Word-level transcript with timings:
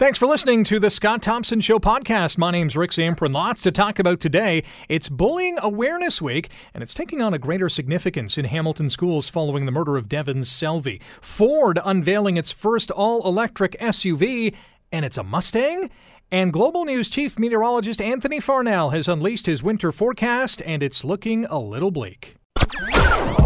Thanks 0.00 0.18
for 0.18 0.26
listening 0.26 0.64
to 0.64 0.78
the 0.78 0.88
Scott 0.88 1.20
Thompson 1.20 1.60
Show 1.60 1.78
podcast. 1.78 2.38
My 2.38 2.50
name's 2.50 2.74
Rick 2.74 2.92
Zamperin. 2.92 3.34
Lots 3.34 3.60
to 3.60 3.70
talk 3.70 3.98
about 3.98 4.18
today. 4.18 4.62
It's 4.88 5.10
Bullying 5.10 5.58
Awareness 5.60 6.22
Week, 6.22 6.48
and 6.72 6.82
it's 6.82 6.94
taking 6.94 7.20
on 7.20 7.34
a 7.34 7.38
greater 7.38 7.68
significance 7.68 8.38
in 8.38 8.46
Hamilton 8.46 8.88
schools 8.88 9.28
following 9.28 9.66
the 9.66 9.72
murder 9.72 9.98
of 9.98 10.08
Devon 10.08 10.40
Selvey. 10.40 11.02
Ford 11.20 11.78
unveiling 11.84 12.38
its 12.38 12.50
first 12.50 12.90
all 12.90 13.28
electric 13.28 13.72
SUV, 13.78 14.54
and 14.90 15.04
it's 15.04 15.18
a 15.18 15.22
Mustang? 15.22 15.90
And 16.32 16.50
Global 16.50 16.86
News 16.86 17.10
chief 17.10 17.38
meteorologist 17.38 18.00
Anthony 18.00 18.40
Farnell 18.40 18.88
has 18.92 19.06
unleashed 19.06 19.44
his 19.44 19.62
winter 19.62 19.92
forecast, 19.92 20.62
and 20.64 20.82
it's 20.82 21.04
looking 21.04 21.44
a 21.44 21.58
little 21.58 21.90
bleak. 21.90 22.36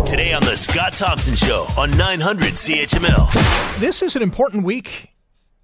Today 0.07 0.33
on 0.33 0.45
the 0.45 0.55
Scott 0.55 0.93
Thompson 0.93 1.35
Show 1.35 1.67
on 1.77 1.91
900 1.97 2.53
CHML. 2.53 3.81
This 3.81 4.03
is 4.03 4.15
an 4.15 4.23
important 4.23 4.63
week 4.63 5.14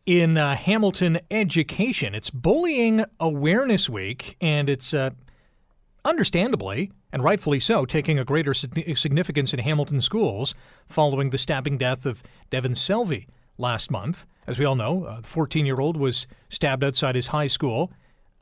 in 0.07 0.39
uh, 0.39 0.57
Hamilton 0.57 1.19
education. 1.31 2.15
It's 2.15 2.31
Bullying 2.31 3.05
Awareness 3.19 3.89
Week, 3.89 4.37
and 4.41 4.69
it's 4.69 4.95
uh, 4.95 5.11
understandably 6.05 6.91
and 7.13 7.23
rightfully 7.23 7.61
so 7.61 7.85
taking 7.85 8.19
a 8.19 8.25
greater 8.25 8.55
significance 8.55 9.53
in 9.53 9.59
Hamilton 9.61 10.01
schools 10.01 10.55
following 10.89 11.31
the 11.31 11.39
stabbing 11.39 11.77
death 11.77 12.07
of 12.07 12.23
Devon 12.51 12.75
Selvey 12.75 13.27
last 13.59 13.91
month. 13.91 14.27
As 14.47 14.59
we 14.59 14.65
all 14.65 14.77
know, 14.77 15.05
uh, 15.05 15.21
the 15.21 15.27
14 15.27 15.67
year 15.67 15.81
old 15.81 15.97
was 15.97 16.27
stabbed 16.49 16.85
outside 16.85 17.15
his 17.15 17.29
high 17.29 17.47
school. 17.47 17.93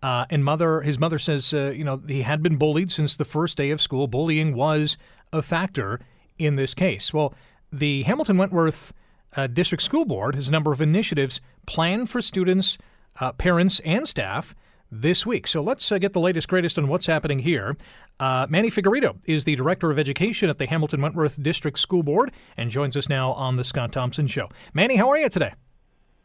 Uh, 0.01 0.27
and 0.31 0.45
mother, 0.45 0.83
his 0.83 0.99
mother 0.99 1.19
says, 1.19 1.53
uh, 1.53 1.73
you 1.75 1.83
know, 1.83 2.01
he 2.07 2.23
had 2.23 2.43
been 2.43 2.57
bullied 2.57 2.93
since 2.93 3.17
the 3.17 3.25
first 3.25 3.57
day 3.57 3.71
of 3.71 3.81
school. 3.81 4.07
Bullying 4.07 4.55
was 4.55 4.97
a 5.33 5.43
factor 5.43 5.99
in 6.39 6.55
this 6.55 6.73
case. 6.73 7.13
Well, 7.13 7.35
the 7.73 8.05
Hamilton 8.05 8.39
Wentworth 8.39 8.93
uh, 9.37 9.47
District 9.47 9.83
School 9.83 10.05
Board 10.05 10.35
has 10.35 10.49
a 10.49 10.53
number 10.53 10.73
of 10.73 10.81
initiatives 10.81 11.41
planned 11.67 12.11
for 12.11 12.21
students, 12.21 12.79
uh, 13.21 13.33
parents, 13.33 13.81
and 13.85 14.09
staff 14.09 14.55
this 14.91 15.27
week. 15.27 15.47
So 15.47 15.61
let's 15.61 15.91
uh, 15.93 15.99
get 15.99 16.13
the 16.13 16.21
latest, 16.21 16.49
greatest 16.49 16.79
on 16.79 16.89
what's 16.89 17.07
happening 17.07 17.41
here. 17.41 17.77
Uh, 18.21 18.47
Manny 18.49 18.71
Figueredo 18.71 19.19
is 19.27 19.45
the 19.45 19.55
Director 19.55 19.91
of 19.91 19.99
Education 19.99 20.49
at 20.51 20.59
the 20.59 20.67
Hamilton 20.67 21.03
Wentworth 21.03 21.43
District 21.43 21.79
School 21.79 22.03
Board 22.03 22.33
and 22.57 22.71
joins 22.71 22.97
us 22.97 23.09
now 23.09 23.33
on 23.33 23.57
the 23.57 23.65
Scott 23.65 23.93
Thompson 23.93 24.27
Show. 24.27 24.49
Manny, 24.73 24.97
how 24.97 25.09
are 25.09 25.19
you 25.19 25.29
today? 25.29 25.53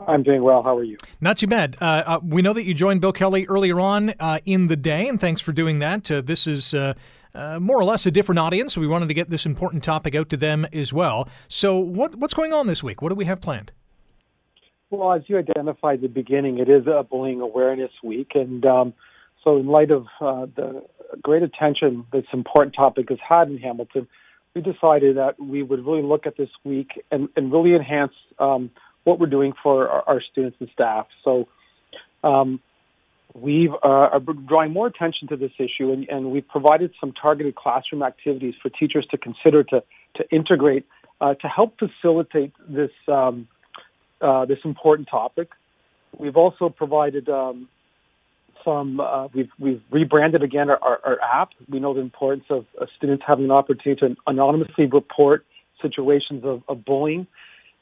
I'm 0.07 0.23
doing 0.23 0.43
well. 0.43 0.63
How 0.63 0.77
are 0.77 0.83
you? 0.83 0.97
Not 1.21 1.37
too 1.37 1.47
bad. 1.47 1.77
Uh, 1.79 2.03
uh, 2.05 2.19
we 2.23 2.41
know 2.41 2.53
that 2.53 2.63
you 2.63 2.73
joined 2.73 3.01
Bill 3.01 3.13
Kelly 3.13 3.45
earlier 3.47 3.79
on 3.79 4.13
uh, 4.19 4.39
in 4.45 4.67
the 4.67 4.75
day, 4.75 5.07
and 5.07 5.19
thanks 5.19 5.39
for 5.39 5.51
doing 5.51 5.79
that. 5.79 6.09
Uh, 6.11 6.21
this 6.21 6.47
is 6.47 6.73
uh, 7.35 7.59
more 7.59 7.77
or 7.77 7.83
less 7.83 8.05
a 8.05 8.11
different 8.11 8.39
audience, 8.39 8.77
we 8.77 8.87
wanted 8.87 9.07
to 9.07 9.13
get 9.13 9.29
this 9.29 9.45
important 9.45 9.83
topic 9.83 10.15
out 10.15 10.29
to 10.29 10.37
them 10.37 10.65
as 10.73 10.93
well. 10.93 11.27
So, 11.47 11.77
what, 11.77 12.15
what's 12.15 12.33
going 12.33 12.53
on 12.53 12.67
this 12.67 12.83
week? 12.83 13.01
What 13.01 13.09
do 13.09 13.15
we 13.15 13.25
have 13.25 13.41
planned? 13.41 13.71
Well, 14.89 15.13
as 15.13 15.23
you 15.27 15.39
identified 15.39 15.95
at 15.95 16.01
the 16.01 16.07
beginning, 16.07 16.59
it 16.59 16.69
is 16.69 16.85
a 16.85 17.03
bullying 17.03 17.41
awareness 17.41 17.91
week, 18.03 18.33
and 18.35 18.63
um, 18.65 18.93
so 19.43 19.57
in 19.57 19.65
light 19.67 19.89
of 19.89 20.05
uh, 20.21 20.45
the 20.55 20.83
great 21.21 21.43
attention 21.43 22.05
this 22.13 22.25
important 22.31 22.75
topic 22.75 23.09
has 23.09 23.17
had 23.27 23.49
in 23.49 23.57
Hamilton, 23.57 24.07
we 24.53 24.61
decided 24.61 25.17
that 25.17 25.39
we 25.39 25.63
would 25.63 25.85
really 25.85 26.03
look 26.03 26.27
at 26.27 26.37
this 26.37 26.49
week 26.63 27.03
and, 27.11 27.27
and 27.35 27.51
really 27.51 27.75
enhance 27.75 28.13
um, 28.37 28.69
what 29.03 29.19
we're 29.19 29.25
doing 29.25 29.53
for 29.63 29.89
our, 29.89 30.03
our 30.07 30.21
students 30.21 30.57
and 30.59 30.69
staff. 30.71 31.07
So, 31.23 31.47
um, 32.23 32.59
we 33.33 33.69
uh, 33.69 33.87
are 33.87 34.19
drawing 34.19 34.71
more 34.71 34.87
attention 34.87 35.27
to 35.29 35.35
this 35.35 35.51
issue, 35.57 35.91
and, 35.91 36.07
and, 36.07 36.31
we've 36.31 36.47
provided 36.47 36.93
some 36.99 37.13
targeted 37.13 37.55
classroom 37.55 38.03
activities 38.03 38.53
for 38.61 38.69
teachers 38.69 39.07
to 39.09 39.17
consider 39.17 39.63
to, 39.63 39.83
to 40.15 40.29
integrate 40.31 40.85
uh, 41.19 41.33
to 41.35 41.47
help 41.47 41.79
facilitate 41.79 42.53
this 42.67 42.91
um, 43.07 43.47
uh, 44.21 44.45
this 44.45 44.59
important 44.63 45.07
topic. 45.09 45.49
We've 46.17 46.37
also 46.37 46.69
provided 46.69 47.27
um, 47.29 47.67
some. 48.63 48.99
Uh, 48.99 49.27
we've 49.33 49.51
we've 49.57 49.81
rebranded 49.89 50.43
again 50.43 50.69
our, 50.69 50.77
our, 50.81 50.99
our, 51.03 51.21
app. 51.21 51.49
We 51.67 51.79
know 51.79 51.93
the 51.93 52.01
importance 52.01 52.45
of 52.49 52.65
students 52.97 53.23
having 53.25 53.45
an 53.45 53.51
opportunity 53.51 53.99
to 54.01 54.15
anonymously 54.27 54.85
report 54.85 55.45
situations 55.81 56.43
of, 56.43 56.61
of 56.67 56.85
bullying. 56.85 57.27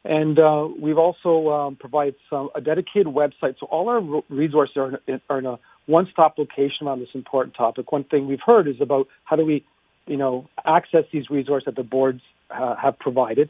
And 0.04 0.40
uh, 0.40 0.68
we've 0.80 0.98
also 0.98 1.50
um, 1.50 1.76
provided 1.76 2.16
some 2.30 2.50
a 2.56 2.62
dedicated 2.62 3.08
website. 3.08 3.56
So 3.60 3.68
all 3.68 3.88
our 3.90 4.24
resources 4.30 4.78
are 4.78 5.00
in, 5.08 5.22
are 5.30 5.40
in 5.40 5.46
a 5.46 5.60
one-stop 5.86 6.38
location 6.38 6.88
on 6.88 7.00
this 7.00 7.10
important 7.14 7.56
topic. 7.56 7.92
One 7.92 8.04
thing 8.04 8.28
we've 8.28 8.40
heard 8.46 8.68
is 8.68 8.82
about 8.82 9.08
how 9.26 9.36
do 9.36 9.46
we, 9.46 9.64
you 10.08 10.18
know, 10.18 10.48
access 10.66 11.04
these 11.12 11.30
resources 11.30 11.66
that 11.66 11.76
the 11.76 11.84
boards 11.84 12.22
uh, 12.50 12.76
have 12.76 12.98
provided. 12.98 13.50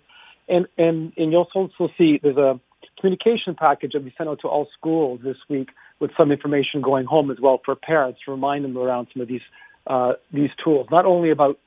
And, 0.49 0.67
and, 0.77 1.13
and 1.15 1.31
you'll 1.31 1.47
also 1.55 1.89
see 1.97 2.19
there's 2.21 2.37
a 2.37 2.59
communication 2.99 3.55
package 3.55 3.93
that 3.93 4.03
we 4.03 4.13
sent 4.17 4.29
out 4.29 4.39
to 4.41 4.47
all 4.47 4.67
schools 4.77 5.21
this 5.23 5.37
week 5.49 5.69
with 5.99 6.11
some 6.17 6.31
information 6.31 6.81
going 6.81 7.05
home 7.05 7.31
as 7.31 7.37
well 7.39 7.61
for 7.63 7.75
parents 7.75 8.19
to 8.25 8.31
remind 8.31 8.65
them 8.65 8.77
around 8.77 9.07
some 9.13 9.21
of 9.21 9.27
these 9.27 9.41
uh, 9.87 10.13
these 10.31 10.49
tools. 10.63 10.87
Not 10.91 11.05
only 11.05 11.31
about 11.31 11.57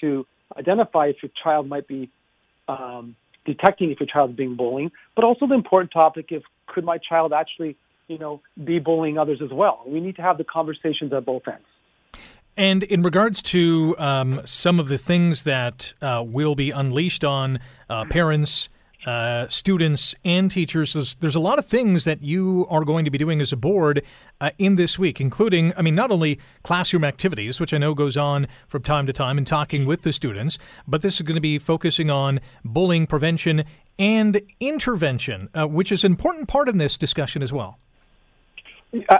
to 0.00 0.26
identify 0.56 1.06
if 1.06 1.16
your 1.22 1.30
child 1.40 1.68
might 1.68 1.86
be 1.86 2.10
um, 2.66 3.14
detecting 3.44 3.90
if 3.90 4.00
your 4.00 4.06
child 4.06 4.30
is 4.30 4.36
being 4.36 4.56
bullying, 4.56 4.90
but 5.14 5.24
also 5.24 5.46
the 5.46 5.54
important 5.54 5.92
topic 5.92 6.32
of 6.32 6.42
could 6.66 6.84
my 6.84 6.98
child 6.98 7.32
actually, 7.32 7.76
you 8.08 8.18
know, 8.18 8.40
be 8.62 8.78
bullying 8.78 9.18
others 9.18 9.40
as 9.42 9.50
well? 9.50 9.82
We 9.86 10.00
need 10.00 10.16
to 10.16 10.22
have 10.22 10.38
the 10.38 10.44
conversations 10.44 11.12
at 11.12 11.24
both 11.24 11.42
ends. 11.46 11.64
And 12.56 12.84
in 12.84 13.02
regards 13.02 13.42
to 13.44 13.96
um, 13.98 14.40
some 14.44 14.78
of 14.78 14.88
the 14.88 14.98
things 14.98 15.42
that 15.42 15.92
uh, 16.00 16.22
will 16.24 16.54
be 16.54 16.70
unleashed 16.70 17.24
on 17.24 17.58
uh, 17.90 18.04
parents, 18.04 18.68
uh, 19.04 19.46
students 19.48 20.14
and 20.24 20.50
teachers. 20.50 20.94
There's, 20.94 21.14
there's, 21.16 21.34
a 21.34 21.40
lot 21.40 21.58
of 21.58 21.66
things 21.66 22.04
that 22.04 22.22
you 22.22 22.66
are 22.70 22.84
going 22.84 23.04
to 23.04 23.10
be 23.10 23.18
doing 23.18 23.40
as 23.40 23.52
a 23.52 23.56
board 23.56 24.02
uh, 24.40 24.50
in 24.58 24.76
this 24.76 24.98
week, 24.98 25.20
including, 25.20 25.72
I 25.76 25.82
mean, 25.82 25.94
not 25.94 26.10
only 26.10 26.38
classroom 26.62 27.04
activities, 27.04 27.60
which 27.60 27.74
I 27.74 27.78
know 27.78 27.94
goes 27.94 28.16
on 28.16 28.46
from 28.66 28.82
time 28.82 29.06
to 29.06 29.12
time, 29.12 29.36
and 29.36 29.46
talking 29.46 29.84
with 29.84 30.02
the 30.02 30.12
students, 30.12 30.58
but 30.88 31.02
this 31.02 31.16
is 31.16 31.22
going 31.22 31.34
to 31.34 31.40
be 31.40 31.58
focusing 31.58 32.10
on 32.10 32.40
bullying 32.64 33.06
prevention 33.06 33.64
and 33.98 34.40
intervention, 34.60 35.50
uh, 35.54 35.66
which 35.66 35.92
is 35.92 36.04
an 36.04 36.12
important 36.12 36.48
part 36.48 36.68
in 36.68 36.78
this 36.78 36.96
discussion 36.96 37.42
as 37.42 37.52
well. 37.52 37.78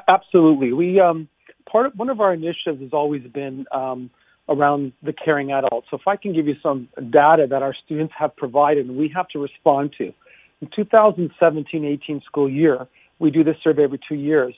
Absolutely. 0.08 0.72
We 0.72 1.00
um, 1.00 1.28
part 1.70 1.86
of, 1.86 1.92
one 1.94 2.08
of 2.08 2.20
our 2.20 2.32
initiatives 2.32 2.80
has 2.80 2.92
always 2.92 3.22
been. 3.24 3.66
Um, 3.72 4.10
around 4.48 4.92
the 5.02 5.12
caring 5.12 5.52
adult. 5.52 5.84
So 5.90 5.96
if 5.96 6.06
I 6.06 6.16
can 6.16 6.34
give 6.34 6.46
you 6.46 6.56
some 6.62 6.88
data 7.10 7.46
that 7.48 7.62
our 7.62 7.74
students 7.84 8.12
have 8.18 8.36
provided 8.36 8.86
and 8.86 8.96
we 8.96 9.10
have 9.14 9.28
to 9.28 9.38
respond 9.38 9.94
to. 9.98 10.12
In 10.60 10.68
2017-18 10.68 12.24
school 12.24 12.50
year, 12.50 12.86
we 13.18 13.30
do 13.30 13.42
this 13.42 13.56
survey 13.62 13.84
every 13.84 14.00
two 14.06 14.14
years. 14.14 14.54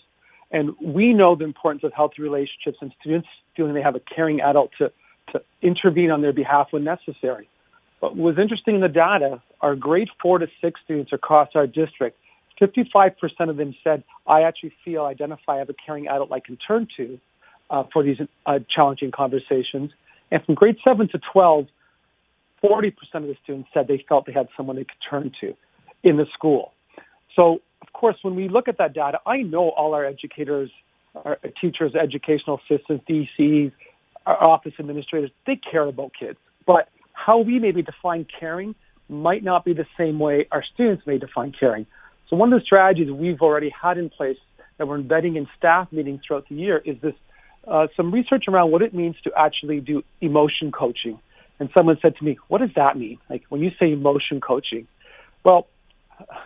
And 0.50 0.74
we 0.80 1.12
know 1.12 1.34
the 1.34 1.44
importance 1.44 1.84
of 1.84 1.92
healthy 1.92 2.22
relationships 2.22 2.78
and 2.80 2.92
students 3.00 3.28
feeling 3.56 3.74
they 3.74 3.82
have 3.82 3.96
a 3.96 4.00
caring 4.00 4.40
adult 4.40 4.70
to, 4.78 4.92
to 5.32 5.42
intervene 5.62 6.10
on 6.10 6.22
their 6.22 6.32
behalf 6.32 6.68
when 6.70 6.84
necessary. 6.84 7.48
But 8.00 8.16
what 8.16 8.36
was 8.36 8.38
interesting 8.38 8.76
in 8.76 8.80
the 8.80 8.88
data, 8.88 9.42
our 9.60 9.74
grade 9.74 10.08
four 10.20 10.38
to 10.38 10.46
six 10.60 10.80
students 10.84 11.12
across 11.12 11.50
our 11.54 11.66
district, 11.66 12.18
55% 12.60 13.14
of 13.48 13.56
them 13.56 13.74
said, 13.82 14.02
I 14.26 14.42
actually 14.42 14.72
feel, 14.84 15.04
identify, 15.04 15.56
I 15.56 15.58
have 15.58 15.68
a 15.68 15.74
caring 15.74 16.08
adult 16.08 16.32
I 16.32 16.40
can 16.40 16.56
turn 16.56 16.88
to 16.96 17.18
uh, 17.70 17.84
for 17.92 18.02
these 18.02 18.18
uh, 18.46 18.58
challenging 18.74 19.10
conversations. 19.10 19.90
And 20.30 20.44
from 20.44 20.54
grade 20.54 20.76
7 20.86 21.08
to 21.08 21.20
12, 21.32 21.66
40% 22.64 22.92
of 23.14 23.22
the 23.22 23.36
students 23.42 23.68
said 23.72 23.86
they 23.88 24.04
felt 24.08 24.26
they 24.26 24.32
had 24.32 24.48
someone 24.56 24.76
they 24.76 24.84
could 24.84 24.96
turn 25.08 25.32
to 25.40 25.54
in 26.02 26.16
the 26.16 26.26
school. 26.32 26.72
So, 27.38 27.60
of 27.82 27.92
course, 27.92 28.16
when 28.22 28.34
we 28.34 28.48
look 28.48 28.68
at 28.68 28.78
that 28.78 28.94
data, 28.94 29.18
I 29.26 29.42
know 29.42 29.70
all 29.70 29.94
our 29.94 30.04
educators, 30.04 30.70
our 31.14 31.38
teachers, 31.60 31.94
educational 31.94 32.60
assistants, 32.64 33.04
DCs, 33.08 33.72
our 34.24 34.48
office 34.48 34.72
administrators, 34.78 35.30
they 35.46 35.56
care 35.56 35.86
about 35.86 36.12
kids. 36.18 36.38
But 36.66 36.88
how 37.12 37.38
we 37.38 37.58
maybe 37.58 37.82
define 37.82 38.26
caring 38.38 38.74
might 39.08 39.44
not 39.44 39.64
be 39.64 39.72
the 39.72 39.86
same 39.96 40.18
way 40.18 40.48
our 40.50 40.64
students 40.74 41.06
may 41.06 41.18
define 41.18 41.52
caring. 41.58 41.86
So 42.28 42.36
one 42.36 42.52
of 42.52 42.60
the 42.60 42.64
strategies 42.64 43.10
we've 43.10 43.40
already 43.40 43.70
had 43.70 43.98
in 43.98 44.10
place 44.10 44.38
that 44.78 44.88
we're 44.88 44.96
embedding 44.96 45.36
in 45.36 45.46
staff 45.56 45.88
meetings 45.92 46.20
throughout 46.26 46.48
the 46.48 46.56
year 46.56 46.82
is 46.84 46.96
this 47.00 47.14
uh, 47.66 47.88
some 47.96 48.12
research 48.12 48.44
around 48.48 48.70
what 48.70 48.82
it 48.82 48.94
means 48.94 49.16
to 49.24 49.32
actually 49.36 49.80
do 49.80 50.02
emotion 50.20 50.72
coaching. 50.72 51.18
And 51.58 51.70
someone 51.76 51.98
said 52.00 52.16
to 52.16 52.24
me, 52.24 52.38
What 52.48 52.58
does 52.58 52.70
that 52.76 52.96
mean? 52.96 53.18
Like 53.28 53.44
when 53.48 53.60
you 53.60 53.70
say 53.78 53.92
emotion 53.92 54.40
coaching? 54.40 54.86
Well, 55.44 55.66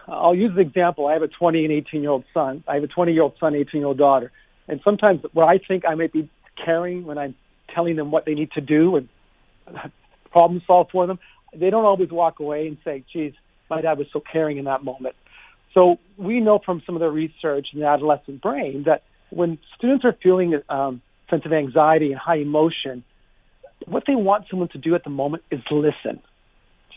I'll 0.06 0.34
use 0.34 0.55
the 0.55 0.61
example. 0.61 1.06
I 1.06 1.14
have 1.14 1.22
a 1.22 1.28
20 1.28 1.64
and 1.64 1.72
18 1.72 2.02
year 2.02 2.11
old 2.11 2.25
son. 2.34 2.64
I 2.67 2.75
have 2.75 2.84
a 2.84 2.88
20 2.88 3.12
year 3.12 3.22
old 3.22 3.34
son, 3.38 3.55
18 3.55 3.81
year 3.81 3.88
old 3.88 3.99
daughter. 3.99 4.31
And 4.69 4.81
sometimes 4.84 5.22
what 5.32 5.49
I 5.49 5.58
think 5.58 5.84
I 5.87 5.94
might 5.94 6.12
be 6.12 6.31
caring 6.64 7.05
when 7.05 7.19
I'm 7.19 7.34
telling 7.75 7.96
them 7.96 8.11
what 8.11 8.25
they 8.25 8.34
need 8.34 8.52
to 8.52 8.61
do 8.61 8.96
and 8.96 9.08
problem 10.31 10.62
solve 10.67 10.88
for 10.90 11.06
them, 11.06 11.19
they 11.55 11.70
don't 11.70 11.84
always 11.84 12.11
walk 12.11 12.40
away 12.40 12.67
and 12.67 12.78
say, 12.84 13.05
geez, 13.12 13.32
my 13.69 13.81
dad 13.81 13.99
was 13.99 14.06
so 14.12 14.20
caring 14.20 14.58
in 14.58 14.64
that 14.67 14.84
moment. 14.84 15.14
So 15.75 15.99
we 16.17 16.40
know 16.40 16.61
from 16.64 16.82
some 16.84 16.96
of 16.96 17.00
the 17.00 17.11
research 17.11 17.69
in 17.72 17.81
the 17.81 17.87
adolescent 17.87 18.43
brain 18.43 18.84
that 18.87 19.02
when 19.31 19.58
students 19.76 20.05
are 20.05 20.17
feeling 20.20 20.61
um, 20.69 21.00
sense 21.31 21.47
of 21.47 21.53
anxiety 21.53 22.11
and 22.11 22.19
high 22.19 22.37
emotion, 22.37 23.05
what 23.87 24.05
they 24.06 24.15
want 24.15 24.47
someone 24.50 24.69
to 24.69 24.79
do 24.79 24.94
at 24.94 25.05
the 25.05 25.11
moment 25.11 25.43
is 25.50 25.61
listen. 25.71 26.21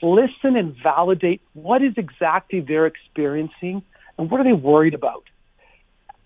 Listen 0.01 0.57
and 0.57 0.75
validate 0.83 1.41
what 1.53 1.81
is 1.81 1.93
exactly 1.95 2.59
they're 2.59 2.87
experiencing 2.87 3.83
and 4.17 4.29
what 4.29 4.41
are 4.41 4.43
they 4.43 4.53
worried 4.53 4.93
about. 4.93 5.23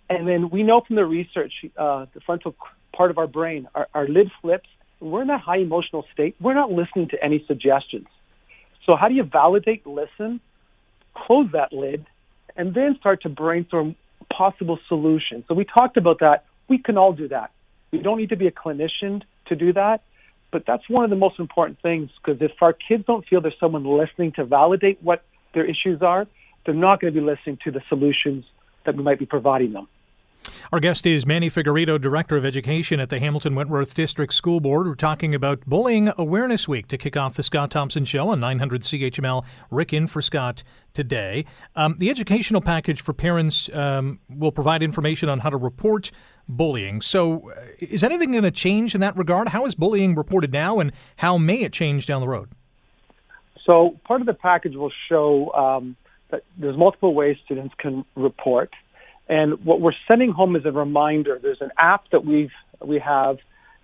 And 0.10 0.28
then 0.28 0.50
we 0.50 0.64
know 0.64 0.82
from 0.82 0.96
the 0.96 1.06
research, 1.06 1.54
uh, 1.78 2.06
the 2.14 2.22
frontal 2.22 2.56
part 2.96 3.12
of 3.12 3.18
our 3.18 3.28
brain, 3.28 3.68
our, 3.76 3.88
our 3.94 4.08
lid 4.08 4.32
flips. 4.42 4.68
We're 5.00 5.22
in 5.22 5.28
that 5.28 5.42
high 5.42 5.58
emotional 5.58 6.06
state. 6.14 6.36
We're 6.40 6.56
not 6.56 6.72
listening 6.72 7.10
to 7.10 7.24
any 7.24 7.44
suggestions. 7.46 8.08
So 8.90 8.96
how 8.96 9.10
do 9.10 9.14
you 9.14 9.24
validate, 9.24 9.86
listen, 9.86 10.40
close 11.14 11.48
that 11.52 11.74
lid, 11.74 12.06
and 12.56 12.74
then 12.74 12.96
start 13.00 13.22
to 13.24 13.30
brainstorm 13.30 13.96
possible 14.36 14.80
solutions? 14.88 15.44
So 15.48 15.54
we 15.54 15.66
talked 15.66 15.98
about 15.98 16.20
that. 16.22 16.46
We 16.68 16.80
can 16.80 16.98
all 16.98 17.14
do 17.14 17.28
that. 17.28 17.52
We 17.98 18.04
don't 18.04 18.20
need 18.20 18.30
to 18.30 18.36
be 18.36 18.48
a 18.48 18.52
clinician 18.52 19.24
to 19.48 19.56
do 19.56 19.74
that. 19.74 20.02
But 20.52 20.66
that's 20.66 20.88
one 20.88 21.04
of 21.04 21.10
the 21.10 21.16
most 21.16 21.40
important 21.40 21.82
things 21.82 22.10
because 22.24 22.42
if 22.42 22.52
our 22.62 22.74
kids 22.74 23.04
don't 23.06 23.26
feel 23.28 23.42
there's 23.42 23.60
someone 23.60 23.84
listening 23.84 24.32
to 24.34 24.46
validate 24.46 25.02
what 25.02 25.24
their 25.54 25.66
issues 25.66 26.02
are, 26.02 26.26
they're 26.66 26.74
not 26.74 27.02
going 27.02 27.14
to 27.14 27.20
be 27.20 27.26
listening 27.26 27.58
to 27.64 27.72
the 27.72 27.82
solutions 27.90 28.46
that 28.86 28.96
we 28.96 29.04
might 29.04 29.20
be 29.20 29.26
providing 29.26 29.74
them. 29.74 29.88
Our 30.72 30.80
guest 30.80 31.06
is 31.06 31.26
Manny 31.26 31.50
Figueredo, 31.50 32.00
Director 32.00 32.38
of 32.38 32.46
Education 32.46 33.00
at 33.00 33.10
the 33.10 33.20
Hamilton 33.20 33.56
Wentworth 33.56 33.94
District 33.94 34.34
School 34.34 34.60
Board. 34.60 34.88
We're 34.88 34.96
talking 34.96 35.34
about 35.34 35.66
Bullying 35.66 36.12
Awareness 36.18 36.68
Week 36.68 36.88
to 36.88 36.98
kick 36.98 37.16
off 37.16 37.36
the 37.36 37.44
Scott 37.44 37.72
Thompson 37.72 38.06
Show 38.06 38.30
on 38.30 38.40
900 38.40 38.82
CHML. 38.82 39.46
Rick 39.72 39.94
in 39.94 40.08
for 40.08 40.22
Scott 40.22 40.64
today. 40.94 41.46
Um, 41.76 41.96
the 42.00 42.10
educational 42.10 42.62
package 42.62 43.02
for 43.02 43.14
parents 43.14 43.70
um, 43.74 44.20
will 44.30 44.52
provide 44.52 44.82
information 44.82 45.30
on 45.30 45.40
how 45.40 45.50
to 45.50 45.58
report 45.58 46.12
bullying. 46.48 47.02
So, 47.02 47.52
uh, 47.52 47.66
is 47.80 48.04
anything 48.04 48.32
going 48.32 48.44
to 48.44 48.52
change 48.52 48.96
in 48.96 49.02
that 49.02 49.16
regard? 49.18 49.50
How 49.50 49.66
is 49.66 49.76
bullying 49.76 50.16
reported 50.16 50.52
now, 50.52 50.80
and 50.80 50.92
how 51.18 51.38
may 51.38 51.62
it 51.62 51.74
change 51.74 52.06
down 52.06 52.22
the 52.22 52.28
road? 52.28 52.50
So, 53.66 54.00
part 54.06 54.22
of 54.22 54.28
the 54.28 54.34
package 54.34 54.76
will 54.76 54.92
show 55.10 55.52
um, 55.54 55.96
that 56.30 56.44
there's 56.58 56.78
multiple 56.78 57.14
ways 57.14 57.38
students 57.46 57.76
can 57.78 58.06
report. 58.16 58.74
And 59.30 59.64
what 59.66 59.82
we're 59.82 59.94
sending 60.08 60.32
home 60.32 60.56
is 60.56 60.66
a 60.66 60.72
reminder. 60.72 61.40
There's 61.42 61.62
an 61.62 61.72
app 61.78 62.10
that 62.12 62.26
we've 62.26 62.52
we 62.84 63.00
have. 63.00 63.38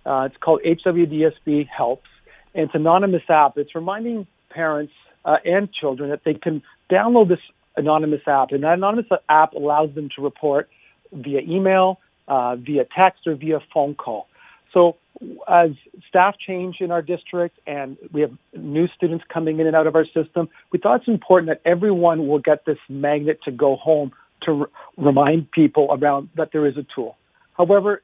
Uh, 0.06 0.28
it's 0.30 0.36
called 0.38 0.60
HWDSB 0.64 1.66
Helps, 1.68 2.08
and 2.54 2.64
it's 2.66 2.74
an 2.74 2.82
anonymous 2.82 3.22
app. 3.28 3.56
It's 3.56 3.74
reminding 3.74 4.26
parents 4.50 4.92
uh, 5.24 5.36
and 5.44 5.72
children 5.72 6.10
that 6.10 6.20
they 6.24 6.34
can 6.34 6.62
download 6.90 7.28
this 7.28 7.40
anonymous 7.76 8.20
app, 8.26 8.52
and 8.52 8.62
that 8.62 8.74
anonymous 8.74 9.06
app 9.28 9.54
allows 9.54 9.94
them 9.94 10.08
to 10.16 10.22
report 10.22 10.68
via 11.12 11.40
email, 11.40 12.00
uh, 12.28 12.56
via 12.56 12.84
text, 12.96 13.26
or 13.26 13.34
via 13.34 13.60
phone 13.72 13.94
call. 13.94 14.28
So, 14.72 14.96
as 15.48 15.70
staff 16.08 16.34
change 16.44 16.76
in 16.80 16.90
our 16.90 17.00
district 17.00 17.58
and 17.66 17.96
we 18.12 18.20
have 18.22 18.32
new 18.52 18.88
students 18.88 19.24
coming 19.32 19.60
in 19.60 19.66
and 19.66 19.76
out 19.76 19.86
of 19.86 19.94
our 19.94 20.04
system, 20.06 20.48
we 20.72 20.78
thought 20.78 21.00
it's 21.00 21.08
important 21.08 21.48
that 21.48 21.60
everyone 21.68 22.26
will 22.26 22.40
get 22.40 22.64
this 22.66 22.78
magnet 22.88 23.38
to 23.44 23.52
go 23.52 23.76
home 23.76 24.12
to 24.44 24.66
remind 24.96 25.50
people 25.50 25.88
around 25.90 26.28
that 26.36 26.50
there 26.52 26.66
is 26.66 26.76
a 26.76 26.86
tool. 26.94 27.16
However, 27.56 28.02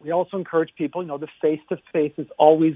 we 0.00 0.10
also 0.10 0.36
encourage 0.36 0.70
people, 0.76 1.02
you 1.02 1.08
know, 1.08 1.18
the 1.18 1.28
face 1.40 1.60
to 1.70 1.78
face 1.92 2.12
is 2.18 2.26
always 2.38 2.74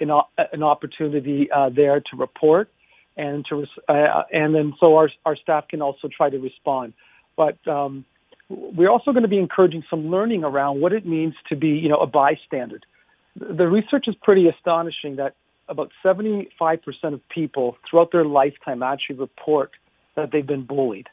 an, 0.00 0.10
an 0.52 0.62
opportunity 0.62 1.48
uh, 1.50 1.70
there 1.70 2.00
to 2.00 2.16
report 2.16 2.70
and 3.16 3.44
to 3.46 3.66
uh, 3.88 4.22
and 4.32 4.54
then 4.54 4.74
so 4.78 4.96
our 4.96 5.10
our 5.26 5.36
staff 5.36 5.66
can 5.68 5.82
also 5.82 6.08
try 6.08 6.30
to 6.30 6.38
respond. 6.38 6.94
But 7.36 7.58
um, 7.66 8.04
we're 8.48 8.90
also 8.90 9.10
going 9.12 9.24
to 9.24 9.28
be 9.28 9.38
encouraging 9.38 9.82
some 9.90 10.08
learning 10.08 10.44
around 10.44 10.80
what 10.80 10.92
it 10.92 11.04
means 11.04 11.34
to 11.48 11.56
be, 11.56 11.68
you 11.68 11.88
know, 11.88 11.98
a 11.98 12.06
bystander. 12.06 12.80
The 13.36 13.66
research 13.66 14.06
is 14.06 14.14
pretty 14.22 14.48
astonishing 14.48 15.16
that 15.16 15.34
about 15.68 15.90
75% 16.04 16.48
of 17.12 17.28
people 17.28 17.76
throughout 17.88 18.10
their 18.10 18.24
lifetime 18.24 18.82
actually 18.82 19.16
report 19.16 19.72
that 20.16 20.30
they've 20.32 20.46
been 20.46 20.64
bullied. 20.64 21.08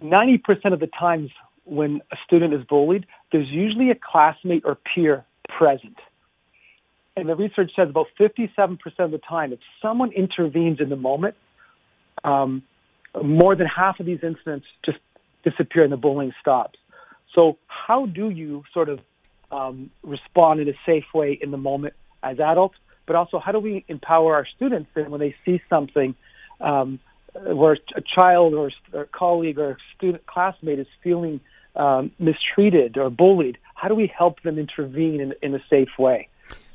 90% 0.00 0.72
of 0.72 0.80
the 0.80 0.86
times 0.86 1.30
when 1.64 2.02
a 2.12 2.16
student 2.26 2.52
is 2.54 2.64
bullied, 2.64 3.06
there's 3.32 3.48
usually 3.48 3.90
a 3.90 3.94
classmate 3.94 4.62
or 4.64 4.76
peer 4.94 5.24
present. 5.48 5.96
And 7.16 7.28
the 7.28 7.36
research 7.36 7.72
says 7.76 7.88
about 7.88 8.06
57% 8.18 8.78
of 8.98 9.10
the 9.10 9.18
time, 9.18 9.52
if 9.52 9.60
someone 9.80 10.12
intervenes 10.12 10.80
in 10.80 10.88
the 10.88 10.96
moment, 10.96 11.36
um, 12.24 12.62
more 13.22 13.54
than 13.54 13.66
half 13.66 14.00
of 14.00 14.06
these 14.06 14.18
incidents 14.22 14.66
just 14.84 14.98
disappear 15.44 15.84
and 15.84 15.92
the 15.92 15.96
bullying 15.96 16.32
stops. 16.40 16.78
So, 17.34 17.58
how 17.66 18.06
do 18.06 18.30
you 18.30 18.64
sort 18.72 18.88
of 18.88 19.00
um, 19.50 19.90
respond 20.02 20.60
in 20.60 20.68
a 20.68 20.74
safe 20.86 21.04
way 21.14 21.38
in 21.40 21.50
the 21.50 21.56
moment 21.56 21.94
as 22.22 22.40
adults? 22.40 22.76
But 23.06 23.16
also, 23.16 23.38
how 23.38 23.52
do 23.52 23.58
we 23.58 23.84
empower 23.88 24.34
our 24.34 24.46
students 24.56 24.88
that 24.94 25.10
when 25.10 25.20
they 25.20 25.34
see 25.44 25.60
something 25.68 26.14
um, 26.60 26.98
where 27.34 27.76
a 27.96 28.00
child 28.00 28.54
or 28.54 28.70
a 28.92 29.04
colleague 29.06 29.58
or 29.58 29.72
a 29.72 29.76
student 29.96 30.26
classmate 30.26 30.78
is 30.78 30.86
feeling 31.02 31.40
um, 31.76 32.10
mistreated 32.18 32.96
or 32.96 33.10
bullied, 33.10 33.58
how 33.74 33.88
do 33.88 33.94
we 33.94 34.06
help 34.06 34.42
them 34.42 34.58
intervene 34.58 35.20
in, 35.20 35.34
in 35.42 35.54
a 35.54 35.62
safe 35.68 35.98
way? 35.98 36.28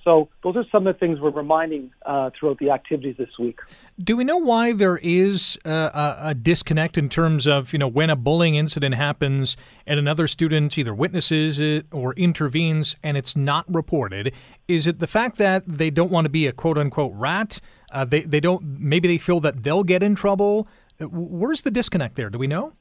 So 0.03 0.29
those 0.43 0.55
are 0.55 0.65
some 0.71 0.87
of 0.87 0.95
the 0.95 0.99
things 0.99 1.19
we're 1.19 1.29
reminding 1.29 1.91
uh, 2.05 2.29
throughout 2.37 2.57
the 2.59 2.71
activities 2.71 3.15
this 3.17 3.37
week. 3.37 3.59
Do 4.01 4.15
we 4.15 4.23
know 4.23 4.37
why 4.37 4.71
there 4.71 4.97
is 4.97 5.57
a, 5.65 6.17
a, 6.21 6.33
disconnect 6.33 6.97
in 6.97 7.09
terms 7.09 7.45
of 7.45 7.73
you 7.73 7.79
know 7.79 7.87
when 7.87 8.09
a 8.09 8.15
bullying 8.15 8.55
incident 8.55 8.95
happens 8.95 9.57
and 9.85 9.99
another 9.99 10.27
student 10.27 10.77
either 10.77 10.93
witnesses 10.93 11.59
it 11.59 11.85
or 11.91 12.13
intervenes 12.13 12.95
and 13.03 13.17
it's 13.17 13.35
not 13.35 13.65
reported? 13.67 14.33
Is 14.67 14.87
it 14.87 14.99
the 14.99 15.07
fact 15.07 15.37
that 15.37 15.67
they 15.67 15.89
don't 15.89 16.11
want 16.11 16.25
to 16.25 16.29
be 16.29 16.47
a 16.47 16.53
quote 16.53 16.77
unquote 16.77 17.13
rat? 17.13 17.59
Uh, 17.91 18.05
they 18.05 18.21
they 18.21 18.39
don't 18.39 18.63
maybe 18.63 19.07
they 19.07 19.17
feel 19.17 19.39
that 19.41 19.63
they'll 19.63 19.83
get 19.83 20.01
in 20.01 20.15
trouble. 20.15 20.67
Uh, 20.99 21.05
where's 21.05 21.61
the 21.61 21.71
disconnect 21.71 22.15
there? 22.15 22.29
Do 22.29 22.37
we 22.37 22.47
know? 22.47 22.73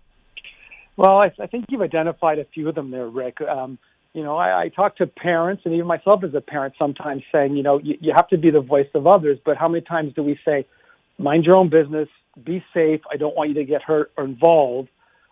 Well, 0.97 1.19
I, 1.19 1.33
I 1.41 1.47
think 1.47 1.67
you've 1.69 1.83
identified 1.83 2.39
a 2.39 2.45
few 2.45 2.69
of 2.69 2.75
them 2.75 2.91
there, 2.91 3.09
Rick. 3.09 3.41
Um, 3.41 3.79
you 4.19 4.25
know, 4.25 4.37
I, 4.37 4.63
I 4.63 4.69
talk 4.69 4.97
to 4.97 5.07
parents 5.07 5.63
and 5.65 5.73
even 5.73 5.87
myself 5.87 6.25
as 6.25 6.35
a 6.35 6.41
parent 6.41 6.75
sometimes 6.77 7.23
saying, 7.31 7.57
you 7.57 7.63
know, 7.63 7.79
you, 7.79 7.97
you 8.01 8.13
have 8.17 8.27
to 8.31 8.37
be 8.37 8.51
the 8.51 8.61
voice 8.61 8.89
of 8.93 9.07
others, 9.07 9.39
but 9.45 9.57
how 9.57 9.69
many 9.69 9.81
times 9.81 10.13
do 10.13 10.25
we 10.25 10.37
say, 10.45 10.67
mind 11.19 11.45
your 11.45 11.57
own 11.57 11.69
business, 11.69 12.09
be 12.45 12.65
safe, 12.75 13.01
I 13.13 13.17
don't 13.17 13.37
want 13.37 13.51
you 13.51 13.55
to 13.55 13.65
get 13.65 13.81
hurt 13.81 14.11
or 14.17 14.25
involved? 14.25 14.89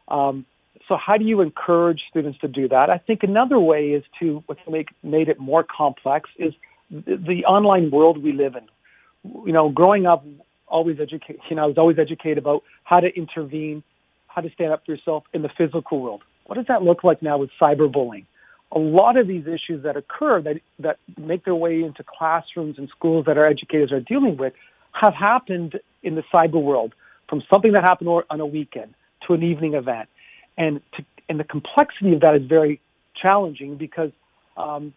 Um, 0.06 0.46
so 0.86 0.96
how 0.96 1.16
do 1.16 1.24
you 1.24 1.40
encourage 1.40 2.02
students 2.08 2.38
to 2.42 2.48
do 2.48 2.68
that? 2.68 2.88
I 2.88 2.98
think 2.98 3.24
another 3.24 3.58
way 3.58 3.88
is 3.88 4.04
to 4.20 4.44
what's 4.46 4.60
make, 4.70 4.90
made 5.02 5.28
it 5.28 5.40
more 5.40 5.64
complex 5.64 6.30
is 6.38 6.54
the, 6.88 7.16
the 7.16 7.44
online 7.44 7.90
world 7.90 8.22
we 8.22 8.30
live 8.30 8.54
in. 8.54 8.68
You 9.44 9.52
know, 9.52 9.68
growing 9.68 10.06
up, 10.06 10.24
always 10.68 11.00
educate. 11.00 11.40
You 11.50 11.56
know, 11.56 11.64
I 11.64 11.66
was 11.66 11.76
always 11.76 11.98
educated 11.98 12.38
about 12.38 12.62
how 12.84 13.00
to 13.00 13.08
intervene, 13.16 13.82
how 14.28 14.42
to 14.42 14.50
stand 14.50 14.72
up 14.72 14.86
for 14.86 14.92
yourself 14.92 15.24
in 15.32 15.42
the 15.42 15.50
physical 15.58 16.00
world. 16.00 16.22
What 16.44 16.54
does 16.54 16.66
that 16.68 16.84
look 16.84 17.02
like 17.02 17.20
now 17.20 17.38
with 17.38 17.50
cyberbullying? 17.60 18.26
A 18.72 18.78
lot 18.78 19.16
of 19.16 19.26
these 19.26 19.46
issues 19.46 19.82
that 19.84 19.96
occur 19.96 20.42
that 20.42 20.60
that 20.78 20.98
make 21.16 21.44
their 21.44 21.54
way 21.54 21.82
into 21.82 22.02
classrooms 22.04 22.78
and 22.78 22.88
schools 22.88 23.26
that 23.26 23.38
our 23.38 23.46
educators 23.46 23.92
are 23.92 24.00
dealing 24.00 24.36
with 24.36 24.52
have 24.92 25.14
happened 25.14 25.78
in 26.02 26.14
the 26.14 26.22
cyber 26.32 26.60
world 26.60 26.94
from 27.28 27.42
something 27.52 27.72
that 27.72 27.82
happened 27.82 28.08
on 28.30 28.40
a 28.40 28.46
weekend 28.46 28.94
to 29.26 29.34
an 29.34 29.42
evening 29.42 29.74
event. 29.74 30.08
And 30.56 30.80
to, 30.96 31.04
and 31.28 31.38
the 31.38 31.44
complexity 31.44 32.14
of 32.14 32.20
that 32.20 32.34
is 32.34 32.46
very 32.46 32.80
challenging 33.20 33.76
because 33.76 34.10
um, 34.56 34.94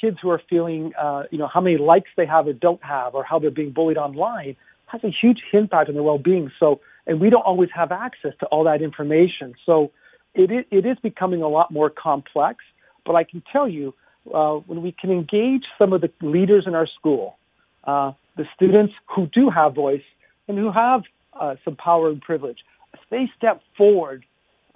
kids 0.00 0.18
who 0.20 0.30
are 0.30 0.42
feeling 0.48 0.92
uh, 0.98 1.24
you 1.30 1.38
know 1.38 1.48
how 1.48 1.60
many 1.60 1.78
likes 1.78 2.10
they 2.16 2.26
have 2.26 2.46
or 2.46 2.52
don't 2.52 2.82
have 2.82 3.14
or 3.14 3.24
how 3.24 3.38
they're 3.38 3.50
being 3.50 3.72
bullied 3.72 3.98
online 3.98 4.56
has 4.86 5.02
a 5.04 5.10
huge 5.10 5.40
impact 5.52 5.88
on 5.88 5.94
their 5.94 6.02
well-being. 6.02 6.50
So 6.58 6.80
and 7.06 7.20
we 7.20 7.30
don't 7.30 7.42
always 7.42 7.70
have 7.74 7.92
access 7.92 8.32
to 8.40 8.46
all 8.46 8.64
that 8.64 8.82
information. 8.82 9.54
So 9.66 9.90
it 10.34 10.50
is, 10.50 10.64
it 10.70 10.86
is 10.86 10.96
becoming 11.02 11.42
a 11.42 11.48
lot 11.48 11.70
more 11.70 11.90
complex 11.90 12.64
but 13.10 13.16
I 13.16 13.24
can 13.24 13.42
tell 13.52 13.68
you, 13.68 13.92
uh, 14.32 14.54
when 14.68 14.82
we 14.82 14.92
can 14.92 15.10
engage 15.10 15.64
some 15.76 15.92
of 15.92 16.00
the 16.00 16.12
leaders 16.22 16.62
in 16.64 16.76
our 16.76 16.86
school, 16.86 17.38
uh, 17.82 18.12
the 18.36 18.44
students 18.54 18.94
who 19.06 19.26
do 19.26 19.50
have 19.50 19.74
voice 19.74 20.04
and 20.46 20.56
who 20.56 20.70
have 20.70 21.02
uh, 21.32 21.56
some 21.64 21.74
power 21.74 22.08
and 22.08 22.20
privilege, 22.20 22.58
if 22.94 23.00
they 23.10 23.28
step 23.36 23.62
forward, 23.76 24.24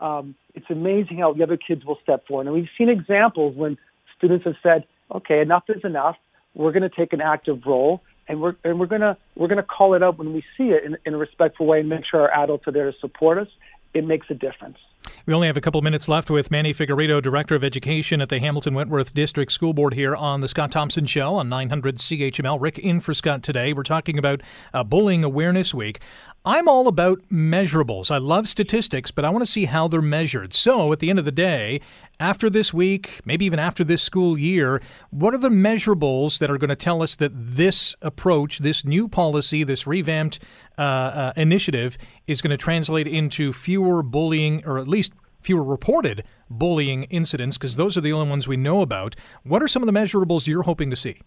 um, 0.01 0.35
it's 0.57 0.67
amazing 0.69 1.19
how 1.19 1.33
the 1.33 1.45
other 1.45 1.57
kids 1.57 1.85
will 1.85 1.97
step 2.03 2.27
forward. 2.27 2.49
And 2.49 2.57
we've 2.57 2.69
seen 2.77 2.89
examples 2.89 3.55
when 3.55 3.79
students 4.19 4.45
have 4.47 4.57
said, 4.65 4.85
"Okay, 5.15 5.41
enough 5.41 5.71
is 5.71 5.85
enough. 5.85 6.17
We're 6.57 6.73
going 6.73 6.83
to 6.91 6.97
take 7.01 7.13
an 7.13 7.21
active 7.21 7.65
role." 7.65 8.03
And 8.27 8.43
we're 8.43 8.57
and 8.65 8.81
we're 8.81 8.87
gonna 8.87 9.17
we're 9.37 9.47
gonna 9.47 9.63
call 9.63 9.95
it 9.95 10.03
out 10.03 10.19
when 10.19 10.33
we 10.33 10.43
see 10.57 10.71
it 10.71 10.83
in, 10.83 10.97
in 11.07 11.15
a 11.15 11.19
respectful 11.19 11.67
way 11.67 11.79
and 11.79 11.89
make 11.89 12.05
sure 12.05 12.23
our 12.23 12.43
adults 12.43 12.67
are 12.67 12.73
there 12.73 12.91
to 12.91 12.99
support 12.99 13.39
us. 13.39 13.49
It 13.93 14.05
makes 14.05 14.27
a 14.29 14.35
difference. 14.35 14.79
We 15.27 15.35
only 15.35 15.47
have 15.47 15.57
a 15.57 15.61
couple 15.61 15.81
minutes 15.83 16.09
left 16.09 16.31
with 16.31 16.51
Manny 16.51 16.75
Figueredo, 16.75 17.23
Director 17.23 17.55
of 17.55 17.65
Education 17.65 18.21
at 18.21 18.29
the 18.29 18.39
Hamilton 18.39 18.75
Wentworth 18.75 19.15
District 19.15 19.51
School 19.51 19.73
Board, 19.73 19.95
here 19.95 20.15
on 20.15 20.41
the 20.41 20.49
Scott 20.49 20.71
Thompson 20.71 21.07
Show 21.07 21.35
on 21.35 21.49
900 21.49 21.97
CHML. 21.97 22.61
Rick 22.61 22.79
in 22.79 23.01
for 23.01 23.15
Scott 23.15 23.43
today. 23.43 23.73
We're 23.73 23.83
talking 23.83 24.19
about 24.19 24.43
uh, 24.73 24.85
Bullying 24.85 25.25
Awareness 25.25 25.73
Week. 25.73 26.01
I'm 26.47 26.69
all 26.69 26.89
about 26.89 27.23
measurables. 27.31 28.11
I 28.11 28.19
love 28.19 28.51
statistics, 28.51 29.11
but 29.11 29.25
I 29.25 29.31
want 29.31 29.47
to 29.47 29.51
see 29.51 29.65
how 29.65 29.89
they're 29.89 30.03
measured. 30.03 30.53
So, 30.53 30.93
at 30.93 30.99
the 30.99 31.09
end 31.09 31.19
of 31.19 31.25
the 31.25 31.33
day, 31.33 31.81
after 32.21 32.51
this 32.51 32.73
week, 32.75 33.21
maybe 33.25 33.47
even 33.47 33.59
after 33.59 33.83
this 33.83 34.03
school 34.03 34.39
year, 34.39 34.83
what 35.09 35.33
are 35.33 35.39
the 35.39 35.49
measurables 35.49 36.37
that 36.41 36.51
are 36.51 36.59
going 36.59 36.69
to 36.69 36.77
tell 36.77 37.03
us 37.03 37.17
that 37.17 37.33
this 37.35 37.97
approach, 38.03 38.59
this 38.59 38.85
new 38.85 39.09
policy, 39.09 39.65
this 39.65 39.87
revamped 39.87 40.39
uh, 40.77 40.83
uh, 40.83 41.33
initiative 41.35 41.97
is 42.27 42.43
going 42.43 42.51
to 42.51 42.59
translate 42.59 43.09
into 43.09 43.55
fewer 43.55 44.03
bullying 44.03 44.63
or 44.67 44.79
at 44.79 44.87
least 44.87 45.15
fewer 45.41 45.65
reported 45.65 46.25
bullying 46.51 47.05
incidents 47.05 47.57
because 47.57 47.77
those 47.77 47.97
are 47.97 48.03
the 48.03 48.13
only 48.13 48.29
ones 48.29 48.47
we 48.47 48.59
know 48.59 48.83
about. 48.83 49.17
What 49.45 49.63
are 49.63 49.69
some 49.69 49.83
of 49.83 49.87
the 49.87 49.99
measurables 49.99 50.47
you're 50.47 50.65
hoping 50.65 50.91
to 50.91 50.97
see? 50.97 51.23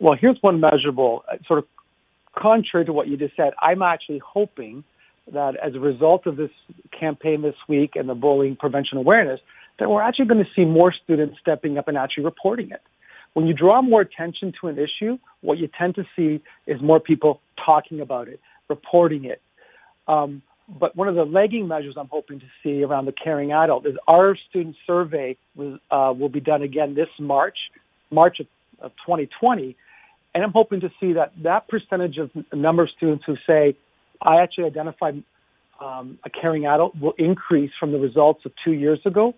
Well, 0.00 0.18
here's 0.20 0.38
one 0.40 0.58
measurable, 0.58 1.24
uh, 1.30 1.36
sort 1.46 1.60
of 1.60 1.64
contrary 2.36 2.84
to 2.86 2.92
what 2.92 3.08
you 3.08 3.16
just 3.16 3.36
said. 3.36 3.52
I'm 3.60 3.82
actually 3.82 4.18
hoping 4.18 4.84
that 5.32 5.56
as 5.56 5.74
a 5.74 5.80
result 5.80 6.26
of 6.26 6.36
this 6.36 6.50
campaign 6.98 7.42
this 7.42 7.54
week 7.68 7.92
and 7.94 8.08
the 8.08 8.14
bullying 8.14 8.56
prevention 8.56 8.98
awareness, 8.98 9.40
that 9.78 9.88
we're 9.88 10.02
actually 10.02 10.26
going 10.26 10.44
to 10.44 10.50
see 10.54 10.64
more 10.64 10.92
students 10.92 11.38
stepping 11.40 11.78
up 11.78 11.88
and 11.88 11.96
actually 11.96 12.24
reporting 12.24 12.70
it. 12.70 12.82
When 13.34 13.46
you 13.46 13.54
draw 13.54 13.80
more 13.80 14.00
attention 14.00 14.52
to 14.60 14.68
an 14.68 14.78
issue, 14.78 15.18
what 15.40 15.58
you 15.58 15.68
tend 15.78 15.94
to 15.94 16.04
see 16.14 16.42
is 16.66 16.80
more 16.82 17.00
people 17.00 17.40
talking 17.64 18.00
about 18.00 18.28
it, 18.28 18.40
reporting 18.68 19.24
it. 19.24 19.40
Um, 20.06 20.42
but 20.68 20.96
one 20.96 21.08
of 21.08 21.14
the 21.14 21.24
lagging 21.24 21.68
measures 21.68 21.94
I'm 21.98 22.08
hoping 22.08 22.40
to 22.40 22.46
see 22.62 22.82
around 22.82 23.06
the 23.06 23.12
caring 23.12 23.52
adult 23.52 23.86
is 23.86 23.94
our 24.06 24.36
student 24.48 24.76
survey 24.86 25.36
was, 25.54 25.78
uh, 25.90 26.12
will 26.16 26.28
be 26.28 26.40
done 26.40 26.62
again 26.62 26.94
this 26.94 27.08
March, 27.18 27.56
March 28.10 28.40
of, 28.40 28.46
of 28.80 28.92
2020. 29.06 29.76
And 30.34 30.42
I'm 30.42 30.52
hoping 30.52 30.80
to 30.80 30.90
see 30.98 31.14
that 31.14 31.32
that 31.42 31.68
percentage 31.68 32.18
of 32.18 32.30
number 32.52 32.82
of 32.82 32.90
students 32.96 33.24
who 33.26 33.36
say, 33.46 33.76
I 34.20 34.42
actually 34.42 34.64
identified 34.64 35.22
um, 35.80 36.18
a 36.24 36.30
caring 36.30 36.66
adult 36.66 36.98
will 36.98 37.14
increase 37.18 37.70
from 37.78 37.92
the 37.92 37.98
results 37.98 38.44
of 38.46 38.52
two 38.64 38.72
years 38.72 39.00
ago. 39.04 39.34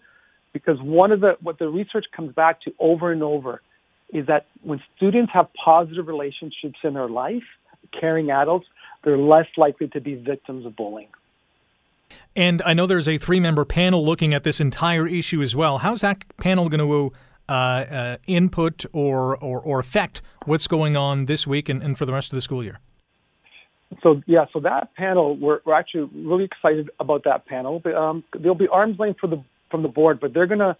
Because 0.52 0.80
one 0.80 1.10
of 1.10 1.20
the, 1.20 1.36
what 1.40 1.58
the 1.58 1.68
research 1.68 2.06
comes 2.14 2.32
back 2.32 2.60
to 2.62 2.72
over 2.78 3.10
and 3.10 3.24
over 3.24 3.60
is 4.12 4.26
that 4.26 4.46
when 4.62 4.80
students 4.96 5.32
have 5.32 5.48
positive 5.52 6.06
relationships 6.06 6.78
in 6.84 6.94
their 6.94 7.08
life, 7.08 7.42
caring 7.98 8.30
adults, 8.30 8.66
they're 9.02 9.18
less 9.18 9.48
likely 9.56 9.88
to 9.88 10.00
be 10.00 10.14
victims 10.14 10.64
of 10.64 10.76
bullying. 10.76 11.08
And 12.36 12.62
I 12.64 12.74
know 12.74 12.86
there's 12.86 13.08
a 13.08 13.18
three 13.18 13.40
member 13.40 13.64
panel 13.64 14.04
looking 14.04 14.32
at 14.32 14.44
this 14.44 14.60
entire 14.60 15.08
issue 15.08 15.42
as 15.42 15.56
well. 15.56 15.78
How's 15.78 16.02
that 16.02 16.24
panel 16.36 16.68
going 16.68 16.78
to 16.78 17.12
uh, 17.48 17.52
uh, 17.52 18.16
input 18.26 18.84
or, 18.92 19.36
or, 19.36 19.60
or 19.60 19.78
affect 19.78 20.22
what's 20.46 20.66
going 20.66 20.96
on 20.96 21.26
this 21.26 21.46
week 21.46 21.68
and, 21.68 21.82
and 21.82 21.98
for 21.98 22.06
the 22.06 22.12
rest 22.12 22.32
of 22.32 22.36
the 22.36 22.42
school 22.42 22.62
year? 22.62 22.78
So 24.02 24.22
yeah, 24.26 24.46
so 24.52 24.60
that 24.60 24.94
panel, 24.94 25.36
we're, 25.36 25.60
we're 25.64 25.74
actually 25.74 26.10
really 26.14 26.44
excited 26.44 26.90
about 26.98 27.24
that 27.24 27.46
panel. 27.46 27.82
Um, 27.96 28.24
there'll 28.38 28.54
be 28.54 28.68
arm's 28.68 28.98
length 28.98 29.20
the 29.30 29.42
from 29.70 29.82
the 29.82 29.88
board, 29.88 30.20
but 30.20 30.32
they're 30.32 30.46
to 30.60 30.76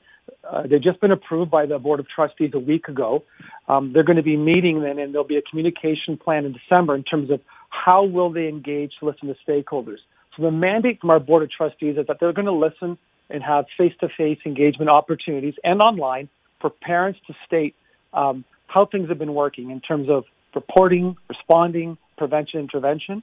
uh, 0.49 0.62
they've 0.66 0.83
just 0.83 1.00
been 1.00 1.11
approved 1.11 1.50
by 1.50 1.66
the 1.66 1.78
board 1.78 2.00
of 2.00 2.06
trustees 2.09 2.52
a 2.54 2.59
week 2.59 2.88
ago. 2.88 3.25
Um, 3.68 3.92
they're 3.92 4.04
going 4.04 4.16
to 4.16 4.23
be 4.23 4.37
meeting 4.37 4.80
then, 4.83 4.99
and 4.99 5.12
there'll 5.12 5.26
be 5.26 5.37
a 5.37 5.42
communication 5.42 6.16
plan 6.16 6.44
in 6.44 6.52
December 6.52 6.94
in 6.94 7.02
terms 7.02 7.30
of 7.30 7.40
how 7.68 8.04
will 8.04 8.30
they 8.30 8.49
engage 8.49 8.92
to 9.00 9.06
listen 9.06 9.28
to 9.28 9.37
stakeholders. 9.47 9.99
So 10.37 10.42
the 10.42 10.50
mandate 10.50 11.00
from 11.00 11.11
our 11.11 11.21
board 11.21 11.42
of 11.42 11.50
trustees 11.50 11.97
is 11.99 12.06
that 12.06 12.18
they're 12.21 12.33
going 12.33 12.47
to 12.47 12.52
listen 12.52 12.97
and 13.30 13.42
have 13.42 13.66
face-to-face 13.76 14.38
engagement 14.47 14.90
opportunities 14.90 15.54
and 15.62 15.80
online 15.80 16.28
for 16.64 16.71
parents 16.71 17.21
to 17.26 17.35
state 17.44 17.75
um, 18.14 18.42
how 18.68 18.87
things 18.87 19.11
have 19.11 19.18
been 19.18 19.35
working 19.35 19.71
in 19.71 19.83
terms 19.83 20.09
of 20.09 20.25
reporting, 20.54 21.14
responding, 21.28 21.99
prevention, 22.16 22.59
intervention. 22.59 23.23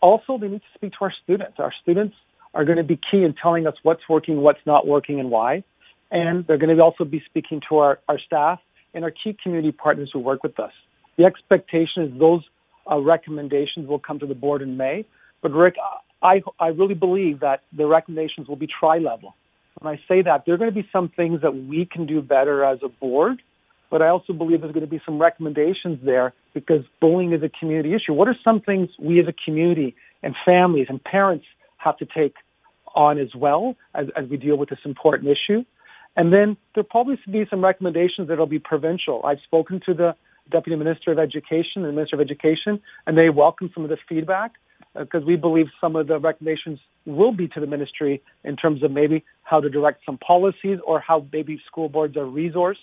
Also, 0.00 0.38
they 0.38 0.48
need 0.48 0.62
to 0.62 0.72
speak 0.74 0.92
to 0.92 0.98
our 1.02 1.12
students. 1.22 1.58
Our 1.58 1.74
students 1.82 2.16
are 2.54 2.64
going 2.64 2.78
to 2.78 2.82
be 2.82 2.96
key 3.10 3.24
in 3.24 3.34
telling 3.34 3.66
us 3.66 3.74
what's 3.82 4.08
working, 4.08 4.40
what's 4.40 4.64
not 4.64 4.86
working, 4.86 5.20
and 5.20 5.30
why. 5.30 5.64
And 6.10 6.46
they're 6.46 6.56
going 6.56 6.74
to 6.74 6.82
also 6.82 7.04
be 7.04 7.22
speaking 7.26 7.60
to 7.68 7.76
our, 7.76 7.98
our 8.08 8.18
staff 8.18 8.58
and 8.94 9.04
our 9.04 9.10
key 9.10 9.36
community 9.42 9.72
partners 9.72 10.08
who 10.10 10.20
work 10.20 10.42
with 10.42 10.58
us. 10.58 10.72
The 11.18 11.24
expectation 11.24 12.04
is 12.04 12.18
those 12.18 12.42
uh, 12.90 12.98
recommendations 13.00 13.86
will 13.86 13.98
come 13.98 14.18
to 14.20 14.26
the 14.26 14.34
board 14.34 14.62
in 14.62 14.78
May. 14.78 15.04
But 15.42 15.52
Rick, 15.52 15.74
I, 16.22 16.42
I 16.58 16.68
really 16.68 16.94
believe 16.94 17.40
that 17.40 17.64
the 17.76 17.84
recommendations 17.86 18.48
will 18.48 18.56
be 18.56 18.66
tri-level. 18.66 19.34
When 19.86 19.94
I 19.94 20.00
say 20.08 20.20
that, 20.22 20.42
there 20.44 20.54
are 20.56 20.58
going 20.58 20.70
to 20.70 20.74
be 20.74 20.88
some 20.92 21.08
things 21.10 21.42
that 21.42 21.52
we 21.52 21.84
can 21.86 22.06
do 22.06 22.20
better 22.20 22.64
as 22.64 22.80
a 22.82 22.88
board, 22.88 23.40
but 23.88 24.02
I 24.02 24.08
also 24.08 24.32
believe 24.32 24.62
there's 24.62 24.72
going 24.72 24.84
to 24.84 24.90
be 24.90 25.00
some 25.06 25.22
recommendations 25.22 26.00
there 26.04 26.34
because 26.54 26.82
bullying 27.00 27.32
is 27.32 27.40
a 27.44 27.48
community 27.48 27.94
issue. 27.94 28.12
What 28.12 28.26
are 28.26 28.34
some 28.42 28.60
things 28.60 28.88
we 28.98 29.20
as 29.20 29.28
a 29.28 29.34
community 29.44 29.94
and 30.24 30.34
families 30.44 30.86
and 30.88 31.00
parents 31.04 31.44
have 31.76 31.96
to 31.98 32.04
take 32.04 32.34
on 32.96 33.20
as 33.20 33.28
well 33.36 33.76
as, 33.94 34.08
as 34.16 34.28
we 34.28 34.36
deal 34.38 34.56
with 34.56 34.70
this 34.70 34.80
important 34.84 35.30
issue? 35.30 35.64
And 36.16 36.32
then 36.32 36.56
there'll 36.74 36.88
probably 36.90 37.16
be 37.30 37.46
some 37.48 37.62
recommendations 37.62 38.26
that 38.26 38.38
will 38.38 38.46
be 38.46 38.58
provincial. 38.58 39.24
I've 39.24 39.38
spoken 39.44 39.80
to 39.86 39.94
the 39.94 40.16
Deputy 40.50 40.76
Minister 40.76 41.12
of 41.12 41.20
Education 41.20 41.76
and 41.76 41.84
the 41.84 41.92
Minister 41.92 42.16
of 42.16 42.22
Education, 42.22 42.80
and 43.06 43.16
they 43.16 43.30
welcome 43.30 43.70
some 43.72 43.84
of 43.84 43.90
the 43.90 43.98
feedback 44.08 44.54
because 44.98 45.24
we 45.24 45.36
believe 45.36 45.66
some 45.80 45.96
of 45.96 46.06
the 46.06 46.18
recommendations 46.18 46.78
will 47.04 47.32
be 47.32 47.48
to 47.48 47.60
the 47.60 47.66
ministry 47.66 48.22
in 48.44 48.56
terms 48.56 48.82
of 48.82 48.90
maybe 48.90 49.24
how 49.42 49.60
to 49.60 49.68
direct 49.68 50.04
some 50.04 50.18
policies 50.18 50.78
or 50.86 51.00
how 51.00 51.26
maybe 51.32 51.60
school 51.66 51.88
boards 51.88 52.16
are 52.16 52.24
resourced 52.24 52.76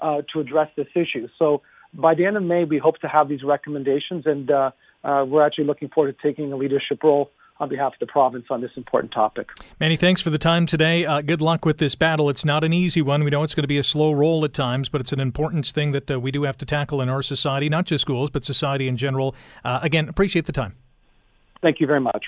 uh, 0.00 0.22
to 0.32 0.40
address 0.40 0.68
this 0.76 0.88
issue. 0.94 1.28
So 1.38 1.62
by 1.94 2.14
the 2.14 2.26
end 2.26 2.36
of 2.36 2.42
May, 2.42 2.64
we 2.64 2.78
hope 2.78 2.98
to 2.98 3.08
have 3.08 3.28
these 3.28 3.42
recommendations, 3.42 4.26
and 4.26 4.50
uh, 4.50 4.70
uh 5.04 5.24
we're 5.26 5.44
actually 5.44 5.64
looking 5.64 5.88
forward 5.88 6.16
to 6.16 6.22
taking 6.22 6.52
a 6.52 6.56
leadership 6.56 7.02
role 7.02 7.30
on 7.62 7.68
behalf 7.68 7.92
of 7.92 7.98
the 8.00 8.06
province 8.06 8.46
on 8.50 8.60
this 8.60 8.72
important 8.76 9.12
topic. 9.12 9.48
Many 9.78 9.96
thanks 9.96 10.20
for 10.20 10.30
the 10.30 10.38
time 10.38 10.66
today. 10.66 11.06
Uh, 11.06 11.20
good 11.20 11.40
luck 11.40 11.64
with 11.64 11.78
this 11.78 11.94
battle. 11.94 12.28
It's 12.28 12.44
not 12.44 12.64
an 12.64 12.72
easy 12.72 13.02
one. 13.02 13.22
We 13.22 13.30
know 13.30 13.44
it's 13.44 13.54
going 13.54 13.62
to 13.62 13.68
be 13.68 13.78
a 13.78 13.84
slow 13.84 14.12
roll 14.12 14.44
at 14.44 14.52
times, 14.52 14.88
but 14.88 15.00
it's 15.00 15.12
an 15.12 15.20
important 15.20 15.66
thing 15.66 15.92
that 15.92 16.10
uh, 16.10 16.18
we 16.18 16.32
do 16.32 16.42
have 16.42 16.56
to 16.58 16.66
tackle 16.66 17.00
in 17.00 17.08
our 17.08 17.22
society, 17.22 17.68
not 17.68 17.84
just 17.84 18.02
schools, 18.02 18.30
but 18.30 18.44
society 18.44 18.88
in 18.88 18.96
general. 18.96 19.36
Uh, 19.64 19.78
again, 19.82 20.08
appreciate 20.08 20.46
the 20.46 20.52
time. 20.52 20.74
Thank 21.62 21.78
you 21.78 21.86
very 21.86 22.00
much. 22.00 22.26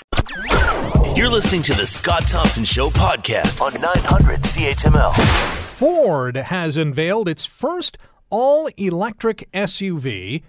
You're 1.16 1.28
listening 1.28 1.62
to 1.64 1.74
the 1.74 1.86
Scott 1.86 2.22
Thompson 2.26 2.64
Show 2.64 2.88
podcast 2.90 3.60
on 3.60 3.72
900 3.80 4.40
CHML. 4.40 5.12
Ford 5.74 6.36
has 6.36 6.76
unveiled 6.76 7.28
its 7.28 7.44
first 7.44 7.98
all 8.30 8.68
electric 8.76 9.50
SUV, 9.52 10.42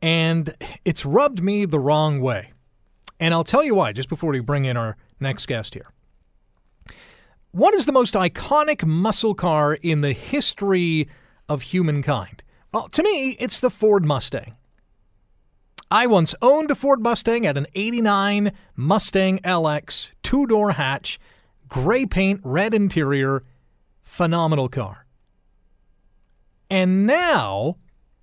and 0.00 0.54
it's 0.84 1.04
rubbed 1.04 1.42
me 1.42 1.64
the 1.64 1.80
wrong 1.80 2.20
way. 2.20 2.52
And 3.18 3.34
I'll 3.34 3.44
tell 3.44 3.64
you 3.64 3.74
why 3.74 3.92
just 3.92 4.08
before 4.08 4.30
we 4.30 4.40
bring 4.40 4.64
in 4.64 4.76
our 4.76 4.96
next 5.18 5.46
guest 5.46 5.74
here. 5.74 5.90
What 7.50 7.74
is 7.74 7.86
the 7.86 7.92
most 7.92 8.14
iconic 8.14 8.84
muscle 8.84 9.34
car 9.34 9.74
in 9.74 10.00
the 10.00 10.12
history 10.12 11.08
of 11.48 11.62
humankind? 11.62 12.44
Well, 12.72 12.88
to 12.90 13.02
me, 13.02 13.36
it's 13.40 13.58
the 13.58 13.70
Ford 13.70 14.04
Mustang. 14.04 14.54
I 15.92 16.06
once 16.06 16.36
owned 16.40 16.70
a 16.70 16.76
Ford 16.76 17.00
Mustang 17.00 17.44
at 17.46 17.58
an 17.58 17.66
89 17.74 18.52
Mustang 18.76 19.40
LX, 19.40 20.12
two 20.22 20.46
door 20.46 20.72
hatch, 20.72 21.18
gray 21.68 22.06
paint, 22.06 22.40
red 22.44 22.74
interior, 22.74 23.42
phenomenal 24.02 24.68
car. 24.68 25.04
And 26.70 27.08
now, 27.08 27.76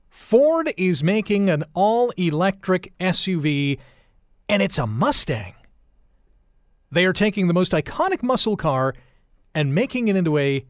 Ford 0.09 0.73
is 0.77 1.03
making 1.03 1.49
an 1.49 1.65
all 1.73 2.11
electric 2.11 2.93
SUV 2.99 3.77
and 4.47 4.61
it's 4.61 4.77
a 4.77 4.87
Mustang. 4.87 5.53
They 6.89 7.05
are 7.05 7.11
taking 7.11 7.47
the 7.47 7.53
most 7.53 7.73
iconic 7.73 8.23
muscle 8.23 8.55
car 8.55 8.95
and 9.53 9.75
making 9.75 10.07
it 10.07 10.15
into 10.15 10.37
a 10.37 10.65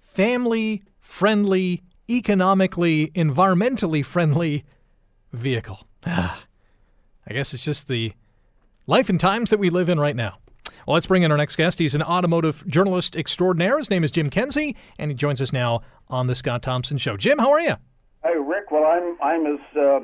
family 0.00 0.82
friendly, 0.98 1.84
economically, 2.10 3.12
environmentally 3.14 4.04
friendly 4.04 4.64
vehicle. 5.32 5.87
I 6.06 6.38
guess 7.30 7.52
it's 7.52 7.64
just 7.64 7.88
the 7.88 8.12
life 8.86 9.08
and 9.08 9.20
times 9.20 9.50
that 9.50 9.58
we 9.58 9.70
live 9.70 9.88
in 9.88 10.00
right 10.00 10.16
now. 10.16 10.38
Well, 10.86 10.94
let's 10.94 11.06
bring 11.06 11.22
in 11.22 11.30
our 11.30 11.36
next 11.36 11.56
guest. 11.56 11.78
He's 11.78 11.94
an 11.94 12.02
automotive 12.02 12.66
journalist 12.66 13.14
extraordinaire. 13.14 13.78
His 13.78 13.90
name 13.90 14.04
is 14.04 14.10
Jim 14.10 14.30
Kenzie, 14.30 14.74
and 14.98 15.10
he 15.10 15.14
joins 15.14 15.40
us 15.42 15.52
now 15.52 15.82
on 16.08 16.26
the 16.26 16.34
Scott 16.34 16.62
Thompson 16.62 16.96
Show. 16.96 17.16
Jim, 17.16 17.38
how 17.38 17.52
are 17.52 17.60
you? 17.60 17.74
Hey, 18.24 18.36
Rick. 18.36 18.70
Well, 18.70 18.84
I'm 18.84 19.16
I'm 19.22 19.46
as 19.46 19.60
uh, 19.76 20.00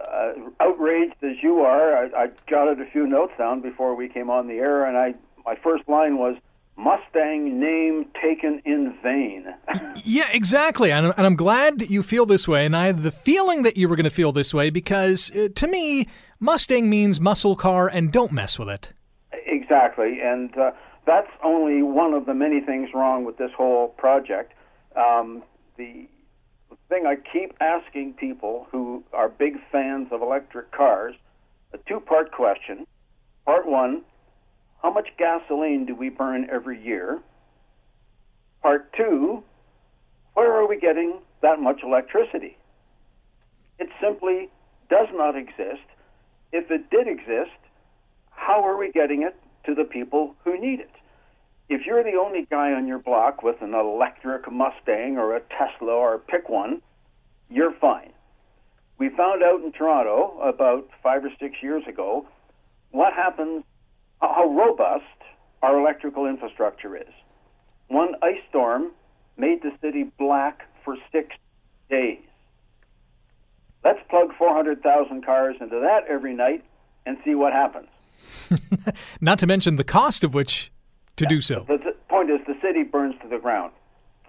uh, 0.00 0.32
outraged 0.60 1.22
as 1.22 1.42
you 1.42 1.60
are. 1.60 1.96
I, 1.96 2.24
I 2.24 2.28
jotted 2.48 2.80
a 2.80 2.90
few 2.90 3.06
notes 3.06 3.32
down 3.36 3.60
before 3.60 3.94
we 3.94 4.08
came 4.08 4.30
on 4.30 4.48
the 4.48 4.54
air, 4.54 4.86
and 4.86 4.96
I 4.96 5.14
my 5.44 5.56
first 5.62 5.88
line 5.88 6.16
was 6.16 6.36
Mustang 6.76 7.60
name 7.60 8.06
taken 8.20 8.60
in 8.64 8.94
vain. 9.02 9.46
yeah, 10.04 10.28
exactly. 10.32 10.90
And, 10.90 11.14
and, 11.16 11.26
I'm 11.26 11.36
glad 11.36 11.88
you 11.88 12.02
feel 12.02 12.26
this 12.26 12.48
way. 12.48 12.66
And 12.66 12.76
I 12.76 12.86
had 12.86 12.98
the 12.98 13.12
feeling 13.12 13.62
that 13.62 13.76
you 13.76 13.88
were 13.88 13.94
going 13.94 14.04
to 14.04 14.10
feel 14.10 14.32
this 14.32 14.52
way 14.52 14.70
because 14.70 15.30
uh, 15.36 15.48
to 15.54 15.66
me, 15.68 16.08
Mustang 16.40 16.90
means 16.90 17.20
muscle 17.20 17.54
car 17.54 17.88
and 17.88 18.12
don't 18.12 18.32
mess 18.32 18.58
with 18.58 18.68
it. 18.68 18.92
Exactly. 19.46 20.18
And 20.20 20.56
uh, 20.56 20.72
that's 21.06 21.30
only 21.44 21.82
one 21.82 22.12
of 22.12 22.26
the 22.26 22.34
many 22.34 22.60
things 22.60 22.90
wrong 22.92 23.24
with 23.24 23.38
this 23.38 23.50
whole 23.56 23.88
project. 23.88 24.52
Um, 24.96 25.44
the 25.76 26.08
thing 26.88 27.06
I 27.06 27.16
keep 27.32 27.54
asking 27.60 28.14
people 28.14 28.66
who 28.70 29.04
are 29.12 29.28
big 29.28 29.58
fans 29.70 30.08
of 30.10 30.22
electric 30.22 30.72
cars 30.72 31.14
a 31.72 31.78
two 31.88 32.00
part 32.00 32.30
question. 32.32 32.86
Part 33.44 33.66
one 33.66 34.02
how 34.84 34.92
much 34.92 35.08
gasoline 35.16 35.86
do 35.86 35.94
we 35.94 36.10
burn 36.10 36.46
every 36.52 36.78
year? 36.78 37.18
Part 38.60 38.92
two, 38.92 39.42
where 40.34 40.52
are 40.52 40.68
we 40.68 40.78
getting 40.78 41.20
that 41.40 41.58
much 41.58 41.80
electricity? 41.82 42.58
It 43.78 43.88
simply 43.98 44.50
does 44.90 45.08
not 45.14 45.36
exist. 45.36 45.88
If 46.52 46.70
it 46.70 46.90
did 46.90 47.08
exist, 47.08 47.56
how 48.30 48.62
are 48.62 48.76
we 48.76 48.92
getting 48.92 49.22
it 49.22 49.34
to 49.64 49.74
the 49.74 49.84
people 49.84 50.34
who 50.44 50.60
need 50.60 50.80
it? 50.80 50.90
if 51.68 51.86
you're 51.86 52.04
the 52.04 52.18
only 52.18 52.46
guy 52.50 52.72
on 52.72 52.86
your 52.86 52.98
block 52.98 53.42
with 53.42 53.62
an 53.62 53.72
electric 53.72 54.50
Mustang 54.52 55.16
or 55.16 55.34
a 55.34 55.40
Tesla 55.40 55.92
or 55.92 56.18
pick 56.18 56.50
one, 56.50 56.82
you're 57.48 57.72
fine. 57.80 58.12
We 58.98 59.08
found 59.08 59.42
out 59.42 59.62
in 59.62 59.72
Toronto 59.72 60.38
about 60.42 60.88
five 61.02 61.24
or 61.24 61.30
six 61.40 61.56
years 61.62 61.82
ago 61.88 62.26
what 62.90 63.14
happens, 63.14 63.64
how 64.32 64.48
robust 64.48 65.04
our 65.62 65.78
electrical 65.78 66.26
infrastructure 66.26 66.96
is. 66.96 67.12
One 67.88 68.14
ice 68.22 68.40
storm 68.48 68.92
made 69.36 69.62
the 69.62 69.72
city 69.80 70.04
black 70.18 70.68
for 70.84 70.96
six 71.10 71.36
days. 71.90 72.20
Let's 73.84 74.00
plug 74.08 74.34
400,000 74.38 75.24
cars 75.24 75.56
into 75.60 75.78
that 75.80 76.04
every 76.08 76.34
night 76.34 76.64
and 77.06 77.18
see 77.24 77.34
what 77.34 77.52
happens. 77.52 77.88
Not 79.20 79.38
to 79.40 79.46
mention 79.46 79.76
the 79.76 79.84
cost 79.84 80.24
of 80.24 80.32
which 80.32 80.72
to 81.16 81.24
yeah. 81.24 81.28
do 81.28 81.40
so. 81.40 81.64
The, 81.68 81.78
the, 81.78 81.94
point 82.08 82.30
is, 82.30 82.40
the 82.46 82.56
city 82.62 82.82
burns 82.82 83.14
to 83.22 83.28
the 83.28 83.38
ground, 83.38 83.72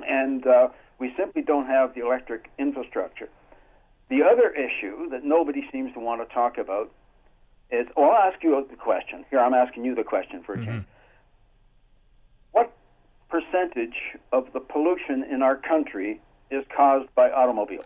and 0.05 0.45
uh, 0.45 0.69
we 0.99 1.13
simply 1.17 1.41
don't 1.41 1.67
have 1.67 1.93
the 1.93 2.01
electric 2.01 2.49
infrastructure. 2.57 3.29
The 4.09 4.23
other 4.23 4.49
issue 4.51 5.09
that 5.09 5.23
nobody 5.23 5.67
seems 5.71 5.93
to 5.93 5.99
want 5.99 6.27
to 6.27 6.33
talk 6.33 6.57
about 6.57 6.91
is, 7.71 7.87
well, 7.95 8.11
I'll 8.11 8.31
ask 8.31 8.43
you 8.43 8.65
the 8.69 8.75
question. 8.75 9.25
Here, 9.29 9.39
I'm 9.39 9.53
asking 9.53 9.85
you 9.85 9.95
the 9.95 10.03
question 10.03 10.43
for 10.43 10.53
a 10.53 10.57
mm-hmm. 10.57 10.65
change. 10.65 10.85
What 12.51 12.75
percentage 13.29 13.95
of 14.31 14.47
the 14.53 14.59
pollution 14.59 15.23
in 15.23 15.41
our 15.41 15.55
country 15.55 16.21
is 16.51 16.63
caused 16.75 17.13
by 17.15 17.31
automobiles? 17.31 17.85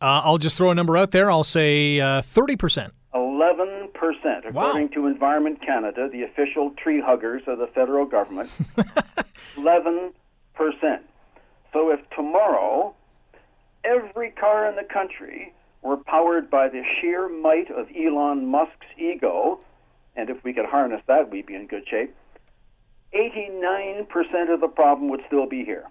Uh, 0.00 0.20
I'll 0.24 0.38
just 0.38 0.56
throw 0.56 0.70
a 0.70 0.74
number 0.74 0.96
out 0.96 1.10
there. 1.10 1.30
I'll 1.30 1.44
say 1.44 2.00
uh, 2.00 2.20
30%. 2.20 2.90
11%, 3.14 4.48
according 4.48 4.52
wow. 4.52 4.88
to 4.92 5.06
Environment 5.06 5.60
Canada, 5.64 6.08
the 6.12 6.22
official 6.22 6.70
tree 6.72 7.00
huggers 7.00 7.42
of 7.46 7.58
the 7.58 7.66
federal 7.68 8.04
government. 8.04 8.50
11%. 9.56 10.12
So 11.72 11.90
if 11.90 12.00
tomorrow 12.10 12.94
every 13.84 14.30
car 14.32 14.68
in 14.68 14.76
the 14.76 14.84
country 14.84 15.54
were 15.86 15.96
powered 15.96 16.50
by 16.50 16.68
the 16.68 16.82
sheer 17.00 17.28
might 17.28 17.70
of 17.70 17.86
Elon 17.96 18.46
Musk's 18.46 18.86
ego, 18.98 19.60
and 20.16 20.28
if 20.28 20.42
we 20.42 20.52
could 20.52 20.66
harness 20.66 21.00
that, 21.06 21.30
we'd 21.30 21.46
be 21.46 21.54
in 21.54 21.68
good 21.68 21.86
shape, 21.88 22.14
89% 23.14 24.52
of 24.52 24.60
the 24.60 24.68
problem 24.68 25.08
would 25.10 25.20
still 25.28 25.46
be 25.46 25.64
here. 25.64 25.84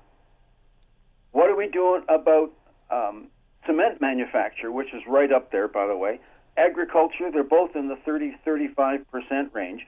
What 1.32 1.50
are 1.50 1.56
we 1.56 1.68
doing 1.68 2.04
about 2.10 2.52
um, 2.92 3.28
cement 3.66 4.02
manufacture, 4.02 4.72
which 4.72 4.94
is 4.94 5.02
right 5.08 5.32
up 5.32 5.52
there, 5.52 5.70
by 5.70 5.88
the 5.88 5.96
way? 5.96 6.20
Agriculture, 6.58 7.32
they're 7.32 7.44
both 7.44 7.76
in 7.76 7.88
the 7.88 7.98
30 8.06 8.36
35% 8.46 9.54
range. 9.54 9.88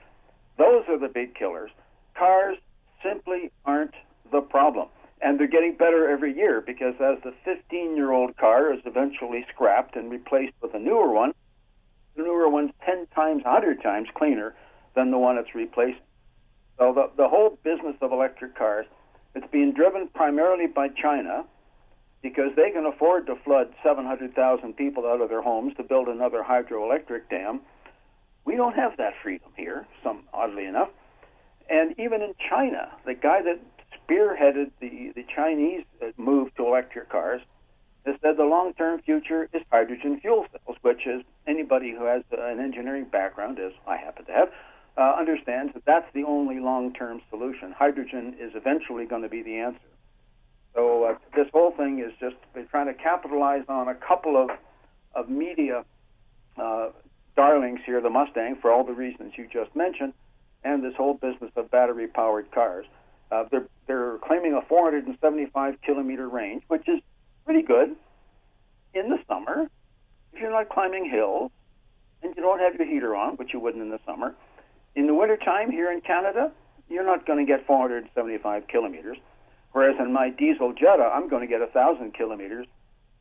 Those 0.57 0.83
are 0.87 0.97
the 0.97 1.09
big 1.09 1.35
killers. 1.35 1.71
Cars 2.17 2.57
simply 3.03 3.51
aren't 3.65 3.93
the 4.31 4.41
problem. 4.41 4.87
And 5.21 5.39
they're 5.39 5.47
getting 5.47 5.75
better 5.75 6.09
every 6.09 6.35
year 6.35 6.61
because 6.61 6.93
as 7.01 7.17
the 7.23 7.33
15 7.43 7.95
year 7.95 8.11
old 8.11 8.37
car 8.37 8.73
is 8.73 8.81
eventually 8.85 9.45
scrapped 9.53 9.95
and 9.95 10.11
replaced 10.11 10.53
with 10.61 10.73
a 10.75 10.79
newer 10.79 11.11
one, 11.11 11.33
the 12.15 12.23
newer 12.23 12.49
one's 12.49 12.71
10 12.85 13.07
times, 13.15 13.43
100 13.43 13.81
times 13.81 14.09
cleaner 14.15 14.55
than 14.95 15.11
the 15.11 15.17
one 15.17 15.37
it's 15.37 15.53
replacing. 15.55 16.01
So 16.77 16.93
the, 16.93 17.09
the 17.15 17.27
whole 17.27 17.57
business 17.63 17.95
of 18.01 18.11
electric 18.11 18.55
cars, 18.55 18.85
it's 19.35 19.47
being 19.51 19.73
driven 19.73 20.07
primarily 20.07 20.67
by 20.67 20.89
China 20.89 21.45
because 22.21 22.51
they 22.55 22.71
can 22.71 22.85
afford 22.85 23.25
to 23.27 23.35
flood 23.43 23.73
700,000 23.83 24.73
people 24.73 25.05
out 25.07 25.21
of 25.21 25.29
their 25.29 25.41
homes 25.41 25.75
to 25.77 25.83
build 25.83 26.07
another 26.07 26.43
hydroelectric 26.43 27.29
dam. 27.29 27.61
We 28.45 28.55
don't 28.55 28.75
have 28.75 28.97
that 28.97 29.13
freedom 29.21 29.49
here, 29.55 29.85
some 30.03 30.23
oddly 30.33 30.65
enough. 30.65 30.89
And 31.69 31.93
even 31.99 32.21
in 32.21 32.33
China, 32.49 32.91
the 33.05 33.13
guy 33.13 33.41
that 33.41 33.59
spearheaded 34.07 34.71
the, 34.79 35.11
the 35.15 35.25
Chinese 35.35 35.83
move 36.17 36.53
to 36.55 36.65
electric 36.65 37.09
cars 37.09 37.41
has 38.05 38.15
said 38.21 38.37
the 38.37 38.43
long 38.43 38.73
term 38.73 39.01
future 39.01 39.49
is 39.53 39.61
hydrogen 39.71 40.19
fuel 40.21 40.45
cells, 40.51 40.77
which 40.81 41.05
is 41.05 41.23
anybody 41.45 41.91
who 41.91 42.05
has 42.05 42.23
an 42.31 42.59
engineering 42.59 43.05
background, 43.11 43.59
as 43.59 43.73
I 43.85 43.97
happen 43.97 44.25
to 44.25 44.31
have, 44.31 44.49
uh, 44.97 45.15
understands 45.19 45.73
that 45.73 45.83
that's 45.85 46.11
the 46.13 46.23
only 46.23 46.59
long 46.59 46.93
term 46.93 47.21
solution. 47.29 47.71
Hydrogen 47.71 48.35
is 48.39 48.53
eventually 48.55 49.05
going 49.05 49.23
to 49.23 49.29
be 49.29 49.43
the 49.43 49.57
answer. 49.57 49.79
So 50.73 51.03
uh, 51.03 51.17
this 51.35 51.47
whole 51.51 51.71
thing 51.71 51.99
is 51.99 52.13
just 52.19 52.35
they're 52.53 52.65
trying 52.65 52.87
to 52.87 52.93
capitalize 52.93 53.63
on 53.67 53.87
a 53.87 53.95
couple 53.95 54.41
of 54.41 54.49
of 55.13 55.29
media 55.29 55.83
uh, 56.57 56.89
darlings 57.35 57.79
here, 57.85 58.01
the 58.01 58.09
Mustang, 58.09 58.57
for 58.61 58.71
all 58.71 58.83
the 58.83 58.93
reasons 58.93 59.33
you 59.35 59.47
just 59.51 59.75
mentioned, 59.75 60.13
and 60.63 60.83
this 60.83 60.93
whole 60.95 61.15
business 61.15 61.51
of 61.55 61.69
battery 61.71 62.07
powered 62.07 62.51
cars. 62.51 62.85
Uh, 63.31 63.43
they're 63.51 63.67
they're 63.87 64.17
claiming 64.19 64.53
a 64.53 64.61
475 64.67 65.81
kilometer 65.81 66.27
range, 66.27 66.63
which 66.67 66.87
is 66.87 67.01
pretty 67.45 67.61
good 67.61 67.95
in 68.93 69.09
the 69.09 69.17
summer. 69.27 69.69
If 70.33 70.41
you're 70.41 70.51
not 70.51 70.69
climbing 70.69 71.09
hills 71.09 71.51
and 72.21 72.33
you 72.35 72.41
don't 72.41 72.59
have 72.59 72.75
your 72.75 72.87
heater 72.87 73.15
on, 73.15 73.35
which 73.37 73.53
you 73.53 73.59
wouldn't 73.59 73.83
in 73.83 73.89
the 73.89 73.99
summer, 74.05 74.35
in 74.95 75.07
the 75.07 75.13
wintertime 75.13 75.71
here 75.71 75.91
in 75.91 76.01
Canada, 76.01 76.51
you're 76.89 77.05
not 77.05 77.25
going 77.25 77.45
to 77.45 77.49
get 77.49 77.65
475 77.65 78.67
kilometers. 78.67 79.17
Whereas 79.71 79.95
in 79.99 80.11
my 80.11 80.29
diesel 80.29 80.73
Jetta, 80.73 81.03
I'm 81.03 81.29
going 81.29 81.41
to 81.41 81.47
get 81.47 81.61
a 81.61 81.67
thousand 81.67 82.13
kilometers 82.13 82.67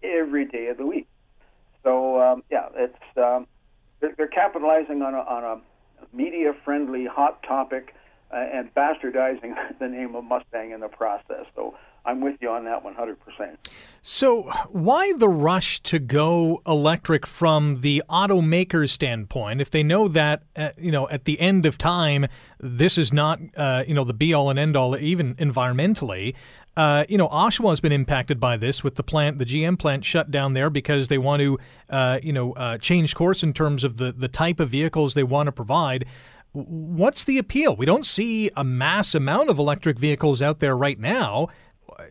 every 0.03 0.47
day 0.47 0.69
of 0.69 0.79
the 0.79 0.87
week. 0.87 1.07
So 1.83 2.21
um, 2.21 2.42
yeah, 2.51 2.69
it's 2.75 3.19
um, 3.19 3.47
they're, 4.01 4.14
they're 4.16 4.29
capitalizing 4.29 5.03
on 5.03 5.14
a, 5.14 5.19
on 5.19 5.45
a 5.45 6.16
media-friendly 6.16 7.07
hot 7.07 7.42
topic 7.42 7.95
uh, 8.31 8.37
and 8.37 8.75
bastardizing 8.75 9.55
the 9.79 9.89
name 9.89 10.15
of 10.15 10.25
Mustang 10.25 10.73
in 10.73 10.81
the 10.81 10.89
process. 10.89 11.47
So 11.55 11.75
I'm 12.07 12.21
with 12.21 12.37
you 12.41 12.49
on 12.51 12.65
that 12.65 12.85
100%. 12.85 13.17
So, 14.01 14.43
why 14.71 15.12
the 15.15 15.29
rush 15.29 15.81
to 15.83 15.99
go 15.99 16.62
electric 16.65 17.27
from 17.27 17.81
the 17.81 18.03
automaker's 18.09 18.93
standpoint 18.93 19.61
if 19.61 19.71
they 19.71 19.83
know 19.83 20.07
that, 20.09 20.45
uh, 20.55 20.71
you 20.79 20.93
know, 20.93 21.09
at 21.09 21.25
the 21.25 21.41
end 21.41 21.67
of 21.67 21.77
time, 21.77 22.27
this 22.61 22.97
is 22.97 23.12
not, 23.12 23.41
uh, 23.57 23.83
you 23.89 23.95
know, 23.95 24.05
the 24.05 24.15
be 24.15 24.33
all 24.33 24.51
and 24.51 24.59
end 24.59 24.77
all, 24.77 24.97
even 24.97 25.35
environmentally? 25.35 26.35
Uh, 26.77 27.05
you 27.09 27.17
know, 27.17 27.29
Oshawa 27.29 27.71
has 27.71 27.81
been 27.81 27.93
impacted 27.93 28.39
by 28.39 28.57
this 28.57 28.85
with 28.85 28.97
the 28.97 29.03
plant, 29.03 29.39
the 29.39 29.47
GM 29.47 29.79
plant 29.79 30.05
shut 30.05 30.31
down 30.31 30.53
there 30.53 30.69
because 30.69 31.09
they 31.09 31.19
want 31.19 31.41
to, 31.41 31.59
uh, 31.89 32.21
you 32.23 32.33
know, 32.33 32.53
uh, 32.53 32.77
change 32.79 33.15
course 33.15 33.43
in 33.43 33.55
terms 33.55 33.83
of 33.83 33.97
the, 33.97 34.12
the 34.12 34.29
type 34.29 34.61
of 34.61 34.69
vehicles 34.69 35.15
they 35.15 35.25
want 35.25 35.47
to 35.47 35.53
provide. 35.53 36.05
What's 36.57 37.25
the 37.25 37.37
appeal? 37.37 37.77
We 37.77 37.85
don't 37.85 38.07
see 38.07 38.51
a 38.57 38.64
mass 38.64 39.14
amount 39.14 39.51
of 39.51 39.59
electric 39.59 39.99
vehicles 39.99 40.40
out 40.40 40.61
there 40.61 40.75
right 40.75 40.99
now. 40.99 41.49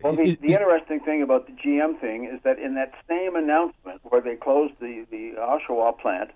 Well, 0.02 0.14
the, 0.14 0.22
is, 0.22 0.36
the 0.40 0.52
interesting 0.52 1.00
thing 1.00 1.22
about 1.22 1.46
the 1.46 1.52
GM 1.52 2.00
thing 2.00 2.30
is 2.32 2.40
that 2.44 2.58
in 2.58 2.74
that 2.74 2.92
same 3.08 3.34
announcement 3.34 4.00
where 4.04 4.20
they 4.20 4.36
closed 4.36 4.74
the, 4.80 5.04
the 5.10 5.32
Oshawa 5.38 5.98
plant, 5.98 6.30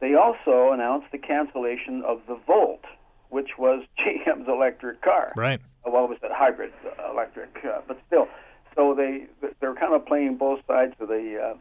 they 0.00 0.14
also 0.14 0.70
announced 0.72 1.08
the 1.10 1.18
cancellation 1.18 2.02
of 2.06 2.20
the 2.28 2.38
Volt, 2.46 2.84
which 3.30 3.58
was 3.58 3.84
GM's 3.98 4.48
electric 4.48 5.02
car. 5.02 5.32
Right. 5.36 5.60
Well, 5.84 6.04
it 6.04 6.10
was 6.10 6.18
a 6.22 6.32
hybrid 6.32 6.72
uh, 6.84 7.10
electric, 7.12 7.50
uh, 7.64 7.80
but 7.88 8.00
still. 8.06 8.28
So 8.76 8.94
they 8.94 9.26
they're 9.60 9.74
kind 9.74 9.94
of 9.94 10.06
playing 10.06 10.36
both 10.36 10.60
sides 10.66 10.94
of 11.00 11.08
the 11.08 11.54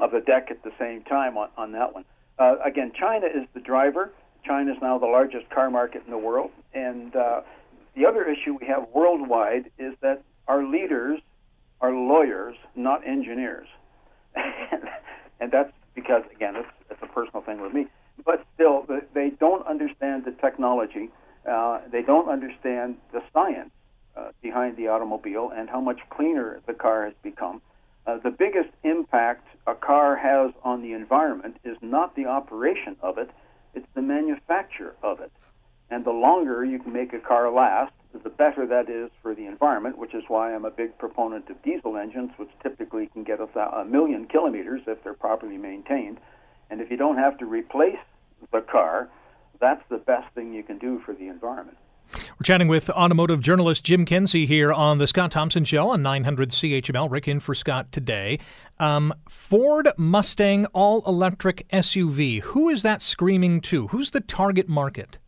uh, 0.00 0.04
of 0.04 0.12
the 0.12 0.20
deck 0.20 0.48
at 0.50 0.62
the 0.62 0.72
same 0.78 1.02
time 1.02 1.36
on, 1.36 1.48
on 1.58 1.72
that 1.72 1.92
one. 1.94 2.04
Uh, 2.38 2.56
again, 2.64 2.92
China 2.98 3.26
is 3.26 3.46
the 3.52 3.60
driver. 3.60 4.12
China 4.44 4.72
is 4.72 4.78
now 4.80 4.98
the 4.98 5.06
largest 5.06 5.48
car 5.50 5.70
market 5.70 6.02
in 6.04 6.10
the 6.10 6.18
world. 6.18 6.50
And 6.74 7.14
uh, 7.14 7.42
the 7.94 8.06
other 8.06 8.24
issue 8.24 8.56
we 8.60 8.66
have 8.66 8.86
worldwide 8.94 9.70
is 9.78 9.94
that 10.02 10.22
our 10.48 10.64
leaders 10.64 11.20
are 11.80 11.92
lawyers, 11.92 12.56
not 12.74 13.06
engineers. 13.06 13.66
and 15.40 15.50
that's 15.50 15.72
because, 15.94 16.22
again, 16.34 16.56
it's, 16.56 16.68
it's 16.90 17.02
a 17.02 17.06
personal 17.06 17.42
thing 17.42 17.60
with 17.60 17.72
me. 17.72 17.86
But 18.24 18.44
still, 18.54 18.86
they 19.14 19.30
don't 19.30 19.66
understand 19.66 20.24
the 20.24 20.32
technology. 20.32 21.08
Uh, 21.50 21.80
they 21.90 22.02
don't 22.02 22.28
understand 22.28 22.96
the 23.12 23.22
science 23.32 23.70
uh, 24.16 24.30
behind 24.42 24.76
the 24.76 24.88
automobile 24.88 25.50
and 25.54 25.70
how 25.70 25.80
much 25.80 26.00
cleaner 26.10 26.60
the 26.66 26.74
car 26.74 27.06
has 27.06 27.14
become. 27.22 27.62
Uh, 28.06 28.18
the 28.18 28.30
biggest 28.30 28.70
impact 28.82 29.46
a 29.66 29.74
car 29.74 30.16
has 30.16 30.52
on 30.64 30.82
the 30.82 30.92
environment 30.92 31.56
is 31.64 31.76
not 31.80 32.14
the 32.16 32.26
operation 32.26 32.96
of 33.02 33.18
it, 33.18 33.30
it's 33.74 33.86
the 33.94 34.02
manufacture 34.02 34.94
of 35.02 35.20
it. 35.20 35.32
And 35.90 36.04
the 36.04 36.10
longer 36.10 36.64
you 36.64 36.78
can 36.78 36.92
make 36.92 37.12
a 37.12 37.18
car 37.18 37.50
last, 37.52 37.92
the 38.22 38.30
better 38.30 38.66
that 38.66 38.88
is 38.88 39.10
for 39.22 39.34
the 39.34 39.46
environment, 39.46 39.98
which 39.98 40.14
is 40.14 40.24
why 40.28 40.54
I'm 40.54 40.64
a 40.64 40.70
big 40.70 40.98
proponent 40.98 41.48
of 41.48 41.62
diesel 41.62 41.96
engines, 41.96 42.30
which 42.36 42.50
typically 42.62 43.06
can 43.06 43.24
get 43.24 43.40
a, 43.40 43.46
th- 43.46 43.68
a 43.72 43.84
million 43.84 44.26
kilometers 44.26 44.82
if 44.86 45.02
they're 45.04 45.14
properly 45.14 45.56
maintained. 45.56 46.18
And 46.70 46.80
if 46.80 46.90
you 46.90 46.96
don't 46.96 47.18
have 47.18 47.38
to 47.38 47.46
replace 47.46 47.98
the 48.52 48.60
car, 48.60 49.08
that's 49.60 49.82
the 49.90 49.98
best 49.98 50.32
thing 50.34 50.52
you 50.52 50.62
can 50.62 50.78
do 50.78 51.00
for 51.04 51.14
the 51.14 51.28
environment. 51.28 51.78
We're 52.12 52.44
chatting 52.44 52.68
with 52.68 52.90
automotive 52.90 53.40
journalist 53.40 53.84
Jim 53.84 54.04
Kenzie 54.04 54.46
here 54.46 54.72
on 54.72 54.98
the 54.98 55.06
Scott 55.06 55.30
Thompson 55.30 55.64
Show 55.64 55.88
on 55.88 56.02
900 56.02 56.50
CHML. 56.50 57.10
Rick 57.10 57.28
in 57.28 57.40
for 57.40 57.54
Scott 57.54 57.92
today. 57.92 58.38
Um, 58.78 59.12
Ford 59.28 59.88
Mustang 59.96 60.66
all 60.66 61.02
electric 61.06 61.68
SUV. 61.68 62.40
Who 62.42 62.68
is 62.68 62.82
that 62.82 63.02
screaming 63.02 63.60
to? 63.62 63.88
Who's 63.88 64.10
the 64.10 64.20
target 64.20 64.68
market? 64.68 65.18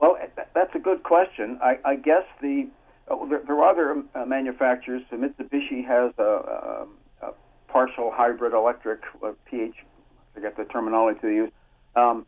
Well, 0.00 0.18
that's 0.54 0.74
a 0.74 0.78
good 0.78 1.02
question. 1.02 1.58
I, 1.62 1.78
I 1.84 1.96
guess 1.96 2.24
the 2.42 2.68
uh, 3.10 3.16
there, 3.26 3.56
are 3.56 3.70
other 3.70 4.02
uh, 4.14 4.24
manufacturers. 4.24 5.02
So 5.10 5.16
Mitsubishi 5.16 5.86
has 5.86 6.12
a, 6.18 6.22
a, 6.22 6.86
a 7.22 7.32
partial 7.68 8.10
hybrid 8.12 8.52
electric 8.52 9.00
uh, 9.22 9.32
PH. 9.46 9.74
I 9.76 10.34
forget 10.34 10.56
the 10.56 10.64
terminology 10.64 11.20
they 11.22 11.34
use. 11.34 11.50
Um, 11.96 12.26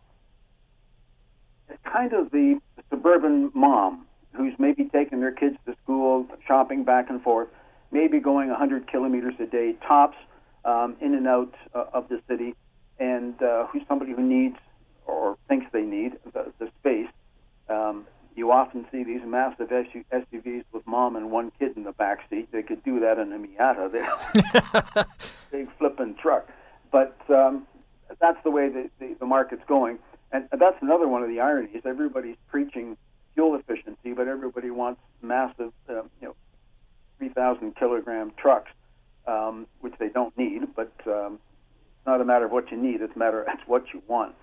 kind 1.84 2.12
of 2.12 2.30
the 2.30 2.60
suburban 2.90 3.50
mom 3.54 4.06
who's 4.32 4.54
maybe 4.58 4.84
taking 4.84 5.20
their 5.20 5.32
kids 5.32 5.56
to 5.66 5.74
school, 5.82 6.26
shopping 6.46 6.84
back 6.84 7.08
and 7.08 7.22
forth, 7.22 7.48
maybe 7.90 8.20
going 8.20 8.48
100 8.48 8.86
kilometers 8.86 9.34
a 9.40 9.46
day 9.46 9.74
tops 9.86 10.16
um, 10.64 10.96
in 11.00 11.14
and 11.14 11.26
out 11.26 11.54
uh, 11.74 11.84
of 11.92 12.08
the 12.08 12.20
city, 12.28 12.54
and 12.98 13.40
uh, 13.42 13.66
who's 13.66 13.82
somebody 13.88 14.12
who 14.12 14.22
needs 14.22 14.56
or 15.06 15.38
thinks 15.48 15.66
they 15.72 15.82
need 15.82 16.12
the, 16.32 16.52
the 16.58 16.68
space. 16.80 17.08
Um, 17.68 18.06
you 18.34 18.52
often 18.52 18.84
see 18.92 19.02
these 19.02 19.22
massive 19.24 19.68
SUVs 19.68 20.64
with 20.72 20.86
mom 20.86 21.16
and 21.16 21.30
one 21.30 21.52
kid 21.58 21.76
in 21.76 21.84
the 21.84 21.92
back 21.92 22.28
seat. 22.28 22.52
They 22.52 22.62
could 22.62 22.84
do 22.84 23.00
that 23.00 23.18
in 23.18 23.32
a 23.32 23.38
Miata, 23.38 23.90
they 23.90 25.04
big 25.50 25.68
flipping 25.78 26.16
truck. 26.16 26.46
But 26.92 27.16
um, 27.30 27.66
that's 28.20 28.42
the 28.44 28.50
way 28.50 28.68
the, 28.68 28.90
the, 28.98 29.16
the 29.20 29.26
market's 29.26 29.62
going. 29.66 29.98
And 30.32 30.48
that's 30.50 30.76
another 30.80 31.08
one 31.08 31.22
of 31.22 31.28
the 31.28 31.40
ironies. 31.40 31.82
Everybody's 31.84 32.36
preaching 32.48 32.96
fuel 33.34 33.54
efficiency, 33.54 34.12
but 34.12 34.28
everybody 34.28 34.70
wants 34.70 35.00
massive, 35.22 35.72
uh, 35.88 36.02
you 36.20 36.28
know, 36.28 36.36
3,000 37.18 37.76
kilogram 37.76 38.32
trucks, 38.36 38.70
um, 39.26 39.66
which 39.80 39.94
they 39.98 40.08
don't 40.08 40.36
need. 40.36 40.62
But 40.74 40.92
um, 41.06 41.34
it's 41.98 42.06
not 42.06 42.20
a 42.20 42.24
matter 42.24 42.46
of 42.46 42.52
what 42.52 42.70
you 42.70 42.76
need; 42.76 43.00
it's 43.00 43.14
a 43.14 43.18
matter 43.18 43.42
of 43.42 43.48
what 43.66 43.84
you 43.94 44.02
want. 44.06 44.34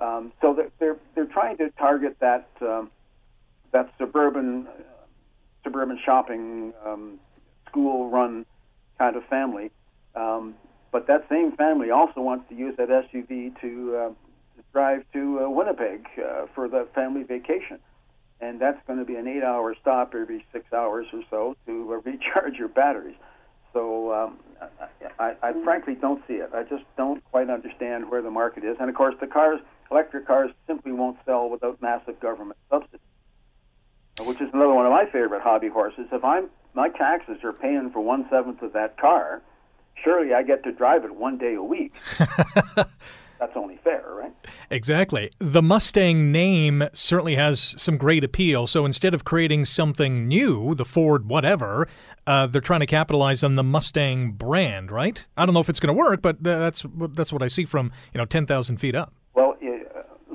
Um, 0.00 0.32
so 0.40 0.54
they're, 0.54 0.70
they're 0.78 0.96
they're 1.14 1.26
trying 1.26 1.56
to 1.58 1.70
target 1.70 2.16
that 2.20 2.48
um, 2.60 2.90
that 3.72 3.92
suburban 3.98 4.66
uh, 4.66 4.82
suburban 5.64 5.98
shopping 6.04 6.72
um, 6.84 7.18
school 7.68 8.08
run 8.10 8.46
kind 8.98 9.16
of 9.16 9.24
family. 9.24 9.70
Um, 10.14 10.54
but 10.90 11.06
that 11.06 11.26
same 11.28 11.52
family 11.52 11.90
also 11.90 12.20
wants 12.20 12.48
to 12.48 12.54
use 12.54 12.74
that 12.78 12.88
SUV 12.88 13.60
to, 13.60 13.96
uh, 13.96 14.10
drive 14.72 15.04
to 15.12 15.44
uh, 15.44 15.50
Winnipeg 15.50 16.06
uh, 16.18 16.46
for 16.54 16.68
the 16.68 16.86
family 16.94 17.22
vacation. 17.22 17.78
And 18.40 18.60
that's 18.60 18.78
going 18.86 18.98
to 18.98 19.04
be 19.04 19.16
an 19.16 19.26
eight 19.26 19.42
hour 19.42 19.74
stop 19.80 20.14
every 20.14 20.44
six 20.52 20.72
hours 20.72 21.06
or 21.12 21.22
so 21.30 21.56
to 21.66 21.92
uh, 21.92 21.96
recharge 22.10 22.56
your 22.56 22.68
batteries. 22.68 23.16
So 23.72 24.12
um, 24.12 24.38
I, 24.60 25.08
I, 25.18 25.34
I 25.42 25.52
frankly 25.64 25.94
don't 25.94 26.22
see 26.26 26.34
it. 26.34 26.50
I 26.54 26.62
just 26.62 26.84
don't 26.96 27.22
quite 27.24 27.50
understand 27.50 28.10
where 28.10 28.22
the 28.22 28.30
market 28.30 28.64
is. 28.64 28.76
And 28.80 28.88
of 28.88 28.94
course, 28.94 29.14
the 29.20 29.26
cars, 29.26 29.60
electric 29.90 30.26
cars, 30.26 30.50
simply 30.66 30.92
won't 30.92 31.18
sell 31.26 31.48
without 31.50 31.80
massive 31.82 32.18
government 32.20 32.58
subsidies 32.70 33.00
which 34.24 34.40
is 34.40 34.48
another 34.52 34.74
one 34.74 34.86
of 34.86 34.92
my 34.92 35.04
favorite 35.06 35.42
hobby 35.42 35.68
horses. 35.68 36.06
If 36.12 36.24
I'm 36.24 36.50
my 36.74 36.88
taxes 36.90 37.38
are 37.44 37.52
paying 37.52 37.90
for 37.90 38.00
one 38.00 38.26
seventh 38.30 38.62
of 38.62 38.72
that 38.72 38.98
car, 38.98 39.42
surely 40.02 40.34
I 40.34 40.42
get 40.42 40.64
to 40.64 40.72
drive 40.72 41.04
it 41.04 41.14
one 41.14 41.38
day 41.38 41.54
a 41.54 41.62
week. 41.62 41.94
That's 43.38 43.56
only 43.56 43.76
fair, 43.84 44.04
right? 44.08 44.32
Exactly. 44.70 45.30
The 45.38 45.62
Mustang 45.62 46.32
name 46.32 46.88
certainly 46.92 47.36
has 47.36 47.74
some 47.78 47.96
great 47.96 48.24
appeal. 48.24 48.66
So 48.66 48.84
instead 48.84 49.14
of 49.14 49.24
creating 49.24 49.64
something 49.66 50.26
new, 50.26 50.74
the 50.74 50.84
Ford 50.84 51.28
whatever, 51.28 51.86
uh, 52.26 52.46
they're 52.46 52.60
trying 52.60 52.80
to 52.80 52.86
capitalize 52.86 53.44
on 53.44 53.54
the 53.54 53.62
Mustang 53.62 54.32
brand, 54.32 54.90
right? 54.90 55.24
I 55.36 55.46
don't 55.46 55.54
know 55.54 55.60
if 55.60 55.68
it's 55.68 55.80
going 55.80 55.94
to 55.94 55.98
work, 55.98 56.20
but 56.22 56.42
that's 56.42 56.84
that's 57.12 57.32
what 57.32 57.42
I 57.42 57.48
see 57.48 57.64
from 57.64 57.92
you 58.12 58.18
know 58.18 58.24
ten 58.24 58.46
thousand 58.46 58.78
feet 58.78 58.94
up. 58.94 59.14
Well, 59.34 59.56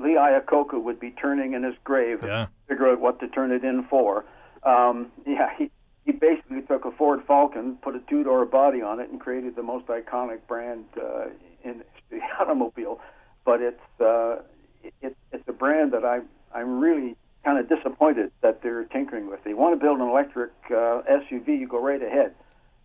Lee 0.04 0.16
Iacocca 0.16 0.82
would 0.82 1.00
be 1.00 1.10
turning 1.12 1.54
in 1.54 1.62
his 1.62 1.74
grave 1.84 2.20
yeah. 2.22 2.46
figure 2.68 2.90
out 2.90 3.00
what 3.00 3.20
to 3.20 3.28
turn 3.28 3.50
it 3.52 3.64
in 3.64 3.84
for. 3.84 4.24
Um, 4.62 5.10
yeah, 5.26 5.50
he 5.56 5.70
he 6.04 6.12
basically 6.12 6.60
took 6.62 6.84
a 6.84 6.90
Ford 6.90 7.22
Falcon, 7.26 7.76
put 7.76 7.94
a 7.94 8.00
two-door 8.10 8.44
body 8.44 8.82
on 8.82 9.00
it, 9.00 9.08
and 9.08 9.18
created 9.18 9.56
the 9.56 9.62
most 9.62 9.86
iconic 9.86 10.40
brand 10.46 10.84
uh, 11.00 11.28
in 11.62 11.82
the 12.10 12.20
automobile. 12.40 13.00
But 13.44 13.60
it's 13.60 14.00
uh, 14.00 14.36
it, 15.02 15.16
it's 15.32 15.48
a 15.48 15.52
brand 15.52 15.92
that 15.92 16.04
I 16.04 16.20
I'm 16.54 16.80
really 16.80 17.16
kind 17.44 17.58
of 17.58 17.68
disappointed 17.68 18.32
that 18.40 18.62
they're 18.62 18.84
tinkering 18.84 19.28
with. 19.28 19.44
They 19.44 19.54
want 19.54 19.78
to 19.78 19.84
build 19.84 20.00
an 20.00 20.08
electric 20.08 20.52
uh, 20.70 21.02
SUV, 21.10 21.60
you 21.60 21.68
go 21.68 21.80
right 21.80 22.02
ahead. 22.02 22.34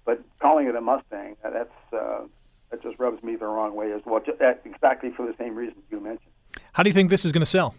But 0.06 0.22
calling 0.42 0.68
it 0.68 0.76
a 0.76 0.82
Mustang, 0.82 1.38
that's 1.44 1.70
uh, 1.94 2.26
that 2.72 2.84
just 2.84 3.00
rubs 3.00 3.24
me 3.24 3.36
the 3.36 3.46
wrong 3.46 3.76
way 3.76 3.92
as 3.94 4.02
well. 4.06 4.20
Just, 4.20 4.42
exactly 4.66 5.12
for 5.16 5.26
the 5.26 5.36
same 5.38 5.56
reasons 5.56 5.84
you 5.90 6.00
mentioned. 6.00 6.32
How 6.74 6.84
do 6.84 6.90
you 6.90 6.94
think 6.94 7.10
this 7.10 7.26
is 7.26 7.32
going 7.32 7.42
to 7.42 7.46
sell? 7.46 7.76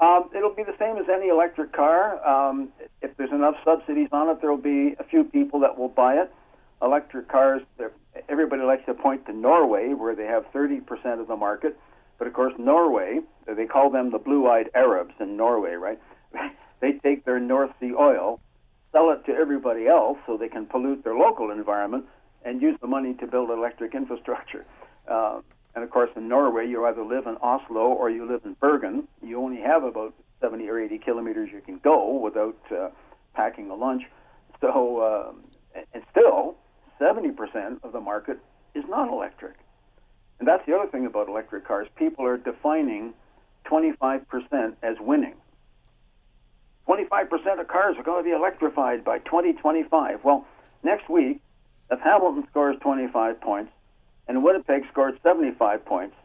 Um, 0.00 0.28
it'll 0.36 0.54
be 0.54 0.64
the 0.64 0.76
same 0.78 0.96
as 0.96 1.04
any 1.08 1.28
electric 1.28 1.72
car. 1.72 2.24
Um, 2.26 2.70
if 3.02 3.16
there's 3.16 3.30
enough 3.30 3.54
subsidies 3.64 4.08
on 4.10 4.28
it, 4.28 4.40
there'll 4.40 4.56
be 4.56 4.96
a 4.98 5.04
few 5.04 5.24
people 5.24 5.60
that 5.60 5.78
will 5.78 5.88
buy 5.88 6.14
it. 6.14 6.32
Electric 6.82 7.28
cars, 7.28 7.62
everybody 8.28 8.62
likes 8.62 8.84
to 8.86 8.94
point 8.94 9.24
to 9.26 9.32
Norway, 9.32 9.94
where 9.94 10.14
they 10.14 10.26
have 10.26 10.44
30% 10.52 11.20
of 11.20 11.28
the 11.28 11.36
market. 11.36 11.78
But 12.18 12.26
of 12.26 12.34
course, 12.34 12.54
Norway, 12.58 13.20
they 13.46 13.66
call 13.66 13.90
them 13.90 14.10
the 14.10 14.18
blue 14.18 14.48
eyed 14.48 14.70
Arabs 14.74 15.14
in 15.20 15.36
Norway, 15.36 15.74
right? 15.74 16.00
they 16.80 16.92
take 17.02 17.24
their 17.24 17.40
North 17.40 17.70
Sea 17.80 17.92
oil, 17.98 18.40
sell 18.90 19.10
it 19.10 19.24
to 19.26 19.32
everybody 19.32 19.86
else 19.86 20.18
so 20.26 20.36
they 20.36 20.48
can 20.48 20.66
pollute 20.66 21.04
their 21.04 21.14
local 21.14 21.50
environment, 21.50 22.04
and 22.44 22.60
use 22.60 22.76
the 22.80 22.88
money 22.88 23.14
to 23.14 23.26
build 23.26 23.50
electric 23.50 23.94
infrastructure. 23.94 24.64
Uh, 25.08 25.40
and 25.74 25.84
of 25.84 25.90
course, 25.90 26.10
in 26.16 26.28
Norway, 26.28 26.68
you 26.68 26.84
either 26.84 27.04
live 27.04 27.26
in 27.26 27.36
Oslo 27.36 27.92
or 27.92 28.10
you 28.10 28.28
live 28.30 28.42
in 28.44 28.54
Bergen. 28.60 29.08
You 29.22 29.40
only 29.40 29.60
have 29.60 29.84
about 29.84 30.14
70 30.40 30.68
or 30.68 30.80
80 30.80 30.98
kilometers 30.98 31.50
you 31.52 31.60
can 31.60 31.78
go 31.78 32.18
without 32.18 32.58
uh, 32.70 32.88
packing 33.34 33.70
a 33.70 33.74
lunch. 33.74 34.02
So, 34.60 34.98
uh, 34.98 35.80
and 35.94 36.02
still, 36.10 36.56
70% 37.02 37.82
of 37.82 37.92
the 37.92 38.00
market 38.00 38.38
is 38.74 38.84
not 38.88 39.08
electric. 39.08 39.56
And 40.38 40.46
that's 40.46 40.64
the 40.66 40.74
other 40.74 40.88
thing 40.88 41.06
about 41.06 41.28
electric 41.28 41.66
cars. 41.66 41.88
People 41.96 42.24
are 42.24 42.36
defining 42.36 43.14
25% 43.66 44.74
as 44.82 44.96
winning. 45.00 45.34
25% 46.88 47.60
of 47.60 47.68
cars 47.68 47.96
are 47.96 48.02
going 48.02 48.22
to 48.22 48.28
be 48.28 48.34
electrified 48.34 49.04
by 49.04 49.18
2025. 49.18 50.24
Well, 50.24 50.46
next 50.82 51.08
week, 51.08 51.40
if 51.90 52.00
Hamilton 52.00 52.44
scores 52.50 52.76
25 52.80 53.40
points, 53.40 53.72
and 54.28 54.42
Winnipeg 54.42 54.84
scores 54.90 55.14
75 55.22 55.84
points. 55.84 56.16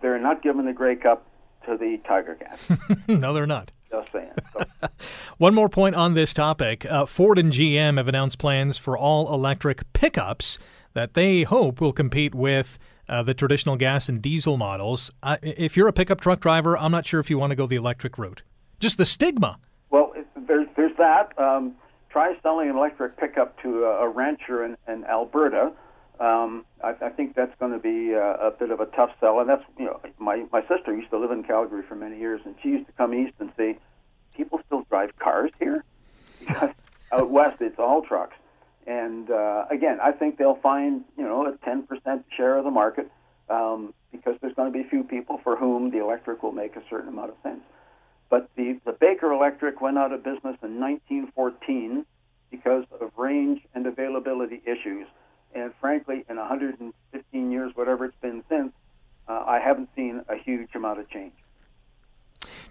They're 0.00 0.18
not 0.18 0.42
giving 0.42 0.64
the 0.64 0.72
Grey 0.72 0.96
Cup 0.96 1.26
to 1.66 1.76
the 1.76 1.98
Tiger 2.06 2.36
Cats. 2.36 2.68
no, 3.08 3.32
they're 3.32 3.46
not. 3.46 3.72
Just 3.92 4.10
saying. 4.10 4.32
So. 4.52 4.88
One 5.38 5.54
more 5.54 5.68
point 5.68 5.94
on 5.94 6.14
this 6.14 6.32
topic 6.32 6.86
uh, 6.86 7.06
Ford 7.06 7.38
and 7.38 7.52
GM 7.52 7.98
have 7.98 8.08
announced 8.08 8.38
plans 8.38 8.78
for 8.78 8.96
all 8.96 9.32
electric 9.32 9.92
pickups 9.92 10.58
that 10.94 11.14
they 11.14 11.42
hope 11.42 11.80
will 11.80 11.92
compete 11.92 12.34
with 12.34 12.78
uh, 13.08 13.22
the 13.22 13.34
traditional 13.34 13.76
gas 13.76 14.08
and 14.08 14.22
diesel 14.22 14.56
models. 14.56 15.10
Uh, 15.22 15.36
if 15.42 15.76
you're 15.76 15.88
a 15.88 15.92
pickup 15.92 16.20
truck 16.20 16.40
driver, 16.40 16.76
I'm 16.76 16.90
not 16.92 17.06
sure 17.06 17.20
if 17.20 17.28
you 17.28 17.38
want 17.38 17.50
to 17.50 17.56
go 17.56 17.66
the 17.66 17.76
electric 17.76 18.16
route. 18.16 18.42
Just 18.80 18.96
the 18.96 19.06
stigma. 19.06 19.58
Well, 19.90 20.12
there's, 20.48 20.66
there's 20.76 20.96
that. 20.96 21.38
Um, 21.38 21.74
try 22.10 22.34
selling 22.42 22.70
an 22.70 22.76
electric 22.76 23.18
pickup 23.18 23.60
to 23.62 23.84
a, 23.84 24.06
a 24.06 24.08
rancher 24.08 24.64
in, 24.64 24.76
in 24.88 25.04
Alberta 25.04 25.72
um, 26.20 26.64
I, 26.82 26.94
I 27.06 27.08
think 27.10 27.34
that's 27.34 27.54
going 27.58 27.72
to 27.72 27.78
be 27.78 28.12
a, 28.12 28.48
a 28.48 28.50
bit 28.50 28.70
of 28.70 28.80
a 28.80 28.86
tough 28.86 29.10
sell. 29.20 29.40
And 29.40 29.48
that's, 29.48 29.64
you 29.78 29.86
know, 29.86 30.00
my, 30.18 30.44
my 30.52 30.60
sister 30.62 30.94
used 30.94 31.10
to 31.10 31.18
live 31.18 31.30
in 31.30 31.42
Calgary 31.42 31.82
for 31.88 31.94
many 31.94 32.18
years, 32.18 32.40
and 32.44 32.54
she 32.62 32.70
used 32.70 32.86
to 32.86 32.92
come 32.92 33.14
east 33.14 33.34
and 33.40 33.50
say, 33.56 33.78
people 34.36 34.60
still 34.66 34.84
drive 34.88 35.10
cars 35.18 35.50
here? 35.58 35.84
Because 36.40 36.70
out 37.12 37.30
west, 37.30 37.58
it's 37.60 37.78
all 37.78 38.02
trucks. 38.02 38.34
And 38.86 39.30
uh, 39.30 39.66
again, 39.70 39.98
I 40.02 40.10
think 40.10 40.38
they'll 40.38 40.58
find, 40.60 41.04
you 41.16 41.22
know, 41.22 41.46
a 41.46 41.52
10% 41.68 42.24
share 42.36 42.58
of 42.58 42.64
the 42.64 42.70
market 42.70 43.10
um, 43.48 43.94
because 44.10 44.34
there's 44.40 44.54
going 44.54 44.72
to 44.72 44.76
be 44.76 44.84
a 44.84 44.88
few 44.90 45.04
people 45.04 45.38
for 45.44 45.56
whom 45.56 45.90
the 45.90 45.98
electric 45.98 46.42
will 46.42 46.52
make 46.52 46.74
a 46.74 46.82
certain 46.90 47.08
amount 47.08 47.30
of 47.30 47.36
sense. 47.44 47.60
But 48.28 48.50
the, 48.56 48.80
the 48.84 48.92
Baker 48.92 49.30
Electric 49.30 49.80
went 49.80 49.98
out 49.98 50.12
of 50.12 50.24
business 50.24 50.56
in 50.62 50.80
1914 50.80 52.04
because 52.50 52.84
of 53.00 53.10
range 53.16 53.60
and 53.74 53.86
availability 53.86 54.62
issues. 54.64 55.06
And 55.54 55.72
frankly, 55.80 56.24
in 56.28 56.36
115 56.36 57.50
years, 57.50 57.72
whatever 57.74 58.04
it's 58.04 58.16
been 58.20 58.42
since, 58.48 58.72
uh, 59.28 59.44
I 59.46 59.60
haven't 59.60 59.90
seen 59.94 60.22
a 60.28 60.36
huge 60.36 60.70
amount 60.74 61.00
of 61.00 61.08
change. 61.10 61.32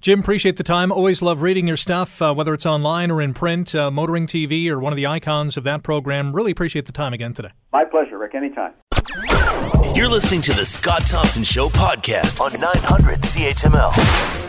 Jim, 0.01 0.19
appreciate 0.19 0.57
the 0.57 0.63
time. 0.63 0.91
Always 0.91 1.21
love 1.21 1.41
reading 1.41 1.67
your 1.67 1.77
stuff, 1.77 2.21
uh, 2.21 2.33
whether 2.33 2.53
it's 2.53 2.65
online 2.65 3.11
or 3.11 3.21
in 3.21 3.33
print, 3.33 3.75
uh, 3.75 3.91
Motoring 3.91 4.27
TV, 4.27 4.67
or 4.67 4.79
one 4.79 4.91
of 4.91 4.97
the 4.97 5.05
icons 5.07 5.57
of 5.57 5.63
that 5.63 5.83
program. 5.83 6.35
Really 6.35 6.51
appreciate 6.51 6.87
the 6.87 6.91
time 6.91 7.13
again 7.13 7.33
today. 7.33 7.51
My 7.71 7.85
pleasure, 7.85 8.17
Rick. 8.17 8.35
Anytime. 8.35 8.73
You're 9.95 10.09
listening 10.09 10.41
to 10.43 10.53
the 10.53 10.65
Scott 10.65 11.05
Thompson 11.05 11.43
Show 11.43 11.69
podcast 11.69 12.41
on 12.41 12.59
900 12.59 13.19
CHML. 13.21 13.91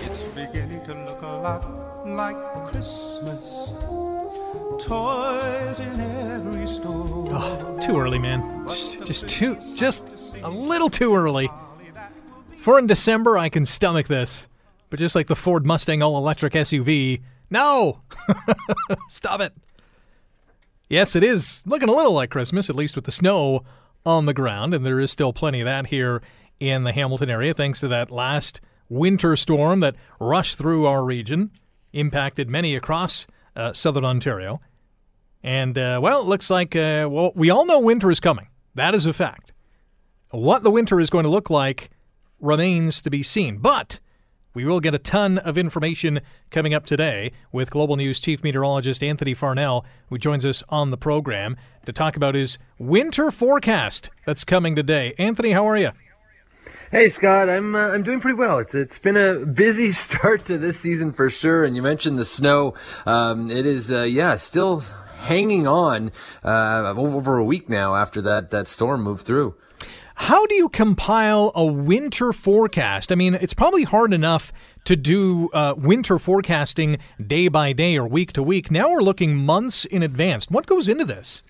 It's 0.08 0.24
beginning 0.28 0.84
to 0.84 0.94
look 1.04 1.22
a 1.22 1.26
lot 1.26 2.06
like 2.06 2.36
Christmas. 2.66 3.72
Toys 4.78 5.80
in 5.80 6.00
every 6.00 6.22
store. 6.22 6.31
Oh, 6.80 7.78
too 7.82 7.98
early, 7.98 8.18
man. 8.18 8.66
Just, 8.68 9.04
just 9.06 9.28
too, 9.28 9.58
just 9.74 10.36
a 10.42 10.48
little 10.50 10.88
too 10.88 11.14
early. 11.14 11.50
For 12.58 12.78
in 12.78 12.86
December, 12.86 13.36
I 13.36 13.48
can 13.48 13.66
stomach 13.66 14.08
this. 14.08 14.48
But 14.90 14.98
just 14.98 15.14
like 15.14 15.26
the 15.26 15.36
Ford 15.36 15.64
Mustang 15.64 16.02
all 16.02 16.18
electric 16.18 16.52
SUV, 16.52 17.22
No! 17.50 18.02
Stop 19.08 19.40
it. 19.40 19.54
Yes, 20.88 21.16
it 21.16 21.24
is 21.24 21.62
looking 21.64 21.88
a 21.88 21.94
little 21.94 22.12
like 22.12 22.30
Christmas, 22.30 22.68
at 22.68 22.76
least 22.76 22.94
with 22.94 23.06
the 23.06 23.10
snow 23.10 23.64
on 24.04 24.26
the 24.26 24.34
ground, 24.34 24.74
and 24.74 24.84
there 24.84 25.00
is 25.00 25.10
still 25.10 25.32
plenty 25.32 25.60
of 25.60 25.64
that 25.64 25.86
here 25.86 26.20
in 26.60 26.84
the 26.84 26.92
Hamilton 26.92 27.30
area 27.30 27.54
thanks 27.54 27.80
to 27.80 27.88
that 27.88 28.10
last 28.10 28.60
winter 28.88 29.34
storm 29.34 29.80
that 29.80 29.96
rushed 30.20 30.58
through 30.58 30.86
our 30.86 31.02
region, 31.02 31.50
impacted 31.94 32.50
many 32.50 32.76
across 32.76 33.26
uh, 33.56 33.72
southern 33.72 34.04
Ontario. 34.04 34.60
And, 35.42 35.76
uh, 35.76 36.00
well, 36.02 36.20
it 36.20 36.26
looks 36.26 36.50
like, 36.50 36.76
uh, 36.76 37.08
well, 37.10 37.32
we 37.34 37.50
all 37.50 37.66
know 37.66 37.80
winter 37.80 38.10
is 38.10 38.20
coming. 38.20 38.48
That 38.74 38.94
is 38.94 39.06
a 39.06 39.12
fact. 39.12 39.52
What 40.30 40.62
the 40.62 40.70
winter 40.70 41.00
is 41.00 41.10
going 41.10 41.24
to 41.24 41.30
look 41.30 41.50
like 41.50 41.90
remains 42.40 43.02
to 43.02 43.10
be 43.10 43.22
seen. 43.22 43.58
But 43.58 44.00
we 44.54 44.64
will 44.64 44.80
get 44.80 44.94
a 44.94 44.98
ton 44.98 45.38
of 45.38 45.56
information 45.56 46.20
coming 46.50 46.74
up 46.74 46.84
today 46.84 47.32
with 47.52 47.70
Global 47.70 47.96
News 47.96 48.20
Chief 48.20 48.42
Meteorologist 48.42 49.02
Anthony 49.02 49.32
Farnell, 49.34 49.84
who 50.08 50.18
joins 50.18 50.44
us 50.44 50.62
on 50.68 50.90
the 50.90 50.96
program 50.98 51.56
to 51.86 51.92
talk 51.92 52.16
about 52.16 52.34
his 52.34 52.58
winter 52.78 53.30
forecast 53.30 54.10
that's 54.26 54.44
coming 54.44 54.76
today. 54.76 55.14
Anthony, 55.18 55.52
how 55.52 55.66
are 55.66 55.76
you? 55.76 55.90
Hey 56.90 57.08
Scott, 57.08 57.48
I'm 57.48 57.74
uh, 57.74 57.88
I'm 57.88 58.02
doing 58.02 58.20
pretty 58.20 58.36
well. 58.36 58.58
It's 58.58 58.74
it's 58.74 58.98
been 58.98 59.16
a 59.16 59.46
busy 59.46 59.90
start 59.92 60.44
to 60.44 60.58
this 60.58 60.78
season 60.78 61.12
for 61.12 61.30
sure. 61.30 61.64
And 61.64 61.74
you 61.74 61.80
mentioned 61.80 62.18
the 62.18 62.24
snow. 62.26 62.74
Um, 63.06 63.50
it 63.50 63.64
is 63.64 63.90
uh, 63.90 64.02
yeah 64.02 64.36
still 64.36 64.84
hanging 65.22 65.66
on 65.66 66.12
uh, 66.44 66.94
over 66.96 67.38
a 67.38 67.44
week 67.44 67.68
now 67.68 67.94
after 67.94 68.20
that 68.22 68.50
that 68.50 68.68
storm 68.68 69.02
moved 69.02 69.26
through. 69.26 69.54
How 70.14 70.46
do 70.46 70.54
you 70.54 70.68
compile 70.68 71.52
a 71.54 71.64
winter 71.64 72.32
forecast? 72.32 73.10
I 73.10 73.14
mean, 73.14 73.34
it's 73.34 73.54
probably 73.54 73.84
hard 73.84 74.12
enough 74.12 74.52
to 74.84 74.94
do 74.94 75.48
uh, 75.52 75.74
winter 75.76 76.18
forecasting 76.18 76.98
day 77.24 77.48
by 77.48 77.72
day 77.72 77.96
or 77.96 78.06
week 78.06 78.32
to 78.34 78.42
week. 78.42 78.70
Now 78.70 78.90
we're 78.90 79.00
looking 79.02 79.34
months 79.36 79.84
in 79.84 80.02
advance. 80.02 80.50
What 80.50 80.66
goes 80.66 80.86
into 80.86 81.04
this? 81.04 81.42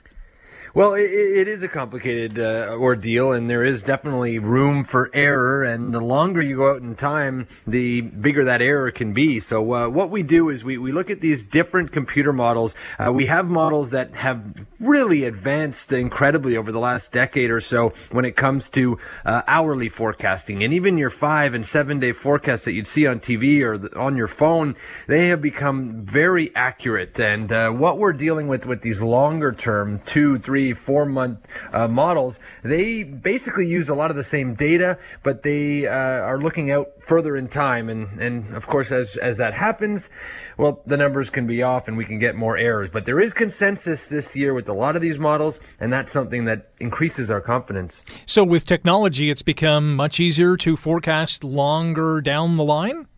Well, 0.74 0.94
it, 0.94 1.02
it 1.02 1.48
is 1.48 1.62
a 1.62 1.68
complicated 1.68 2.38
uh, 2.38 2.74
ordeal, 2.80 3.32
and 3.32 3.50
there 3.50 3.62
is 3.62 3.82
definitely 3.82 4.38
room 4.38 4.84
for 4.84 5.10
error. 5.12 5.62
And 5.62 5.92
the 5.92 6.00
longer 6.00 6.40
you 6.40 6.56
go 6.56 6.70
out 6.70 6.80
in 6.80 6.94
time, 6.94 7.46
the 7.66 8.00
bigger 8.00 8.42
that 8.46 8.62
error 8.62 8.90
can 8.90 9.12
be. 9.12 9.38
So, 9.38 9.74
uh, 9.74 9.88
what 9.90 10.08
we 10.08 10.22
do 10.22 10.48
is 10.48 10.64
we, 10.64 10.78
we 10.78 10.90
look 10.90 11.10
at 11.10 11.20
these 11.20 11.44
different 11.44 11.92
computer 11.92 12.32
models. 12.32 12.74
Uh, 12.98 13.12
we 13.12 13.26
have 13.26 13.50
models 13.50 13.90
that 13.90 14.14
have 14.14 14.66
really 14.80 15.24
advanced 15.24 15.92
incredibly 15.92 16.56
over 16.56 16.72
the 16.72 16.78
last 16.78 17.12
decade 17.12 17.50
or 17.50 17.60
so 17.60 17.90
when 18.10 18.24
it 18.24 18.34
comes 18.34 18.70
to 18.70 18.98
uh, 19.26 19.42
hourly 19.46 19.90
forecasting. 19.90 20.64
And 20.64 20.72
even 20.72 20.96
your 20.96 21.10
five 21.10 21.52
and 21.52 21.66
seven 21.66 22.00
day 22.00 22.12
forecasts 22.12 22.64
that 22.64 22.72
you'd 22.72 22.86
see 22.86 23.06
on 23.06 23.20
TV 23.20 23.60
or 23.60 24.00
on 24.00 24.16
your 24.16 24.26
phone, 24.26 24.74
they 25.06 25.26
have 25.26 25.42
become 25.42 26.06
very 26.06 26.50
accurate. 26.56 27.20
And 27.20 27.52
uh, 27.52 27.72
what 27.72 27.98
we're 27.98 28.14
dealing 28.14 28.48
with 28.48 28.64
with 28.64 28.80
these 28.80 29.02
longer 29.02 29.52
term, 29.52 30.00
two, 30.06 30.38
three, 30.38 30.61
three, 30.62 30.72
four 30.72 31.04
month 31.04 31.46
uh, 31.72 31.88
models, 31.88 32.38
they 32.62 33.02
basically 33.02 33.66
use 33.66 33.88
a 33.88 33.94
lot 33.94 34.10
of 34.10 34.16
the 34.16 34.22
same 34.22 34.54
data, 34.54 34.96
but 35.22 35.42
they 35.42 35.86
uh, 35.86 35.90
are 35.90 36.38
looking 36.38 36.70
out 36.70 37.02
further 37.02 37.36
in 37.36 37.48
time. 37.48 37.88
And, 37.88 38.20
and 38.20 38.54
of 38.54 38.68
course, 38.68 38.92
as, 38.92 39.16
as 39.16 39.38
that 39.38 39.54
happens, 39.54 40.08
well, 40.56 40.80
the 40.86 40.96
numbers 40.96 41.30
can 41.30 41.46
be 41.46 41.62
off 41.62 41.88
and 41.88 41.96
we 41.96 42.04
can 42.04 42.20
get 42.20 42.36
more 42.36 42.56
errors. 42.56 42.90
But 42.90 43.06
there 43.06 43.20
is 43.20 43.34
consensus 43.34 44.08
this 44.08 44.36
year 44.36 44.54
with 44.54 44.68
a 44.68 44.72
lot 44.72 44.94
of 44.94 45.02
these 45.02 45.18
models, 45.18 45.58
and 45.80 45.92
that's 45.92 46.12
something 46.12 46.44
that 46.44 46.68
increases 46.78 47.30
our 47.30 47.40
confidence. 47.40 48.04
So, 48.24 48.44
with 48.44 48.64
technology, 48.64 49.30
it's 49.30 49.42
become 49.42 49.96
much 49.96 50.20
easier 50.20 50.56
to 50.58 50.76
forecast 50.76 51.42
longer 51.42 52.20
down 52.20 52.56
the 52.56 52.64
line? 52.64 53.08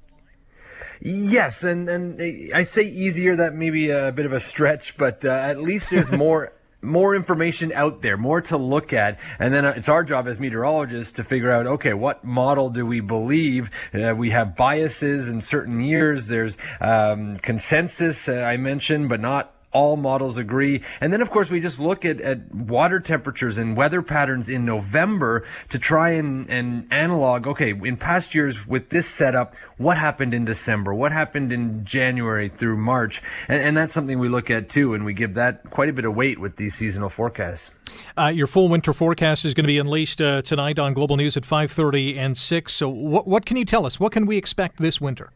Yes, 1.01 1.63
and 1.63 1.87
and 1.89 2.19
I 2.55 2.63
say 2.63 2.85
easier. 2.85 3.37
That 3.37 3.53
may 3.53 3.69
be 3.69 3.91
a 3.91 4.11
bit 4.11 4.25
of 4.25 4.33
a 4.33 4.41
stretch, 4.41 4.97
but 4.97 5.23
uh, 5.23 5.29
at 5.29 5.61
least 5.61 5.91
there's 5.91 6.11
more 6.25 6.55
more 6.85 7.17
information 7.17 7.73
out 7.73 8.03
there, 8.03 8.17
more 8.17 8.41
to 8.43 8.57
look 8.57 8.93
at. 8.93 9.19
And 9.39 9.53
then 9.53 9.65
uh, 9.65 9.75
it's 9.77 9.89
our 9.89 10.05
job 10.05 10.29
as 10.29 10.39
meteorologists 10.39 11.13
to 11.15 11.25
figure 11.25 11.51
out, 11.51 11.67
okay, 11.67 11.95
what 11.95 12.25
model 12.25 12.71
do 12.71 12.87
we 12.87 13.01
believe? 13.01 13.71
Uh, 13.93 14.15
we 14.17 14.31
have 14.31 14.57
biases 14.57 15.29
in 15.29 15.41
certain 15.41 15.81
years. 15.81 16.29
There's 16.29 16.57
um, 16.81 17.39
consensus, 17.39 18.29
uh, 18.29 18.35
I 18.35 18.57
mentioned, 18.57 19.09
but 19.09 19.21
not 19.21 19.54
all 19.75 19.97
models 19.97 20.39
agree. 20.39 20.83
And 21.01 21.13
then, 21.13 21.21
of 21.21 21.31
course, 21.31 21.51
we 21.51 21.61
just 21.61 21.79
look 21.79 22.05
at, 22.05 22.21
at 22.21 22.55
water 22.55 23.01
temperatures 23.01 23.59
and 23.59 23.77
weather 23.77 24.01
patterns 24.01 24.49
in 24.49 24.65
November 24.65 25.45
to 25.69 25.79
try 25.79 26.11
and, 26.11 26.49
and 26.49 26.87
analog, 26.91 27.47
okay, 27.47 27.71
in 27.71 27.97
past 27.97 28.35
years 28.35 28.67
with 28.67 28.89
this 28.89 29.07
setup, 29.07 29.55
what 29.77 29.99
happened 29.99 30.33
in 30.33 30.45
December? 30.45 30.95
What 30.95 31.13
happened 31.13 31.53
in 31.53 31.85
January 31.85 32.49
through 32.49 32.77
March? 32.77 33.21
And, 33.49 33.61
and 33.61 33.77
that's 33.77 33.93
something 33.93 34.19
we 34.19 34.29
look 34.29 34.49
at 34.49 34.69
too, 34.69 34.95
and 34.95 35.05
we 35.05 35.13
give 35.13 35.35
that 35.35 35.69
quite 35.71 35.89
a 35.89 35.93
bit 35.93 36.05
of 36.05 36.15
weight 36.15 36.39
with 36.39 36.57
these 36.57 36.75
seasonal 36.77 37.09
forecasts. 37.09 37.73
Uh, 38.17 38.29
your 38.29 38.47
full 38.47 38.69
winter 38.69 38.93
forecast 38.93 39.45
is 39.45 39.55
going 39.55 39.65
to 39.65 39.69
be 39.69 39.79
unleashed 39.79 40.21
uh, 40.21 40.41
tonight 40.43 40.79
on 40.79 40.95
Global 40.95 41.17
News 41.17 41.37
at 41.37 41.43
5.30 41.43 42.17
and 42.17 42.39
6. 42.39 42.73
So 42.73 42.89
what, 42.89 43.27
what 43.27 43.45
can 43.45 43.57
you 43.57 43.65
tell 43.65 43.85
us? 43.85 43.99
What 43.99 44.13
can 44.13 44.25
we 44.25 44.37
expect 44.37 44.79
this 44.79 45.01
winter? 45.01 45.31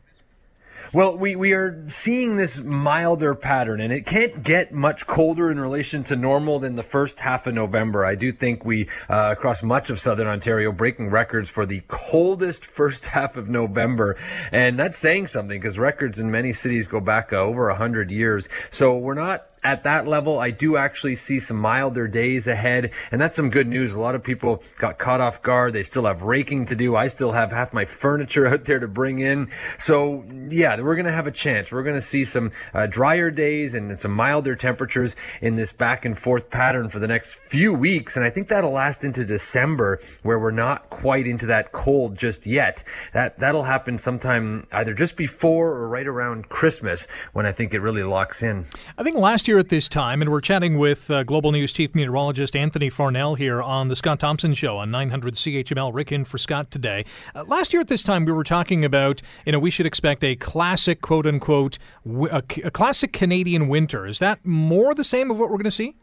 Well, 0.90 1.18
we, 1.18 1.36
we 1.36 1.52
are 1.52 1.84
seeing 1.88 2.36
this 2.36 2.58
milder 2.60 3.34
pattern, 3.34 3.78
and 3.82 3.92
it 3.92 4.06
can't 4.06 4.42
get 4.42 4.72
much 4.72 5.06
colder 5.06 5.50
in 5.50 5.60
relation 5.60 6.02
to 6.04 6.16
normal 6.16 6.60
than 6.60 6.76
the 6.76 6.82
first 6.82 7.18
half 7.18 7.46
of 7.46 7.52
November. 7.52 8.06
I 8.06 8.14
do 8.14 8.32
think 8.32 8.64
we, 8.64 8.88
uh, 9.06 9.34
across 9.36 9.62
much 9.62 9.90
of 9.90 10.00
southern 10.00 10.26
Ontario, 10.26 10.72
breaking 10.72 11.10
records 11.10 11.50
for 11.50 11.66
the 11.66 11.82
coldest 11.88 12.64
first 12.64 13.04
half 13.18 13.36
of 13.36 13.50
November. 13.50 14.16
And 14.50 14.78
that's 14.78 14.96
saying 14.96 15.26
something 15.26 15.60
because 15.60 15.78
records 15.78 16.18
in 16.18 16.30
many 16.30 16.54
cities 16.54 16.88
go 16.88 17.00
back 17.00 17.34
uh, 17.34 17.36
over 17.36 17.68
100 17.68 18.10
years. 18.10 18.48
So 18.70 18.96
we're 18.96 19.12
not 19.12 19.46
at 19.62 19.84
that 19.84 20.06
level, 20.06 20.38
I 20.38 20.50
do 20.50 20.76
actually 20.76 21.16
see 21.16 21.40
some 21.40 21.56
milder 21.56 22.06
days 22.06 22.46
ahead, 22.46 22.92
and 23.10 23.20
that's 23.20 23.36
some 23.36 23.50
good 23.50 23.66
news. 23.66 23.94
A 23.94 24.00
lot 24.00 24.14
of 24.14 24.22
people 24.22 24.62
got 24.78 24.98
caught 24.98 25.20
off 25.20 25.42
guard. 25.42 25.72
They 25.72 25.82
still 25.82 26.06
have 26.06 26.22
raking 26.22 26.66
to 26.66 26.76
do. 26.76 26.96
I 26.96 27.08
still 27.08 27.32
have 27.32 27.50
half 27.50 27.72
my 27.72 27.84
furniture 27.98 28.46
out 28.46 28.64
there 28.64 28.78
to 28.78 28.88
bring 28.88 29.18
in. 29.18 29.50
So, 29.78 30.24
yeah, 30.48 30.80
we're 30.80 30.94
going 30.94 31.06
to 31.06 31.12
have 31.12 31.26
a 31.26 31.32
chance. 31.32 31.72
We're 31.72 31.82
going 31.82 31.96
to 31.96 32.02
see 32.02 32.24
some 32.24 32.52
uh, 32.72 32.86
drier 32.86 33.30
days 33.30 33.74
and 33.74 33.98
some 34.00 34.12
milder 34.12 34.54
temperatures 34.54 35.16
in 35.40 35.56
this 35.56 35.72
back 35.72 36.04
and 36.04 36.16
forth 36.16 36.50
pattern 36.50 36.88
for 36.88 36.98
the 36.98 37.08
next 37.08 37.34
few 37.34 37.74
weeks. 37.74 38.16
And 38.16 38.24
I 38.24 38.30
think 38.30 38.48
that'll 38.48 38.72
last 38.72 39.04
into 39.04 39.24
December, 39.24 40.00
where 40.22 40.38
we're 40.38 40.50
not 40.50 40.90
quite 40.90 41.26
into 41.26 41.46
that 41.46 41.72
cold 41.72 42.16
just 42.16 42.46
yet. 42.46 42.84
That, 43.12 43.38
that'll 43.38 43.64
happen 43.64 43.98
sometime 43.98 44.66
either 44.72 44.94
just 44.94 45.16
before 45.16 45.68
or 45.68 45.88
right 45.88 46.06
around 46.06 46.48
Christmas 46.48 47.06
when 47.32 47.46
I 47.46 47.52
think 47.52 47.74
it 47.74 47.80
really 47.80 48.02
locks 48.02 48.42
in. 48.42 48.66
I 48.96 49.02
think 49.02 49.16
last 49.16 49.47
year 49.48 49.58
at 49.58 49.70
this 49.70 49.88
time, 49.88 50.20
and 50.20 50.30
we're 50.30 50.42
chatting 50.42 50.76
with 50.76 51.10
uh, 51.10 51.22
Global 51.22 51.50
News 51.52 51.72
Chief 51.72 51.94
Meteorologist 51.94 52.54
Anthony 52.54 52.90
Farnell 52.90 53.34
here 53.34 53.62
on 53.62 53.88
the 53.88 53.96
Scott 53.96 54.20
Thompson 54.20 54.52
Show 54.52 54.76
on 54.76 54.90
900 54.90 55.34
CHML. 55.34 55.92
Rick 55.92 56.12
in 56.12 56.26
for 56.26 56.36
Scott 56.36 56.70
today. 56.70 57.06
Uh, 57.34 57.44
last 57.44 57.72
year 57.72 57.80
at 57.80 57.88
this 57.88 58.02
time, 58.02 58.26
we 58.26 58.32
were 58.32 58.44
talking 58.44 58.84
about, 58.84 59.22
you 59.46 59.52
know, 59.52 59.58
we 59.58 59.70
should 59.70 59.86
expect 59.86 60.22
a 60.22 60.36
classic, 60.36 61.00
quote 61.00 61.26
unquote, 61.26 61.78
a, 62.06 62.42
a 62.62 62.70
classic 62.70 63.14
Canadian 63.14 63.68
winter. 63.68 64.06
Is 64.06 64.18
that 64.18 64.44
more 64.44 64.94
the 64.94 65.02
same 65.02 65.30
of 65.30 65.38
what 65.38 65.48
we're 65.48 65.56
going 65.56 65.64
to 65.64 65.70
see? 65.70 65.96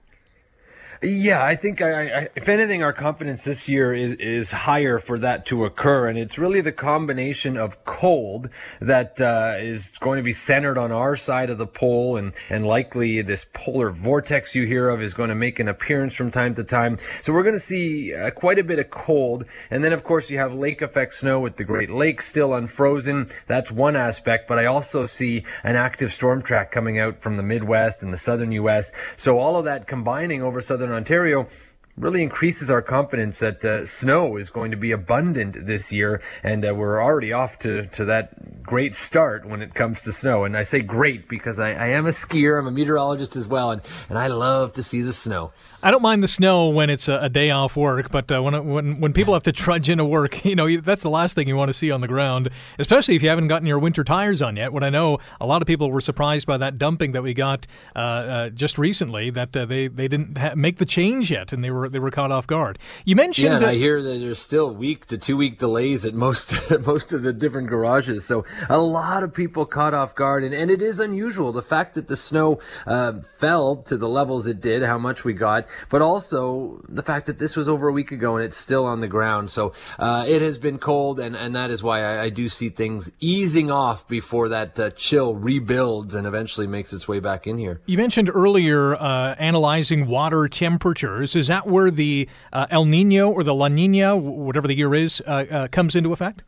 Yeah, 1.01 1.43
I 1.43 1.55
think 1.55 1.81
I, 1.81 2.07
I, 2.07 2.27
if 2.35 2.47
anything, 2.47 2.81
our 2.81 2.93
confidence 2.93 3.43
this 3.43 3.67
year 3.67 3.93
is, 3.93 4.13
is 4.13 4.51
higher 4.51 4.97
for 4.97 5.19
that 5.19 5.45
to 5.47 5.65
occur, 5.65 6.07
and 6.07 6.17
it's 6.17 6.37
really 6.37 6.61
the 6.61 6.71
combination 6.71 7.57
of 7.57 7.83
cold 7.83 8.49
that 8.79 9.19
uh, 9.19 9.55
is 9.59 9.91
going 9.99 10.17
to 10.17 10.23
be 10.23 10.31
centered 10.31 10.77
on 10.77 10.93
our 10.93 11.17
side 11.17 11.49
of 11.49 11.57
the 11.57 11.67
pole, 11.67 12.15
and 12.15 12.31
and 12.49 12.65
likely 12.65 13.21
this 13.21 13.45
polar 13.53 13.91
vortex 13.91 14.55
you 14.55 14.65
hear 14.65 14.87
of 14.89 15.01
is 15.01 15.13
going 15.13 15.29
to 15.29 15.35
make 15.35 15.59
an 15.59 15.67
appearance 15.67 16.13
from 16.13 16.31
time 16.31 16.55
to 16.55 16.63
time. 16.63 16.97
So 17.21 17.33
we're 17.33 17.43
going 17.43 17.55
to 17.55 17.59
see 17.59 18.13
uh, 18.13 18.31
quite 18.31 18.57
a 18.57 18.63
bit 18.63 18.79
of 18.79 18.89
cold, 18.89 19.43
and 19.69 19.83
then 19.83 19.91
of 19.91 20.03
course 20.03 20.29
you 20.29 20.37
have 20.37 20.53
lake 20.53 20.81
effect 20.81 21.13
snow 21.15 21.41
with 21.41 21.57
the 21.57 21.65
Great 21.65 21.89
Lakes 21.89 22.27
still 22.27 22.53
unfrozen. 22.53 23.29
That's 23.47 23.69
one 23.69 23.97
aspect, 23.97 24.47
but 24.47 24.59
I 24.59 24.65
also 24.65 25.05
see 25.05 25.43
an 25.63 25.75
active 25.75 26.13
storm 26.13 26.41
track 26.41 26.71
coming 26.71 26.99
out 26.99 27.21
from 27.21 27.35
the 27.35 27.43
Midwest 27.43 28.01
and 28.01 28.13
the 28.13 28.17
southern 28.17 28.53
U.S. 28.53 28.93
So 29.17 29.39
all 29.39 29.57
of 29.57 29.65
that 29.65 29.87
combining 29.87 30.41
over 30.41 30.61
southern 30.61 30.84
Northern 30.85 30.97
Ontario 30.97 31.47
really 31.97 32.21
increases 32.21 32.69
our 32.69 32.81
confidence 32.81 33.39
that 33.39 33.63
uh, 33.63 33.85
snow 33.85 34.35
is 34.35 34.49
going 34.49 34.71
to 34.71 34.77
be 34.77 34.91
abundant 34.91 35.65
this 35.65 35.93
year, 35.93 36.21
and 36.43 36.65
uh, 36.65 36.73
we're 36.75 37.01
already 37.01 37.31
off 37.31 37.57
to, 37.59 37.85
to 37.87 38.05
that 38.05 38.63
great 38.63 38.93
start 38.93 39.47
when 39.47 39.61
it 39.61 39.73
comes 39.73 40.01
to 40.01 40.11
snow. 40.11 40.43
And 40.43 40.57
I 40.57 40.63
say 40.63 40.81
great 40.81 41.29
because 41.29 41.59
I, 41.59 41.69
I 41.71 41.87
am 41.87 42.05
a 42.05 42.09
skier, 42.09 42.59
I'm 42.59 42.67
a 42.67 42.71
meteorologist 42.71 43.35
as 43.35 43.47
well, 43.47 43.71
and, 43.71 43.81
and 44.09 44.17
I 44.17 44.27
love 44.27 44.73
to 44.73 44.83
see 44.83 45.01
the 45.01 45.13
snow. 45.13 45.53
I 45.81 45.91
don't 45.91 46.01
mind 46.01 46.23
the 46.23 46.27
snow 46.27 46.69
when 46.69 46.89
it's 46.89 47.07
a, 47.07 47.19
a 47.21 47.29
day 47.29 47.51
off 47.51 47.77
work, 47.77 48.09
but 48.11 48.31
uh, 48.31 48.41
when 48.41 48.67
when 48.67 48.99
when 48.99 49.13
people 49.13 49.33
have 49.33 49.43
to 49.43 49.51
trudge 49.51 49.89
into 49.89 50.03
work, 50.03 50.43
you 50.45 50.55
know 50.55 50.81
that's 50.81 51.03
the 51.03 51.09
last 51.09 51.35
thing 51.35 51.47
you 51.47 51.55
want 51.55 51.69
to 51.69 51.73
see 51.73 51.91
on 51.91 52.01
the 52.01 52.07
ground, 52.07 52.49
especially 52.79 53.15
if 53.15 53.23
you 53.23 53.29
haven't 53.29 53.47
gotten 53.47 53.67
your 53.67 53.79
winter 53.79 54.03
tires 54.03 54.41
on 54.41 54.57
yet. 54.57 54.73
What 54.73 54.83
I 54.83 54.89
know, 54.89 55.19
a 55.39 55.45
lot 55.45 55.61
of 55.61 55.67
people 55.67 55.91
were 55.91 56.01
surprised 56.01 56.47
by 56.47 56.57
that 56.57 56.77
dumping 56.77 57.11
that 57.11 57.21
we 57.21 57.33
got 57.33 57.67
uh, 57.95 57.99
uh, 57.99 58.49
just 58.49 58.77
recently 58.77 59.29
that 59.29 59.55
uh, 59.55 59.65
they 59.65 59.87
they 59.87 60.07
didn't 60.07 60.37
ha- 60.37 60.55
make 60.55 60.79
the 60.79 60.85
change 60.85 61.29
yet, 61.29 61.53
and 61.53 61.63
they 61.63 61.71
were 61.71 61.84
were 61.85 61.89
they 61.89 61.99
were 61.99 62.11
caught 62.11 62.31
off 62.31 62.47
guard. 62.47 62.79
You 63.05 63.15
mentioned. 63.15 63.45
Yeah, 63.45 63.55
and 63.55 63.65
uh, 63.65 63.69
I 63.69 63.75
hear 63.75 64.01
that 64.01 64.19
there's 64.19 64.39
still 64.39 64.73
week 64.73 65.05
to 65.07 65.17
two 65.17 65.37
week 65.37 65.59
delays 65.59 66.05
at 66.05 66.13
most 66.13 66.53
most 66.85 67.13
of 67.13 67.23
the 67.23 67.33
different 67.33 67.67
garages. 67.67 68.25
So 68.25 68.45
a 68.69 68.77
lot 68.77 69.23
of 69.23 69.33
people 69.33 69.65
caught 69.65 69.93
off 69.93 70.15
guard, 70.15 70.43
and, 70.43 70.53
and 70.53 70.69
it 70.71 70.81
is 70.81 70.99
unusual 70.99 71.51
the 71.51 71.61
fact 71.61 71.95
that 71.95 72.07
the 72.07 72.15
snow 72.15 72.59
uh, 72.85 73.13
fell 73.37 73.77
to 73.77 73.97
the 73.97 74.09
levels 74.09 74.47
it 74.47 74.61
did, 74.61 74.83
how 74.83 74.97
much 74.97 75.23
we 75.23 75.33
got, 75.33 75.67
but 75.89 76.01
also 76.01 76.81
the 76.89 77.03
fact 77.03 77.27
that 77.27 77.39
this 77.39 77.55
was 77.55 77.69
over 77.69 77.87
a 77.87 77.93
week 77.93 78.11
ago 78.11 78.35
and 78.35 78.45
it's 78.45 78.57
still 78.57 78.85
on 78.85 78.99
the 78.99 79.07
ground. 79.07 79.51
So 79.51 79.73
uh, 79.99 80.25
it 80.27 80.41
has 80.41 80.57
been 80.57 80.77
cold, 80.77 81.19
and, 81.19 81.35
and 81.35 81.55
that 81.55 81.71
is 81.71 81.83
why 81.83 82.03
I, 82.03 82.23
I 82.23 82.29
do 82.29 82.49
see 82.49 82.69
things 82.69 83.11
easing 83.19 83.71
off 83.71 84.07
before 84.07 84.49
that 84.49 84.79
uh, 84.79 84.89
chill 84.91 85.35
rebuilds 85.35 86.15
and 86.15 86.27
eventually 86.27 86.67
makes 86.67 86.93
its 86.93 87.07
way 87.07 87.19
back 87.19 87.47
in 87.47 87.57
here. 87.57 87.81
You 87.85 87.97
mentioned 87.97 88.29
earlier 88.33 88.95
uh, 88.95 89.35
analyzing 89.35 90.07
water 90.07 90.47
temperatures. 90.47 91.35
Is 91.35 91.47
that 91.47 91.67
where 91.75 91.91
the 91.91 92.29
uh, 92.53 92.67
El 92.71 92.85
Nino 92.85 93.29
or 93.29 93.43
the 93.43 93.53
La 93.53 93.67
Nina, 93.67 94.15
whatever 94.15 94.67
the 94.67 94.75
year 94.75 94.95
is, 94.95 95.21
uh, 95.27 95.45
uh, 95.51 95.67
comes 95.67 95.95
into 95.95 96.13
effect? 96.13 96.41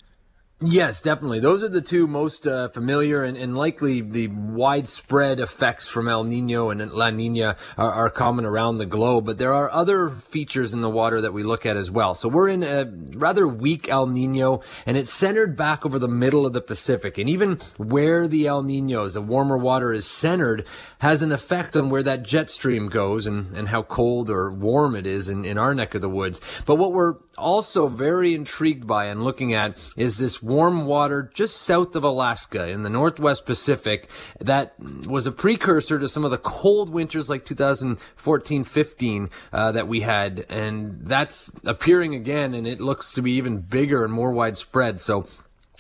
Yes, 0.60 1.02
definitely. 1.02 1.40
Those 1.40 1.62
are 1.62 1.70
the 1.70 1.84
two 1.84 2.08
most 2.08 2.48
uh, 2.48 2.68
familiar 2.70 3.24
and, 3.24 3.38
and 3.38 3.56
likely 3.56 4.02
the 4.02 4.28
widespread 4.30 5.40
effects 5.40 5.88
from 5.88 6.08
El 6.08 6.24
Nino 6.24 6.72
and 6.72 6.92
La 6.94 7.12
Nina 7.12 7.56
are, 7.78 7.94
are, 7.94 8.10
common 8.10 8.44
around 8.44 8.78
the 8.78 8.88
globe. 8.88 9.28
But 9.28 9.38
there 9.38 9.54
are 9.54 9.72
other 9.72 10.10
features 10.10 10.74
in 10.74 10.82
the 10.82 10.90
water 10.90 11.22
that 11.22 11.32
we 11.32 11.44
look 11.44 11.68
at 11.68 11.78
as 11.78 11.92
well. 11.92 12.16
So 12.16 12.28
we're 12.28 12.50
in 12.50 12.64
a 12.64 12.92
rather 13.16 13.48
weak 13.48 13.88
El 13.88 14.08
Nino 14.08 14.62
and 14.88 14.98
it's 14.98 15.14
centered 15.14 15.56
back 15.56 15.86
over 15.86 16.00
the 16.00 16.08
middle 16.08 16.48
of 16.48 16.54
the 16.54 16.62
Pacific. 16.62 17.20
And 17.20 17.30
even 17.30 17.60
where 17.78 18.28
the 18.28 18.48
El 18.48 18.64
Ninos, 18.64 19.14
the 19.14 19.22
warmer 19.22 19.60
water 19.60 19.94
is 19.94 20.08
centered, 20.08 20.66
has 20.98 21.22
an 21.22 21.32
effect 21.32 21.78
on 21.78 21.92
where 21.92 22.02
that 22.02 22.24
jet 22.24 22.50
stream 22.50 22.90
goes 22.90 23.28
and, 23.28 23.56
and 23.56 23.68
how 23.68 23.84
cold 23.84 24.32
or 24.32 24.50
warm 24.50 24.96
it 24.96 25.06
is 25.06 25.30
in, 25.30 25.46
in 25.46 25.60
our 25.60 25.76
neck 25.76 25.94
of 25.94 26.02
the 26.02 26.10
woods. 26.10 26.42
But 26.66 26.78
what 26.78 26.94
we're 26.94 27.18
also 27.38 27.88
very 27.88 28.34
intrigued 28.34 28.88
by 28.88 29.06
and 29.06 29.24
looking 29.24 29.54
at 29.54 29.78
is 29.96 30.18
this 30.18 30.42
warm 30.48 30.86
water 30.86 31.30
just 31.34 31.62
south 31.62 31.96
of 31.96 32.04
Alaska 32.04 32.68
in 32.68 32.84
the 32.84 32.90
Northwest 32.90 33.46
Pacific 33.46 34.10
that 34.40 34.74
was 34.80 35.28
a 35.28 35.32
precursor 35.32 36.00
to 36.00 36.10
some 36.10 36.26
of 36.26 36.32
the 36.32 36.38
cold 36.38 36.90
winters 36.90 37.30
like 37.30 37.46
2014 37.46 38.64
15 38.64 39.30
uh, 39.54 39.72
that 39.72 39.88
we 39.88 40.02
had. 40.02 40.46
And 40.50 41.02
that's 41.02 41.52
appearing 41.66 42.16
again, 42.16 42.54
and 42.54 42.68
it 42.68 42.82
looks 42.82 43.14
to 43.14 43.22
be 43.22 43.34
even 43.34 43.60
bigger 43.60 44.04
and 44.04 44.14
more 44.14 44.32
widespread. 44.32 45.00
So 45.00 45.26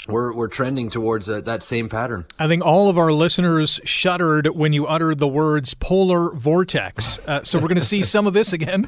we're, 0.08 0.34
we're 0.34 0.47
trending 0.47 0.89
towards 0.89 1.30
uh, 1.30 1.41
that 1.41 1.63
same 1.63 1.89
pattern. 1.89 2.25
I 2.39 2.47
think 2.47 2.63
all 2.63 2.89
of 2.89 2.97
our 2.97 3.12
listeners 3.12 3.80
shuddered 3.84 4.47
when 4.47 4.73
you 4.73 4.88
uttered 4.88 5.19
the 5.19 5.27
words 5.27 5.73
polar 5.73 6.32
vortex. 6.34 7.19
Uh, 7.27 7.43
so 7.43 7.60
we're 7.60 7.67
going 7.67 7.75
to 7.75 7.82
see 7.82 8.03
some 8.03 8.27
of 8.27 8.34
this 8.34 8.53
again. 8.53 8.88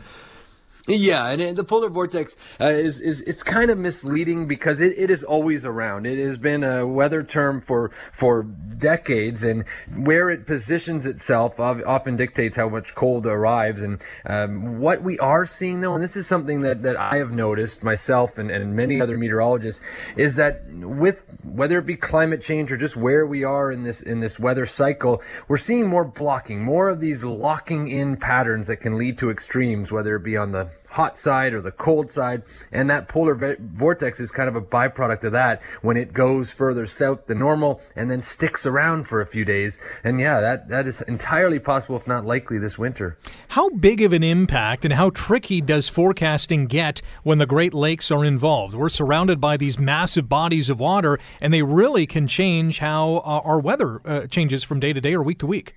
Yeah, 0.90 1.28
and 1.28 1.56
the 1.56 1.64
polar 1.64 1.90
vortex 1.90 2.36
uh, 2.60 2.66
is 2.66 3.00
is 3.00 3.22
it's 3.22 3.44
kind 3.44 3.70
of 3.70 3.78
misleading 3.78 4.48
because 4.48 4.80
it, 4.80 4.98
it 4.98 5.12
is 5.12 5.24
always 5.24 5.64
around. 5.64 6.08
It 6.08 6.18
has 6.18 6.40
been 6.40 6.64
a 6.64 6.88
weather 6.88 7.22
term 7.22 7.62
for 7.62 7.92
for 8.12 8.44
decades, 8.44 9.44
and 9.44 9.66
where 9.96 10.32
it 10.32 10.48
positions 10.48 11.06
itself 11.06 11.60
often 11.60 12.18
dictates 12.18 12.56
how 12.56 12.70
much 12.70 12.96
cold 12.96 13.28
arrives. 13.28 13.84
And 13.84 14.02
um, 14.26 14.80
what 14.80 15.04
we 15.04 15.20
are 15.20 15.46
seeing, 15.46 15.82
though, 15.82 15.94
and 15.94 16.04
this 16.04 16.16
is 16.16 16.26
something 16.26 16.62
that, 16.62 16.82
that 16.84 16.98
I 16.98 17.18
have 17.18 17.34
noticed 17.34 17.84
myself 17.84 18.38
and, 18.38 18.50
and 18.50 18.76
many 18.76 19.00
other 19.00 19.18
meteorologists, 19.18 19.82
is 20.16 20.38
that 20.38 20.66
with 20.72 21.24
whether 21.44 21.78
it 21.78 21.86
be 21.86 21.98
climate 21.98 22.42
change 22.42 22.72
or 22.72 22.78
just 22.78 22.98
where 22.98 23.26
we 23.26 23.44
are 23.44 23.72
in 23.72 23.84
this 23.84 24.02
in 24.02 24.22
this 24.22 24.40
weather 24.40 24.66
cycle, 24.66 25.22
we're 25.48 25.58
seeing 25.58 25.88
more 25.88 26.06
blocking, 26.06 26.64
more 26.64 26.90
of 26.90 27.00
these 27.00 27.24
locking 27.24 27.90
in 27.90 28.18
patterns 28.18 28.68
that 28.68 28.78
can 28.78 28.98
lead 28.98 29.20
to 29.20 29.30
extremes, 29.30 29.92
whether 29.92 30.16
it 30.16 30.24
be 30.24 30.36
on 30.36 30.52
the 30.52 30.70
hot 30.90 31.18
side 31.18 31.54
or 31.54 31.62
the 31.62 31.72
cold 31.72 32.12
side. 32.12 32.44
And 32.72 32.90
that 32.90 33.08
polar 33.08 33.58
vortex 33.60 34.20
is 34.20 34.32
kind 34.32 34.50
of 34.50 34.56
a 34.56 34.62
byproduct 34.62 35.24
of 35.24 35.32
that 35.34 35.62
when 35.82 35.98
it 35.98 36.14
goes 36.14 36.52
further 36.52 36.86
south 36.86 37.28
than 37.28 37.40
normal 37.40 37.82
and 37.96 38.10
then 38.10 38.22
sticks 38.22 38.66
around 38.66 39.08
for 39.08 39.22
a 39.22 39.26
few 39.26 39.46
days. 39.46 39.80
And 40.04 40.20
yeah, 40.20 40.42
that, 40.42 40.70
that 40.70 40.88
is 40.88 41.02
entirely 41.02 41.60
possible, 41.60 41.96
if 41.96 42.08
not 42.08 42.26
likely, 42.26 42.58
this 42.58 42.78
winter. 42.78 43.18
How 43.50 43.70
big 43.70 44.02
of 44.02 44.14
an 44.14 44.24
impact 44.24 44.86
and 44.86 44.94
how 44.94 45.12
tricky 45.12 45.62
does 45.62 45.88
forecasting 45.88 46.68
get 46.68 47.02
when 47.24 47.38
the 47.38 47.46
Great 47.46 47.74
Lakes 47.74 48.12
are 48.12 48.26
involved? 48.26 48.76
We're 48.76 48.90
surrounded 48.90 49.40
by 49.40 49.58
these 49.58 49.78
massive 49.78 50.28
bodies 50.28 50.70
of 50.70 50.80
water, 50.80 51.20
and 51.42 51.54
they 51.54 51.62
really 51.62 52.06
can 52.08 52.28
change 52.28 52.80
how 52.80 53.18
uh, 53.18 53.42
our 53.44 53.60
weather 53.60 54.02
uh, 54.06 54.28
changes 54.28 54.64
from 54.64 54.80
day 54.80 54.94
to 54.94 55.02
day 55.02 55.14
or 55.14 55.24
week 55.24 55.40
to 55.40 55.48
week. 55.48 55.76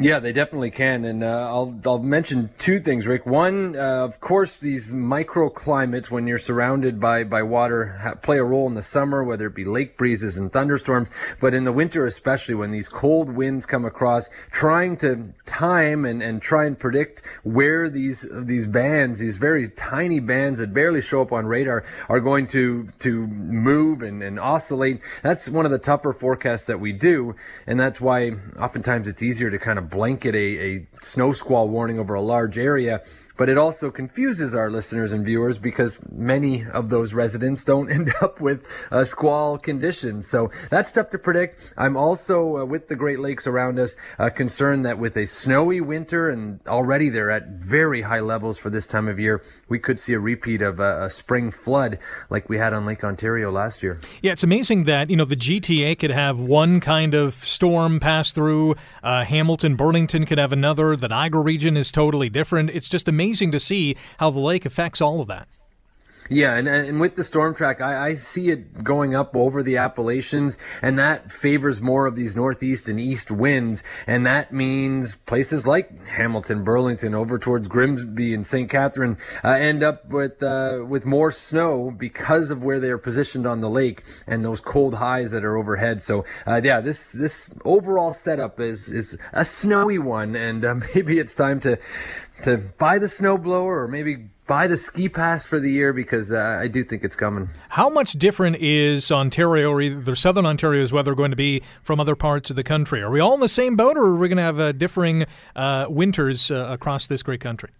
Yeah, 0.00 0.20
they 0.20 0.32
definitely 0.32 0.70
can, 0.70 1.04
and 1.04 1.24
uh, 1.24 1.48
I'll 1.48 1.76
I'll 1.84 1.98
mention 1.98 2.50
two 2.56 2.78
things, 2.78 3.08
Rick. 3.08 3.26
One, 3.26 3.74
uh, 3.74 4.04
of 4.04 4.20
course, 4.20 4.60
these 4.60 4.92
microclimates 4.92 6.08
when 6.08 6.28
you're 6.28 6.38
surrounded 6.38 7.00
by 7.00 7.24
by 7.24 7.42
water 7.42 7.98
ha- 8.00 8.14
play 8.14 8.38
a 8.38 8.44
role 8.44 8.68
in 8.68 8.74
the 8.74 8.82
summer, 8.82 9.24
whether 9.24 9.48
it 9.48 9.56
be 9.56 9.64
lake 9.64 9.96
breezes 9.98 10.38
and 10.38 10.52
thunderstorms, 10.52 11.10
but 11.40 11.52
in 11.52 11.64
the 11.64 11.72
winter 11.72 12.06
especially 12.06 12.54
when 12.54 12.70
these 12.70 12.88
cold 12.88 13.28
winds 13.28 13.66
come 13.66 13.84
across, 13.84 14.30
trying 14.52 14.96
to 14.98 15.34
time 15.46 16.04
and, 16.04 16.22
and 16.22 16.40
try 16.40 16.64
and 16.64 16.78
predict 16.78 17.22
where 17.42 17.88
these 17.88 18.24
these 18.30 18.68
bands, 18.68 19.18
these 19.18 19.36
very 19.36 19.68
tiny 19.68 20.20
bands 20.20 20.60
that 20.60 20.72
barely 20.72 21.02
show 21.02 21.22
up 21.22 21.32
on 21.32 21.44
radar, 21.44 21.82
are 22.08 22.20
going 22.20 22.46
to 22.46 22.86
to 23.00 23.26
move 23.26 24.02
and, 24.02 24.22
and 24.22 24.38
oscillate. 24.38 25.00
That's 25.24 25.48
one 25.48 25.64
of 25.64 25.72
the 25.72 25.78
tougher 25.80 26.12
forecasts 26.12 26.66
that 26.66 26.78
we 26.78 26.92
do, 26.92 27.34
and 27.66 27.80
that's 27.80 28.00
why 28.00 28.34
oftentimes 28.60 29.08
it's 29.08 29.24
easier 29.24 29.50
to 29.50 29.58
kind 29.58 29.76
of 29.76 29.87
blanket 29.90 30.34
a, 30.34 30.76
a 30.76 30.86
snow 31.00 31.32
squall 31.32 31.68
warning 31.68 31.98
over 31.98 32.14
a 32.14 32.20
large 32.20 32.58
area 32.58 33.02
but 33.38 33.48
it 33.48 33.56
also 33.56 33.90
confuses 33.90 34.54
our 34.54 34.68
listeners 34.68 35.12
and 35.12 35.24
viewers 35.24 35.58
because 35.58 36.00
many 36.10 36.66
of 36.66 36.90
those 36.90 37.14
residents 37.14 37.64
don't 37.64 37.90
end 37.98 38.12
up 38.20 38.40
with 38.40 38.66
uh, 38.90 39.04
squall 39.04 39.56
conditions. 39.56 40.28
So 40.28 40.50
that's 40.70 40.92
tough 40.92 41.08
to 41.10 41.18
predict. 41.18 41.72
I'm 41.78 41.96
also, 41.96 42.58
uh, 42.58 42.64
with 42.66 42.88
the 42.88 42.96
Great 42.96 43.20
Lakes 43.20 43.46
around 43.46 43.78
us, 43.78 43.94
uh, 44.18 44.28
concerned 44.28 44.84
that 44.84 44.98
with 44.98 45.16
a 45.16 45.24
snowy 45.24 45.80
winter 45.80 46.28
and 46.28 46.58
already 46.66 47.08
they're 47.08 47.30
at 47.30 47.48
very 47.48 48.02
high 48.02 48.20
levels 48.20 48.58
for 48.58 48.70
this 48.70 48.86
time 48.86 49.06
of 49.08 49.20
year, 49.20 49.40
we 49.68 49.78
could 49.78 50.00
see 50.00 50.14
a 50.14 50.20
repeat 50.20 50.60
of 50.60 50.80
a, 50.80 51.04
a 51.04 51.10
spring 51.10 51.52
flood 51.52 51.98
like 52.30 52.48
we 52.48 52.58
had 52.58 52.72
on 52.72 52.84
Lake 52.84 53.04
Ontario 53.04 53.52
last 53.52 53.84
year. 53.84 54.00
Yeah, 54.20 54.32
it's 54.32 54.42
amazing 54.42 54.84
that, 54.84 55.10
you 55.10 55.16
know, 55.16 55.24
the 55.24 55.36
GTA 55.36 55.96
could 55.96 56.10
have 56.10 56.40
one 56.40 56.80
kind 56.80 57.14
of 57.14 57.34
storm 57.34 58.00
pass 58.00 58.32
through, 58.32 58.74
uh, 59.04 59.24
Hamilton, 59.24 59.76
Burlington 59.76 60.26
could 60.26 60.38
have 60.38 60.52
another, 60.52 60.96
the 60.96 61.06
Niagara 61.06 61.40
region 61.40 61.76
is 61.76 61.92
totally 61.92 62.28
different. 62.28 62.70
It's 62.70 62.88
just 62.88 63.06
amazing 63.06 63.27
amazing 63.28 63.52
to 63.52 63.60
see 63.60 63.94
how 64.18 64.30
the 64.30 64.38
lake 64.38 64.64
affects 64.64 65.02
all 65.02 65.20
of 65.20 65.28
that. 65.28 65.48
Yeah, 66.30 66.56
and, 66.56 66.68
and 66.68 67.00
with 67.00 67.16
the 67.16 67.24
storm 67.24 67.54
track, 67.54 67.80
I, 67.80 68.08
I, 68.08 68.14
see 68.14 68.50
it 68.50 68.84
going 68.84 69.14
up 69.14 69.34
over 69.34 69.62
the 69.62 69.78
Appalachians, 69.78 70.58
and 70.82 70.98
that 70.98 71.32
favors 71.32 71.80
more 71.80 72.06
of 72.06 72.16
these 72.16 72.36
northeast 72.36 72.86
and 72.88 73.00
east 73.00 73.30
winds, 73.30 73.82
and 74.06 74.26
that 74.26 74.52
means 74.52 75.16
places 75.16 75.66
like 75.66 76.04
Hamilton, 76.06 76.64
Burlington, 76.64 77.14
over 77.14 77.38
towards 77.38 77.66
Grimsby 77.66 78.34
and 78.34 78.46
St. 78.46 78.68
Catherine 78.68 79.16
uh, 79.42 79.52
end 79.52 79.82
up 79.82 80.06
with 80.10 80.42
uh, 80.42 80.84
with 80.86 81.06
more 81.06 81.32
snow 81.32 81.90
because 81.90 82.50
of 82.50 82.62
where 82.62 82.78
they 82.78 82.90
are 82.90 82.98
positioned 82.98 83.46
on 83.46 83.60
the 83.60 83.70
lake 83.70 84.02
and 84.26 84.44
those 84.44 84.60
cold 84.60 84.96
highs 84.96 85.30
that 85.30 85.44
are 85.44 85.56
overhead. 85.56 86.02
So, 86.02 86.26
uh, 86.46 86.60
yeah, 86.62 86.82
this 86.82 87.12
this 87.12 87.48
overall 87.64 88.12
setup 88.12 88.60
is 88.60 88.88
is 88.90 89.16
a 89.32 89.46
snowy 89.46 89.98
one, 89.98 90.36
and 90.36 90.62
uh, 90.62 90.74
maybe 90.94 91.18
it's 91.18 91.34
time 91.34 91.58
to 91.60 91.78
to 92.42 92.58
buy 92.76 92.98
the 92.98 93.06
snowblower 93.06 93.82
or 93.82 93.88
maybe 93.88 94.28
buy 94.48 94.66
the 94.66 94.76
ski 94.76 95.08
pass 95.08 95.46
for 95.46 95.60
the 95.60 95.70
year 95.70 95.92
because 95.92 96.32
uh, 96.32 96.58
I 96.60 96.66
do 96.66 96.82
think 96.82 97.04
it's 97.04 97.14
coming. 97.14 97.48
How 97.68 97.88
much 97.88 98.14
different 98.14 98.56
is 98.56 99.12
Ontario 99.12 99.70
or 99.70 99.80
either 99.80 100.16
southern 100.16 100.46
Ontario's 100.46 100.90
weather 100.90 101.14
going 101.14 101.30
to 101.30 101.36
be 101.36 101.62
from 101.82 102.00
other 102.00 102.16
parts 102.16 102.50
of 102.50 102.56
the 102.56 102.64
country? 102.64 103.00
Are 103.00 103.10
we 103.10 103.20
all 103.20 103.34
in 103.34 103.40
the 103.40 103.48
same 103.48 103.76
boat 103.76 103.96
or 103.96 104.04
are 104.04 104.16
we 104.16 104.26
going 104.26 104.38
to 104.38 104.42
have 104.42 104.58
uh, 104.58 104.72
differing 104.72 105.26
uh, 105.54 105.86
winters 105.88 106.50
uh, 106.50 106.66
across 106.70 107.06
this 107.06 107.22
great 107.22 107.40
country? 107.40 107.70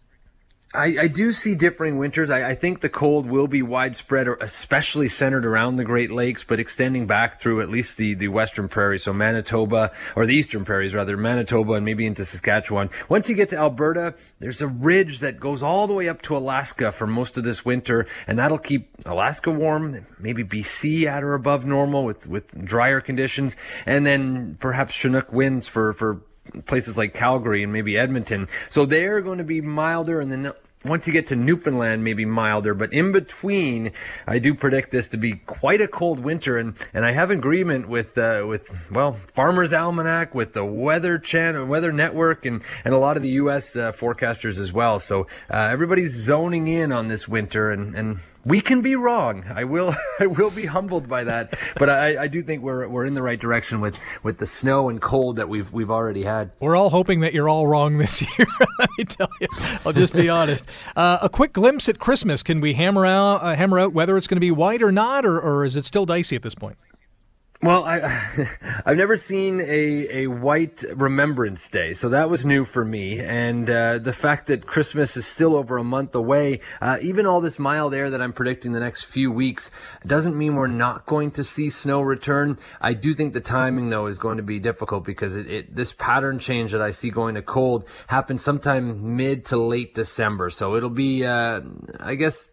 I, 0.75 0.97
I, 1.01 1.09
do 1.09 1.33
see 1.33 1.55
differing 1.55 1.97
winters. 1.97 2.29
I, 2.29 2.51
I, 2.51 2.55
think 2.55 2.81
the 2.81 2.91
cold 2.91 3.25
will 3.27 3.47
be 3.47 3.63
widespread, 3.63 4.29
especially 4.43 5.09
centered 5.09 5.47
around 5.47 5.77
the 5.77 5.85
Great 5.85 6.11
Lakes, 6.11 6.45
but 6.45 6.61
extending 6.61 7.07
back 7.07 7.41
through 7.41 7.63
at 7.63 7.71
least 7.71 7.97
the, 7.97 8.13
the 8.13 8.29
western 8.29 8.69
prairies. 8.69 9.05
So 9.05 9.15
Manitoba, 9.15 9.93
or 10.15 10.27
the 10.27 10.35
eastern 10.35 10.67
prairies 10.67 10.95
rather, 10.95 11.17
Manitoba 11.17 11.73
and 11.73 11.87
maybe 11.87 12.05
into 12.05 12.23
Saskatchewan. 12.23 12.91
Once 13.09 13.31
you 13.31 13.35
get 13.35 13.49
to 13.49 13.57
Alberta, 13.57 14.15
there's 14.41 14.61
a 14.61 14.67
ridge 14.67 15.21
that 15.21 15.41
goes 15.41 15.63
all 15.63 15.87
the 15.87 15.95
way 15.95 16.07
up 16.07 16.21
to 16.23 16.37
Alaska 16.37 16.93
for 16.93 17.07
most 17.07 17.39
of 17.39 17.45
this 17.45 17.65
winter, 17.65 18.07
and 18.27 18.39
that'll 18.39 18.59
keep 18.59 18.91
Alaska 19.07 19.51
warm, 19.51 20.07
maybe 20.19 20.45
BC 20.45 21.07
at 21.07 21.25
or 21.25 21.33
above 21.33 21.65
normal 21.65 22.05
with, 22.05 22.27
with 22.27 22.67
drier 22.67 23.01
conditions, 23.01 23.57
and 23.87 24.05
then 24.05 24.59
perhaps 24.61 24.93
Chinook 24.93 25.33
winds 25.33 25.67
for, 25.67 25.95
for 25.95 26.21
places 26.67 26.99
like 26.99 27.15
Calgary 27.15 27.63
and 27.63 27.73
maybe 27.73 27.97
Edmonton. 27.97 28.49
So 28.69 28.87
they're 28.87 29.21
going 29.21 29.39
to 29.39 29.45
be 29.45 29.61
milder 29.61 30.21
and 30.21 30.31
then 30.31 30.53
once 30.85 31.07
you 31.07 31.13
get 31.13 31.27
to 31.29 31.37
Newfoundland, 31.37 32.05
maybe 32.05 32.25
milder, 32.25 32.75
but 32.75 32.93
in 32.93 33.11
between, 33.13 33.93
I 34.27 34.39
do 34.39 34.55
predict 34.55 34.91
this 34.91 35.09
to 35.09 35.17
be 35.17 35.35
quite 35.35 35.81
a 35.81 35.89
cold 35.89 36.21
winter, 36.21 36.57
and, 36.57 36.75
and 36.95 37.05
I 37.05 37.13
have 37.13 37.31
agreement 37.31 37.89
with 37.89 38.17
uh, 38.17 38.45
with 38.47 38.91
well 38.91 39.13
Farmers 39.13 39.73
Almanac, 39.73 40.35
with 40.35 40.53
the 40.53 40.65
Weather 40.65 41.19
Channel, 41.19 41.67
Weather 41.67 41.93
Network, 41.93 42.47
and 42.47 42.63
and 42.85 42.95
a 42.95 42.99
lot 42.99 43.17
of 43.17 43.23
the 43.23 43.31
U.S. 43.31 43.75
Uh, 43.75 43.93
forecasters 43.93 44.61
as 44.61 44.73
well. 44.73 45.01
So 45.01 45.23
uh, 45.51 45.57
everybody's 45.57 46.13
zoning 46.13 46.69
in 46.69 46.93
on 46.93 47.09
this 47.09 47.27
winter, 47.27 47.71
and 47.71 47.95
and 47.95 48.21
we 48.45 48.61
can 48.61 48.81
be 48.81 48.97
wrong. 48.97 49.45
I 49.55 49.65
will 49.65 49.95
I 50.21 50.27
will 50.27 50.51
be 50.51 50.67
humbled 50.67 51.09
by 51.09 51.25
that, 51.25 51.59
but 51.77 51.89
I, 51.91 52.25
I 52.25 52.29
do 52.29 52.43
think 52.43 52.63
we're 52.63 52.89
we're 52.89 53.05
in 53.05 53.15
the 53.15 53.23
right 53.23 53.39
direction 53.39 53.81
with 53.81 53.97
with 54.23 54.39
the 54.39 54.47
snow 54.47 54.89
and 54.89 55.01
cold 55.01 55.37
that 55.37 55.49
we've 55.49 55.73
we've 55.73 55.91
already 55.91 56.23
had. 56.23 56.51
We're 56.61 56.77
all 56.77 56.91
hoping 56.91 57.21
that 57.21 57.35
you're 57.35 57.49
all 57.49 57.67
wrong 57.67 57.99
this 57.99 58.23
year. 58.39 58.47
Let 58.79 58.91
me 58.99 59.05
tell 59.05 59.31
you. 59.41 59.49
I'll 59.85 59.93
just 59.93 60.13
be 60.13 60.29
honest. 60.29 60.69
Uh, 60.97 61.19
a 61.23 61.29
quick 61.29 61.53
glimpse 61.53 61.89
at 61.89 61.99
Christmas. 61.99 62.43
Can 62.43 62.61
we 62.61 62.75
hammer 62.75 63.05
out 63.07 63.43
uh, 63.43 63.55
hammer 63.55 63.79
out 63.79 63.93
whether 63.93 64.17
it's 64.17 64.27
going 64.27 64.37
to 64.37 64.41
be 64.41 64.51
white 64.51 64.83
or 64.83 64.93
not, 64.93 65.25
or, 65.25 65.41
or 65.41 65.65
is 65.65 65.77
it 65.77 65.85
still 65.85 66.07
dicey 66.07 66.37
at 66.37 66.43
this 66.43 66.55
point? 66.55 66.77
Well, 67.61 67.85
I 67.85 68.47
I've 68.87 68.97
never 68.97 69.17
seen 69.17 69.61
a 69.61 70.23
a 70.23 70.27
white 70.29 70.85
Remembrance 70.95 71.69
Day, 71.69 71.93
so 71.93 72.09
that 72.11 72.31
was 72.31 72.45
new 72.47 72.65
for 72.65 72.85
me. 72.85 73.19
And 73.19 73.69
uh, 73.69 73.99
the 73.99 74.13
fact 74.13 74.47
that 74.47 74.65
Christmas 74.65 75.17
is 75.17 75.27
still 75.27 75.57
over 75.57 75.77
a 75.77 75.83
month 75.83 76.15
away, 76.15 76.61
uh, 76.81 76.99
even 77.03 77.27
all 77.27 77.41
this 77.41 77.59
mild 77.59 77.95
air 77.95 78.11
that 78.11 78.23
I'm 78.23 78.33
predicting 78.33 78.73
the 78.73 78.81
next 78.81 79.05
few 79.05 79.33
weeks, 79.33 79.73
doesn't 80.07 80.39
mean 80.39 80.55
we're 80.55 80.69
not 80.69 81.05
going 81.05 81.33
to 81.33 81.43
see 81.43 81.69
snow 81.69 82.01
return. 82.01 82.59
I 82.81 82.95
do 82.95 83.13
think 83.13 83.33
the 83.33 83.41
timing 83.41 83.91
though 83.91 84.07
is 84.07 84.19
going 84.19 84.37
to 84.37 84.45
be 84.45 84.61
difficult 84.61 85.05
because 85.05 85.35
it, 85.35 85.51
it 85.51 85.75
this 85.75 85.93
pattern 85.93 86.39
change 86.39 86.71
that 86.71 86.81
I 86.81 86.93
see 86.93 87.11
going 87.11 87.35
to 87.35 87.43
cold 87.43 87.89
happens 88.07 88.45
sometime 88.45 89.17
mid 89.17 89.47
to 89.47 89.57
late 89.57 89.97
December. 89.97 90.51
So 90.51 90.77
it'll 90.77 90.91
be, 90.91 91.27
uh, 91.27 91.63
I 91.99 92.15
guess 92.15 92.51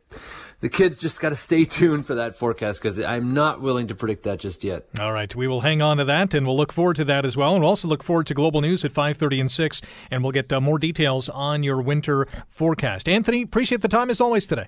the 0.62 0.70
kids 0.70 1.00
just 1.00 1.22
got 1.22 1.30
to 1.30 1.36
stay 1.36 1.66
tuned 1.66 2.08
for 2.08 2.16
that 2.16 2.38
forecast 2.38 2.82
because 2.82 3.00
I'm 3.00 3.34
not 3.34 3.62
willing 3.62 3.88
to 3.88 3.96
predict 3.96 4.24
that 4.24 4.40
just 4.40 4.64
yet. 4.64 4.88
All 5.00 5.12
right, 5.12 5.34
we 5.36 5.48
will 5.48 5.62
hang 5.62 5.82
on 5.82 5.98
to 5.98 6.06
that, 6.06 6.34
and 6.34 6.46
we'll 6.46 6.58
look 6.58 6.72
forward 6.72 6.96
to 6.98 7.06
that 7.06 7.26
as 7.26 7.36
well. 7.36 7.54
And 7.54 7.62
we'll 7.62 7.70
also 7.70 7.88
look 7.88 8.04
forward 8.04 8.28
to 8.28 8.34
global 8.34 8.62
news 8.62 8.86
at 8.86 8.92
5:30 8.92 9.42
and 9.42 9.52
6, 9.52 9.82
and 10.10 10.24
we'll 10.24 10.32
get 10.32 10.52
uh, 10.52 10.62
more 10.62 10.80
details 10.80 11.30
on 11.30 11.64
your 11.64 11.82
winter 11.82 12.28
forecast. 12.48 13.10
Anthony, 13.10 13.42
appreciate 13.42 13.82
the 13.82 13.88
time 13.88 14.10
as 14.10 14.22
always 14.22 14.48
today. 14.48 14.68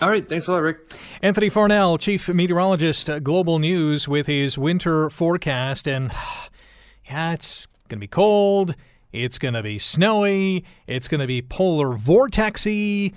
All 0.00 0.10
right, 0.10 0.28
thanks 0.28 0.48
a 0.48 0.52
lot, 0.52 0.62
Rick. 0.62 0.92
Anthony 1.22 1.48
Farnell, 1.48 1.98
chief 1.98 2.28
meteorologist, 2.28 3.08
Global 3.22 3.60
News, 3.60 4.08
with 4.08 4.26
his 4.26 4.58
winter 4.58 5.08
forecast, 5.08 5.86
and 5.86 6.10
yeah, 7.08 7.32
it's 7.32 7.66
going 7.88 7.98
to 7.98 8.00
be 8.00 8.08
cold. 8.08 8.74
It's 9.12 9.38
going 9.38 9.54
to 9.54 9.62
be 9.62 9.78
snowy. 9.78 10.64
It's 10.88 11.06
going 11.06 11.20
to 11.20 11.28
be 11.28 11.40
polar 11.40 11.96
vortexy. 11.96 13.14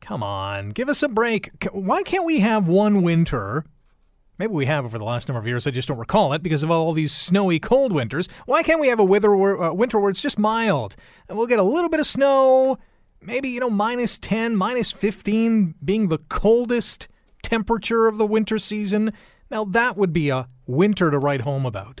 Come 0.00 0.22
on, 0.22 0.70
give 0.70 0.88
us 0.88 1.02
a 1.02 1.08
break. 1.08 1.50
Why 1.72 2.02
can't 2.02 2.24
we 2.24 2.40
have 2.40 2.66
one 2.66 3.02
winter? 3.02 3.64
Maybe 4.38 4.54
we 4.54 4.64
have 4.66 4.86
over 4.86 4.98
the 4.98 5.04
last 5.04 5.28
number 5.28 5.38
of 5.38 5.46
years. 5.46 5.66
I 5.66 5.70
just 5.70 5.88
don't 5.88 5.98
recall 5.98 6.32
it 6.32 6.42
because 6.42 6.62
of 6.62 6.70
all 6.70 6.94
these 6.94 7.12
snowy, 7.12 7.60
cold 7.60 7.92
winters. 7.92 8.26
Why 8.46 8.62
can't 8.62 8.80
we 8.80 8.88
have 8.88 8.98
a 8.98 9.04
winter 9.04 9.36
where, 9.36 9.62
uh, 9.62 9.72
winter 9.72 10.00
where 10.00 10.10
it's 10.10 10.22
just 10.22 10.38
mild 10.38 10.96
and 11.28 11.36
we'll 11.36 11.46
get 11.46 11.58
a 11.58 11.62
little 11.62 11.90
bit 11.90 12.00
of 12.00 12.06
snow? 12.06 12.78
Maybe 13.20 13.50
you 13.50 13.60
know 13.60 13.68
minus 13.68 14.18
ten, 14.18 14.56
minus 14.56 14.90
fifteen 14.90 15.74
being 15.84 16.08
the 16.08 16.18
coldest 16.30 17.06
temperature 17.42 18.06
of 18.06 18.16
the 18.16 18.24
winter 18.24 18.58
season. 18.58 19.12
Now 19.50 19.64
that 19.66 19.98
would 19.98 20.14
be 20.14 20.30
a 20.30 20.48
winter 20.66 21.10
to 21.10 21.18
write 21.18 21.42
home 21.42 21.66
about. 21.66 22.00